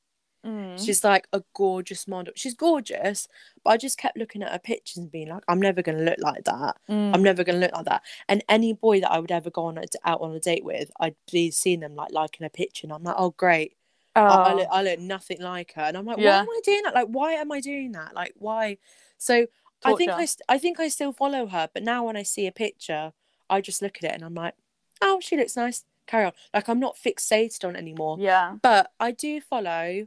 Mm. 0.46 0.82
She's 0.82 1.02
like 1.02 1.26
a 1.32 1.42
gorgeous 1.54 2.06
model. 2.06 2.32
She's 2.36 2.54
gorgeous, 2.54 3.26
but 3.64 3.70
I 3.70 3.76
just 3.76 3.98
kept 3.98 4.16
looking 4.16 4.42
at 4.42 4.52
her 4.52 4.58
pictures 4.60 4.96
and 4.96 5.10
being 5.10 5.28
like, 5.28 5.42
I'm 5.48 5.60
never 5.60 5.82
gonna 5.82 6.02
look 6.02 6.18
like 6.20 6.44
that. 6.44 6.76
Mm. 6.88 7.14
I'm 7.14 7.22
never 7.22 7.42
gonna 7.42 7.58
look 7.58 7.72
like 7.72 7.86
that. 7.86 8.02
And 8.28 8.44
any 8.48 8.72
boy 8.72 9.00
that 9.00 9.10
I 9.10 9.18
would 9.18 9.32
ever 9.32 9.50
go 9.50 9.64
on 9.64 9.78
a, 9.78 9.82
out 10.04 10.20
on 10.20 10.32
a 10.32 10.40
date 10.40 10.64
with, 10.64 10.90
I'd 11.00 11.16
be 11.30 11.50
seeing 11.50 11.80
them 11.80 11.96
like 11.96 12.12
liking 12.12 12.46
a 12.46 12.50
picture, 12.50 12.86
and 12.86 12.92
I'm 12.92 13.02
like, 13.02 13.16
oh 13.18 13.30
great, 13.30 13.76
I, 14.14 14.20
I 14.22 14.52
Oh. 14.52 14.56
look, 14.56 14.68
I 14.70 14.82
look 14.84 15.00
nothing 15.00 15.40
like 15.42 15.72
her, 15.74 15.82
and 15.82 15.96
I'm 15.96 16.06
like, 16.06 16.18
Yeah. 16.18 16.36
why 16.36 16.42
am 16.42 16.48
I 16.48 16.60
doing 16.64 16.82
that? 16.84 16.94
Like, 16.94 17.08
why 17.08 17.32
am 17.32 17.52
I 17.52 17.60
doing 17.60 17.92
that? 17.92 18.14
Like, 18.14 18.32
why? 18.36 18.78
So 19.18 19.46
I 19.84 19.94
think 19.94 20.12
I, 20.12 20.24
st- 20.24 20.44
I 20.48 20.58
think 20.58 20.78
I 20.80 20.88
still 20.88 21.12
follow 21.12 21.46
her, 21.48 21.68
but 21.74 21.82
now 21.82 22.04
when 22.04 22.16
I 22.16 22.22
see 22.22 22.46
a 22.46 22.52
picture, 22.52 23.12
I 23.50 23.60
just 23.60 23.82
look 23.82 23.96
at 23.98 24.04
it 24.04 24.14
and 24.14 24.22
I'm 24.24 24.34
like, 24.34 24.54
oh, 25.02 25.20
she 25.20 25.36
looks 25.36 25.56
nice. 25.56 25.84
carry 26.06 26.24
on. 26.26 26.32
Like 26.54 26.68
I'm 26.68 26.80
not 26.80 26.96
fixated 26.96 27.64
on 27.66 27.76
anymore. 27.76 28.16
Yeah. 28.20 28.56
But 28.62 28.90
I 28.98 29.10
do 29.12 29.40
follow 29.40 30.06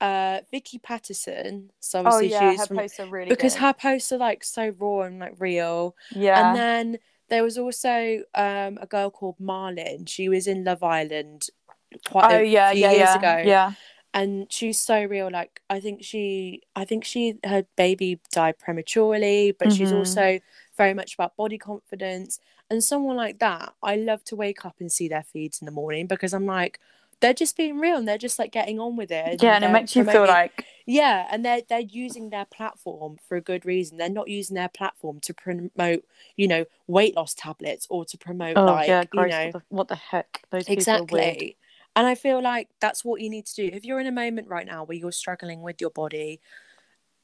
uh 0.00 0.40
Vicky 0.50 0.78
Pattison. 0.78 1.70
So 1.80 2.00
Oh 2.00 2.06
obviously 2.06 2.30
yeah, 2.30 2.50
she's 2.50 2.60
her 2.60 2.66
from 2.66 2.76
posts 2.78 3.00
are 3.00 3.06
really 3.06 3.28
because 3.28 3.54
good. 3.54 3.60
her 3.62 3.72
posts 3.72 4.10
are 4.12 4.18
like 4.18 4.42
so 4.44 4.74
raw 4.78 5.02
and 5.02 5.18
like 5.20 5.34
real. 5.38 5.94
yeah. 6.10 6.48
And 6.48 6.56
then 6.58 6.98
there 7.28 7.42
was 7.42 7.56
also 7.58 8.22
um 8.34 8.78
a 8.80 8.86
girl 8.88 9.10
called 9.10 9.36
Malin. 9.38 10.06
She 10.06 10.28
was 10.28 10.46
in 10.46 10.64
Love 10.64 10.82
Island 10.82 11.46
quite 12.06 12.32
oh 12.32 12.38
a 12.38 12.44
yeah, 12.44 12.72
few 12.72 12.80
yeah, 12.80 12.90
years 12.90 13.00
yeah. 13.00 13.18
ago. 13.18 13.48
Yeah. 13.48 13.72
And 14.14 14.52
she's 14.52 14.78
so 14.80 15.04
real. 15.04 15.30
Like 15.30 15.60
I 15.70 15.80
think 15.80 16.02
she 16.02 16.62
I 16.74 16.84
think 16.84 17.04
she 17.04 17.38
her 17.44 17.64
baby 17.76 18.20
died 18.32 18.58
prematurely, 18.58 19.52
but 19.58 19.72
she's 19.72 19.92
Mhm. 19.92 19.98
also 19.98 20.38
very 20.76 20.94
much 20.94 21.14
about 21.14 21.36
body 21.36 21.58
confidence. 21.58 22.40
And 22.70 22.82
someone 22.82 23.16
like 23.16 23.38
that, 23.40 23.74
I 23.82 23.96
love 23.96 24.24
to 24.24 24.36
wake 24.36 24.64
up 24.64 24.76
and 24.80 24.90
see 24.90 25.08
their 25.08 25.22
feeds 25.22 25.60
in 25.60 25.66
the 25.66 25.72
morning 25.72 26.06
because 26.06 26.32
I'm 26.32 26.46
like, 26.46 26.78
they're 27.20 27.32
just 27.32 27.56
being 27.56 27.78
real 27.78 27.96
and 27.96 28.06
they're 28.06 28.18
just 28.18 28.38
like 28.38 28.50
getting 28.52 28.80
on 28.80 28.96
with 28.96 29.10
it. 29.10 29.42
Yeah, 29.42 29.54
and 29.54 29.64
it 29.64 29.68
makes 29.68 29.94
you 29.94 30.04
feel 30.04 30.26
like 30.26 30.66
yeah, 30.86 31.28
and 31.30 31.44
they're 31.44 31.62
they're 31.68 31.80
using 31.80 32.30
their 32.30 32.44
platform 32.44 33.16
for 33.28 33.36
a 33.36 33.40
good 33.40 33.64
reason. 33.64 33.96
They're 33.96 34.08
not 34.08 34.28
using 34.28 34.56
their 34.56 34.68
platform 34.68 35.20
to 35.20 35.32
promote, 35.32 36.04
you 36.36 36.48
know, 36.48 36.64
weight 36.88 37.16
loss 37.16 37.32
tablets 37.32 37.86
or 37.88 38.04
to 38.06 38.18
promote 38.18 38.56
oh 38.56 38.64
like, 38.64 38.88
yeah, 38.88 39.04
you 39.14 39.26
know, 39.26 39.44
what, 39.44 39.52
the, 39.52 39.62
what 39.68 39.88
the 39.88 39.94
heck? 39.94 40.42
Those 40.50 40.64
people 40.64 40.72
are 40.72 40.78
exactly. 40.78 41.56
And 41.94 42.06
I 42.06 42.14
feel 42.14 42.42
like 42.42 42.68
that's 42.80 43.04
what 43.04 43.20
you 43.20 43.30
need 43.30 43.46
to 43.46 43.54
do. 43.54 43.70
If 43.72 43.84
you're 43.84 44.00
in 44.00 44.06
a 44.06 44.12
moment 44.12 44.48
right 44.48 44.66
now 44.66 44.84
where 44.84 44.96
you're 44.96 45.12
struggling 45.12 45.62
with 45.62 45.80
your 45.80 45.90
body, 45.90 46.40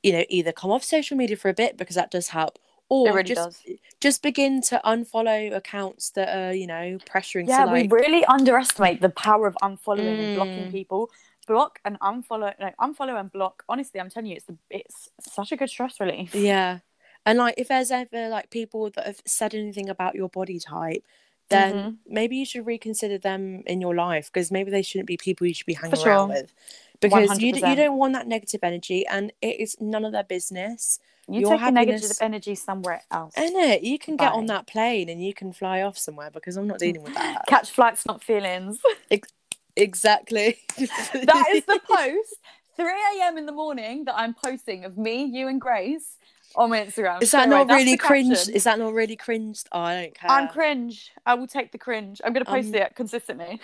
you 0.03 0.13
know, 0.13 0.25
either 0.29 0.53
come 0.53 0.71
off 0.71 0.85
social 0.85 1.17
media 1.17 1.37
for 1.37 1.49
a 1.49 1.55
bit 1.55 1.77
because 1.77 1.97
that 1.97 2.11
does 2.11 2.29
help, 2.29 2.59
or 2.89 3.09
It 3.09 3.13
really 3.13 3.23
just 3.25 3.65
does. 3.65 3.77
just 4.01 4.23
begin 4.23 4.63
to 4.63 4.81
unfollow 4.85 5.55
accounts 5.55 6.11
that 6.11 6.29
are, 6.37 6.55
you 6.55 6.67
know, 6.67 6.99
pressuring 7.07 7.47
Yeah, 7.49 7.65
to 7.65 7.73
like 7.73 7.91
we 7.91 7.99
really 7.99 8.25
underestimate 8.25 9.01
the 9.01 9.11
power 9.11 9.47
of 9.47 9.57
unfollowing 9.63 10.19
and 10.19 10.35
blocking 10.35 10.67
Mm. 10.67 10.71
people. 10.73 11.11
Block 11.47 11.81
and 11.85 11.99
unfollow, 12.01 12.53
no, 12.61 12.71
unfollow 12.79 13.19
and 13.19 13.33
block. 13.33 13.65
Honestly, 13.69 14.01
I'm 14.01 14.11
telling 14.11 14.29
you, 14.31 14.37
it's 14.37 14.45
the, 14.45 14.59
it's 14.71 15.09
such 15.21 15.51
a 15.53 15.57
good 15.57 15.71
stress 15.71 15.99
relief. 16.01 16.35
Yeah. 16.35 16.81
And 17.25 17.39
like 17.39 17.55
if 17.57 17.69
there's 17.69 17.91
ever 17.91 18.29
like 18.29 18.51
people 18.51 18.91
that 18.91 19.07
have 19.07 19.21
said 19.27 19.55
anything 19.55 19.89
about 19.89 20.15
your 20.15 20.29
body 20.29 20.59
type, 20.59 21.05
then 21.51 21.75
Mhm. 21.75 21.97
maybe 22.07 22.37
you 22.37 22.45
should 22.45 22.67
reconsider 22.67 23.17
them 23.17 23.63
in 23.67 23.81
your 23.81 23.95
life 23.95 24.31
because 24.31 24.51
maybe 24.51 24.71
they 24.71 24.83
shouldn't 24.83 25.07
be 25.07 25.17
people 25.17 25.47
you 25.47 25.55
should 25.55 25.65
be 25.67 25.73
hanging 25.75 25.97
For 25.97 26.09
around 26.09 26.29
with. 26.29 26.53
Because 27.01 27.41
you, 27.41 27.49
you 27.49 27.63
100%. 27.63 27.77
don't 27.77 27.97
want 27.97 28.13
that 28.15 28.27
negative 28.27 28.61
energy 28.63 29.07
and 29.07 29.33
it 29.41 29.61
is 29.61 29.77
none 29.81 30.05
of 30.05 30.13
their 30.13 30.25
business. 30.25 30.99
You 31.29 31.41
Your 31.41 31.51
take 31.53 31.61
your 31.61 31.71
negative 31.73 32.17
energy 32.21 32.55
somewhere 32.55 33.03
else. 33.11 33.35
And 33.37 33.55
it 33.55 33.83
you 33.83 33.99
can 33.99 34.17
get 34.17 34.33
on 34.33 34.47
that 34.47 34.67
plane 34.67 35.09
and 35.09 35.23
you 35.23 35.35
can 35.35 35.53
fly 35.53 35.83
off 35.83 35.99
somewhere 35.99 36.31
because 36.31 36.57
I'm 36.57 36.67
not 36.67 36.79
dealing 36.79 37.03
with 37.03 37.15
that. 37.15 37.45
Catch 37.49 37.71
flights, 37.71 38.07
not 38.07 38.23
feelings. 38.23 38.79
exactly. 39.77 40.59
that 40.79 41.47
is 41.53 41.65
the 41.67 41.81
post 41.89 42.37
3 42.77 42.87
a.m. 42.87 43.37
in 43.37 43.45
the 43.47 43.53
morning 43.53 44.05
that 44.07 44.17
I'm 44.17 44.35
posting 44.35 44.85
of 44.85 44.97
me, 44.97 45.25
you, 45.25 45.49
and 45.49 45.61
Grace 45.61 46.17
on 46.57 46.71
my 46.71 46.81
Instagram. 46.81 47.23
Is 47.23 47.33
that 47.33 47.49
away, 47.49 47.65
not 47.65 47.69
really 47.77 47.97
cringe? 47.97 48.37
caption. 48.37 48.55
Is 48.55 48.65
that 48.65 48.79
not 48.79 48.95
really 48.95 49.17
cringe? 49.17 49.61
Oh, 49.73 49.81
I 49.81 50.03
don't 50.03 50.15
care. 50.15 50.31
I'm 50.31 50.49
cringe. 50.49 51.11
I 51.27 51.35
will 51.35 51.47
take 51.47 51.73
the 51.73 51.79
cringe. 51.79 52.21
I'm 52.25 52.33
going 52.33 52.45
to 52.45 52.51
post 52.51 52.69
Um, 52.69 52.75
it 52.77 52.95
consistently. 52.95 53.61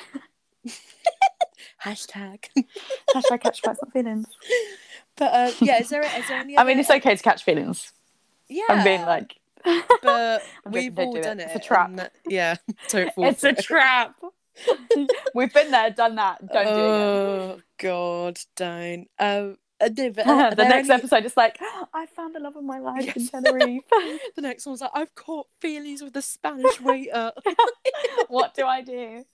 Hashtag. 1.85 2.45
Hashtag 3.15 3.41
catch 3.41 3.61
flights, 3.61 3.81
not 3.83 3.93
feelings. 3.93 4.27
But 5.17 5.33
uh, 5.33 5.53
yeah, 5.61 5.81
is 5.81 5.89
there 5.91 6.03
is 6.03 6.29
there 6.29 6.39
any? 6.39 6.59
I 6.59 6.65
mean, 6.65 6.79
it's 6.79 6.91
okay 6.91 7.15
to 7.17 7.23
catch 7.23 7.45
feelings. 7.45 7.93
Yeah. 8.49 8.65
I'm 8.69 8.85
being 8.85 9.03
like, 9.03 9.37
but 10.03 10.43
we've 10.71 10.99
all 10.99 11.13
do 11.15 11.23
done 11.23 11.41
it. 11.41 11.45
It's 11.55 11.65
a 11.65 11.67
trap. 11.69 11.95
that- 11.97 12.13
yeah, 12.27 12.57
don't 12.89 13.13
fall 13.15 13.27
it's 13.27 13.45
a 13.45 13.49
it. 13.51 13.59
trap. 13.61 14.17
We've 15.35 15.53
been 15.53 15.71
there, 15.71 15.91
done 15.91 16.17
that. 16.17 16.41
Don't 16.53 16.65
do 16.65 16.71
it. 16.71 16.77
Oh 16.77 17.61
God, 17.79 18.39
don't. 18.57 19.09
Um, 19.19 19.57
uh, 19.81 19.89
no, 19.97 20.07
uh, 20.23 20.55
the 20.55 20.65
next 20.65 20.89
any- 20.89 20.99
episode 20.99 21.25
is 21.25 21.37
like, 21.37 21.59
I 21.95 22.07
found 22.07 22.35
the 22.35 22.41
love 22.41 22.55
of 22.57 22.63
my 22.65 22.79
life 22.79 23.17
in 23.17 23.27
Tenerife. 23.27 23.83
the 24.37 24.43
next 24.43 24.65
one's 24.67 24.81
like, 24.81 24.93
I've 24.95 25.15
caught 25.17 25.49
feelings 25.61 26.03
with 26.03 26.13
the 26.13 26.23
Spanish 26.23 26.81
waiter. 26.81 27.33
what 28.29 28.55
do 28.55 28.65
I 28.67 28.81
do? 28.83 29.25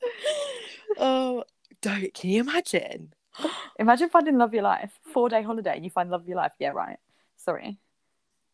oh, 0.99 1.45
don't. 1.83 2.13
Can 2.15 2.31
you 2.31 2.41
imagine? 2.41 3.13
Imagine 3.79 4.11
finding 4.11 4.39
love 4.39 4.51
of 4.51 4.55
your 4.55 4.63
life. 4.63 4.91
Four 5.13 5.29
day 5.29 5.43
holiday, 5.43 5.77
and 5.77 5.85
you 5.85 5.91
find 5.91 6.11
love 6.11 6.23
of 6.23 6.29
your 6.29 6.37
life. 6.37 6.53
Yeah, 6.59 6.71
right. 6.71 6.99
Sorry. 7.37 7.79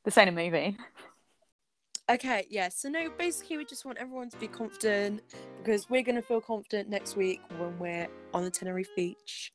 This 0.05 0.17
ain't 0.19 0.29
a 0.29 0.33
movie. 0.33 0.77
Okay, 2.09 2.47
yeah. 2.49 2.69
So 2.69 2.89
no, 2.89 3.11
basically, 3.11 3.57
we 3.57 3.65
just 3.65 3.85
want 3.85 3.99
everyone 3.99 4.31
to 4.31 4.37
be 4.39 4.47
confident 4.47 5.23
because 5.59 5.91
we're 5.91 6.03
gonna 6.03 6.23
feel 6.23 6.41
confident 6.41 6.89
next 6.89 7.17
week 7.17 7.41
when 7.59 7.77
we're 7.81 8.07
on 8.33 8.45
the 8.45 8.51
Tenerife 8.51 8.95
beach. 8.95 9.53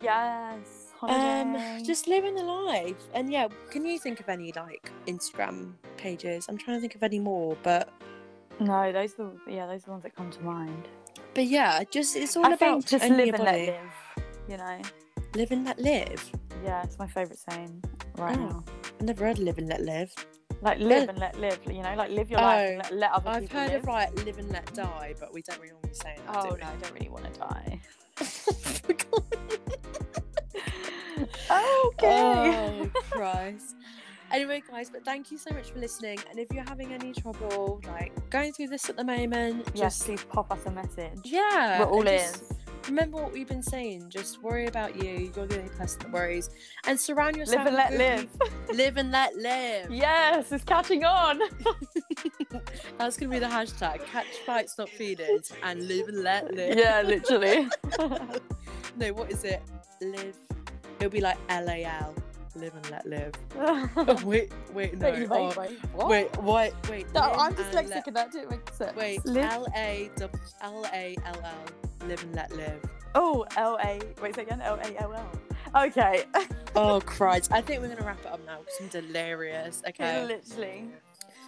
Yes. 0.00 0.92
Um, 1.02 1.56
just 1.84 2.06
living 2.06 2.34
the 2.34 2.42
life. 2.42 3.08
And 3.12 3.32
yeah, 3.32 3.48
can 3.70 3.84
you 3.84 3.98
think 3.98 4.20
of 4.20 4.28
any 4.28 4.52
like 4.52 4.90
Instagram 5.06 5.72
pages? 5.96 6.46
I'm 6.48 6.56
trying 6.56 6.76
to 6.76 6.80
think 6.80 6.94
of 6.94 7.02
any 7.02 7.18
more, 7.18 7.56
but 7.62 7.90
no, 8.60 8.92
those 8.92 9.14
are 9.14 9.32
the, 9.46 9.52
yeah, 9.52 9.66
those 9.66 9.82
are 9.82 9.86
the 9.86 9.90
ones 9.90 10.02
that 10.04 10.14
come 10.14 10.30
to 10.30 10.40
mind. 10.42 10.88
But 11.34 11.44
yeah, 11.46 11.82
just 11.90 12.16
it's 12.16 12.36
all 12.36 12.46
I 12.46 12.52
about 12.52 12.84
just 12.86 13.08
live 13.08 13.34
and 13.34 13.44
let 13.44 13.54
live. 13.66 13.76
You 14.48 14.56
know. 14.56 14.80
Live 15.34 15.50
and 15.52 15.64
let 15.64 15.78
live. 15.78 16.30
Yeah, 16.64 16.82
it's 16.82 16.98
my 16.98 17.06
favourite 17.06 17.38
saying 17.50 17.82
right 18.18 18.36
Oh. 18.36 18.48
now. 18.48 18.64
I 19.00 19.04
never 19.04 19.24
heard 19.26 19.38
live 19.38 19.58
and 19.58 19.68
let 19.68 19.80
live. 19.82 20.12
Like 20.62 20.78
live 20.78 21.08
and 21.08 21.18
let 21.18 21.38
live. 21.40 21.58
You 21.66 21.82
know, 21.82 21.94
like 21.96 22.10
live 22.10 22.30
your 22.30 22.40
life 22.40 22.68
and 22.68 22.82
Oh, 22.82 22.88
let, 22.90 22.94
let 22.94 23.12
other 23.12 23.30
I've 23.30 23.42
people 23.42 23.60
heard 23.60 23.70
live. 23.70 23.80
of 23.82 23.88
like 23.88 24.24
live 24.26 24.38
and 24.38 24.50
let 24.50 24.74
die, 24.74 25.14
but 25.18 25.32
we 25.32 25.40
don't 25.42 25.58
really 25.60 25.72
normally 25.72 25.94
say 25.94 26.16
that. 26.26 26.36
Oh 26.36 26.50
do 26.50 26.56
no? 26.58 26.66
I 26.66 26.76
don't 26.76 26.92
really 26.94 27.08
want 27.08 27.32
to 27.32 27.40
die. 27.40 27.80
Oh, 31.50 31.92
Okay. 31.96 32.90
Christ. 33.10 33.76
Anyway, 34.32 34.62
guys, 34.70 34.90
but 34.90 35.04
thank 35.04 35.30
you 35.32 35.38
so 35.38 35.52
much 35.54 35.70
for 35.72 35.78
listening. 35.78 36.18
And 36.30 36.38
if 36.38 36.52
you're 36.52 36.64
having 36.68 36.92
any 36.92 37.12
trouble, 37.12 37.80
like 37.88 38.12
going 38.30 38.52
through 38.52 38.68
this 38.68 38.88
at 38.88 38.96
the 38.96 39.04
moment, 39.04 39.68
yes, 39.74 39.96
just 39.98 40.04
please 40.06 40.24
pop 40.24 40.52
us 40.52 40.64
a 40.66 40.70
message. 40.70 41.18
yeah, 41.24 41.80
We're 41.80 41.86
all 41.86 42.06
in. 42.06 42.30
Remember 42.86 43.18
what 43.20 43.32
we've 43.32 43.46
been 43.46 43.62
saying. 43.62 44.06
Just 44.08 44.42
worry 44.42 44.66
about 44.66 45.02
you. 45.02 45.30
You're 45.36 45.46
the 45.46 45.58
only 45.58 45.68
person 45.70 45.98
that 46.00 46.12
worries, 46.12 46.48
and 46.86 46.98
surround 46.98 47.36
yourself. 47.36 47.64
Live 47.66 47.66
and 47.66 47.76
let 47.76 47.92
live. 47.98 48.28
Live 48.72 48.96
and 48.96 49.10
let 49.12 49.36
live. 49.36 49.90
Yes, 49.90 50.50
it's 50.50 50.64
catching 50.64 51.04
on. 51.04 51.40
That's 52.98 53.16
gonna 53.16 53.30
be 53.32 53.38
the 53.38 53.46
hashtag. 53.46 54.04
Catch 54.06 54.26
fights, 54.46 54.78
not 54.78 54.88
feelings, 54.88 55.52
and 55.62 55.86
live 55.88 56.08
and 56.08 56.22
let 56.22 56.54
live. 56.54 56.78
yeah, 56.78 57.02
literally. 57.02 57.68
No, 58.96 59.12
what 59.12 59.30
is 59.30 59.44
it? 59.44 59.62
Live. 60.02 60.36
It'll 60.98 61.10
be 61.10 61.20
like 61.20 61.38
L 61.48 61.68
A 61.70 61.84
L. 61.84 62.14
Live 62.60 62.74
and 62.74 62.90
let 62.90 63.06
live. 63.06 63.32
Oh, 63.58 64.20
wait, 64.24 64.52
wait, 64.74 64.98
no. 64.98 65.10
wait, 65.10 65.28
oh, 65.30 65.48
wait, 65.48 65.56
wait, 65.56 65.78
what? 65.94 66.08
Wait, 66.08 66.42
wait, 66.42 66.72
wait. 66.90 67.14
No, 67.14 67.20
I'm 67.22 67.54
dyslexic 67.54 68.06
and 68.06 68.16
that 68.16 68.32
didn't 68.32 68.50
make 68.50 68.68
sense. 68.72 68.94
Wait, 68.94 69.20
L 69.26 69.66
A 69.74 70.10
L 70.60 70.86
A 70.92 71.16
L 71.24 71.40
L. 71.42 72.06
Live 72.06 72.22
and 72.22 72.34
let 72.34 72.54
live. 72.54 72.84
Oh, 73.14 73.46
L 73.56 73.78
A. 73.82 74.00
Wait, 74.20 74.34
say 74.34 74.42
again. 74.42 74.60
L 74.60 74.74
A 74.74 75.02
L 75.02 75.14
L. 75.14 75.84
Okay. 75.86 76.24
Oh 76.76 77.00
Christ! 77.04 77.50
I 77.50 77.60
think 77.62 77.82
we're 77.82 77.88
gonna 77.88 78.06
wrap 78.06 78.20
it 78.20 78.26
up 78.26 78.38
now 78.46 78.58
because 78.60 78.76
I'm 78.80 78.86
delirious. 78.86 79.82
Okay. 79.88 80.24
Literally. 80.24 80.84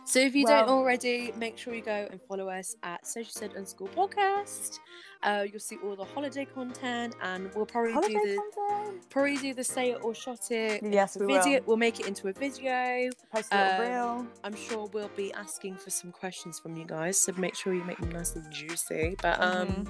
So 0.05 0.19
if 0.19 0.35
you 0.35 0.45
don't 0.45 0.69
already, 0.69 1.33
make 1.39 1.57
sure 1.57 1.75
you 1.75 1.81
go 1.81 2.07
and 2.11 2.21
follow 2.29 2.49
us 2.49 2.77
at 2.83 3.07
Social 3.07 3.33
Said 3.33 3.53
Unschool 3.55 3.89
Podcast. 3.95 4.79
Uh, 5.23 5.47
you'll 5.49 5.61
see 5.61 5.77
all 5.85 5.95
the 5.97 6.05
holiday 6.05 6.45
content, 6.45 7.15
and 7.23 7.51
we'll 7.55 7.65
probably 7.65 7.93
do 8.09 8.13
the 8.13 8.41
content. 8.57 9.09
probably 9.11 9.37
do 9.37 9.55
the 9.55 9.63
say 9.65 9.93
it 9.93 9.99
or 10.03 10.15
shot 10.15 10.51
it. 10.51 10.83
Yes, 10.83 11.17
we 11.19 11.27
video. 11.27 11.61
will. 11.61 11.61
We'll 11.67 11.77
make 11.77 12.01
it 12.01 12.07
into 12.09 12.29
a 12.29 12.33
video. 12.33 13.11
Post 13.33 13.49
a 13.53 13.57
little 13.79 13.87
Um, 13.87 13.91
reel. 14.19 14.27
I'm 14.45 14.55
sure 14.57 14.87
we'll 14.93 15.11
be 15.17 15.33
asking 15.35 15.77
for 15.77 15.91
some 15.91 16.11
questions 16.11 16.59
from 16.59 16.77
you 16.77 16.85
guys, 16.85 17.19
so 17.21 17.33
make 17.39 17.55
sure 17.55 17.73
you 17.73 17.85
make 17.85 17.99
them 17.99 18.11
nice 18.11 18.35
and 18.35 18.51
juicy. 18.53 19.15
But 19.23 19.41
um, 19.41 19.69
Mhm. 19.69 19.89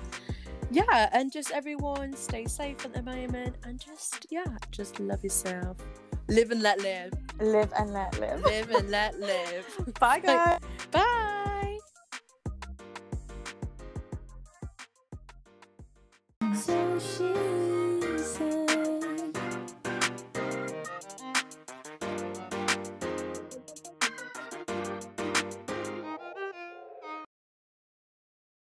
yeah, 0.71 1.09
and 1.13 1.33
just 1.33 1.51
everyone 1.53 2.15
stay 2.15 2.45
safe 2.45 2.85
at 2.85 2.93
the 2.93 3.03
moment, 3.03 3.57
and 3.65 3.81
just 3.81 4.27
yeah, 4.31 4.45
just 4.71 5.01
love 5.01 5.25
yourself, 5.25 5.79
Live 6.29 6.51
and 6.51 6.63
let 6.63 6.81
live. 6.81 7.13
Live 7.41 7.73
and 7.77 7.93
let 7.93 8.19
live. 8.21 8.43
Live 8.43 8.71
and 8.71 8.91
let 8.91 9.19
live. 9.21 9.95
Bye, 10.01 10.21
guys. 10.21 10.61
Bye. 10.91 11.79
So 16.55 16.99
she 16.99 17.72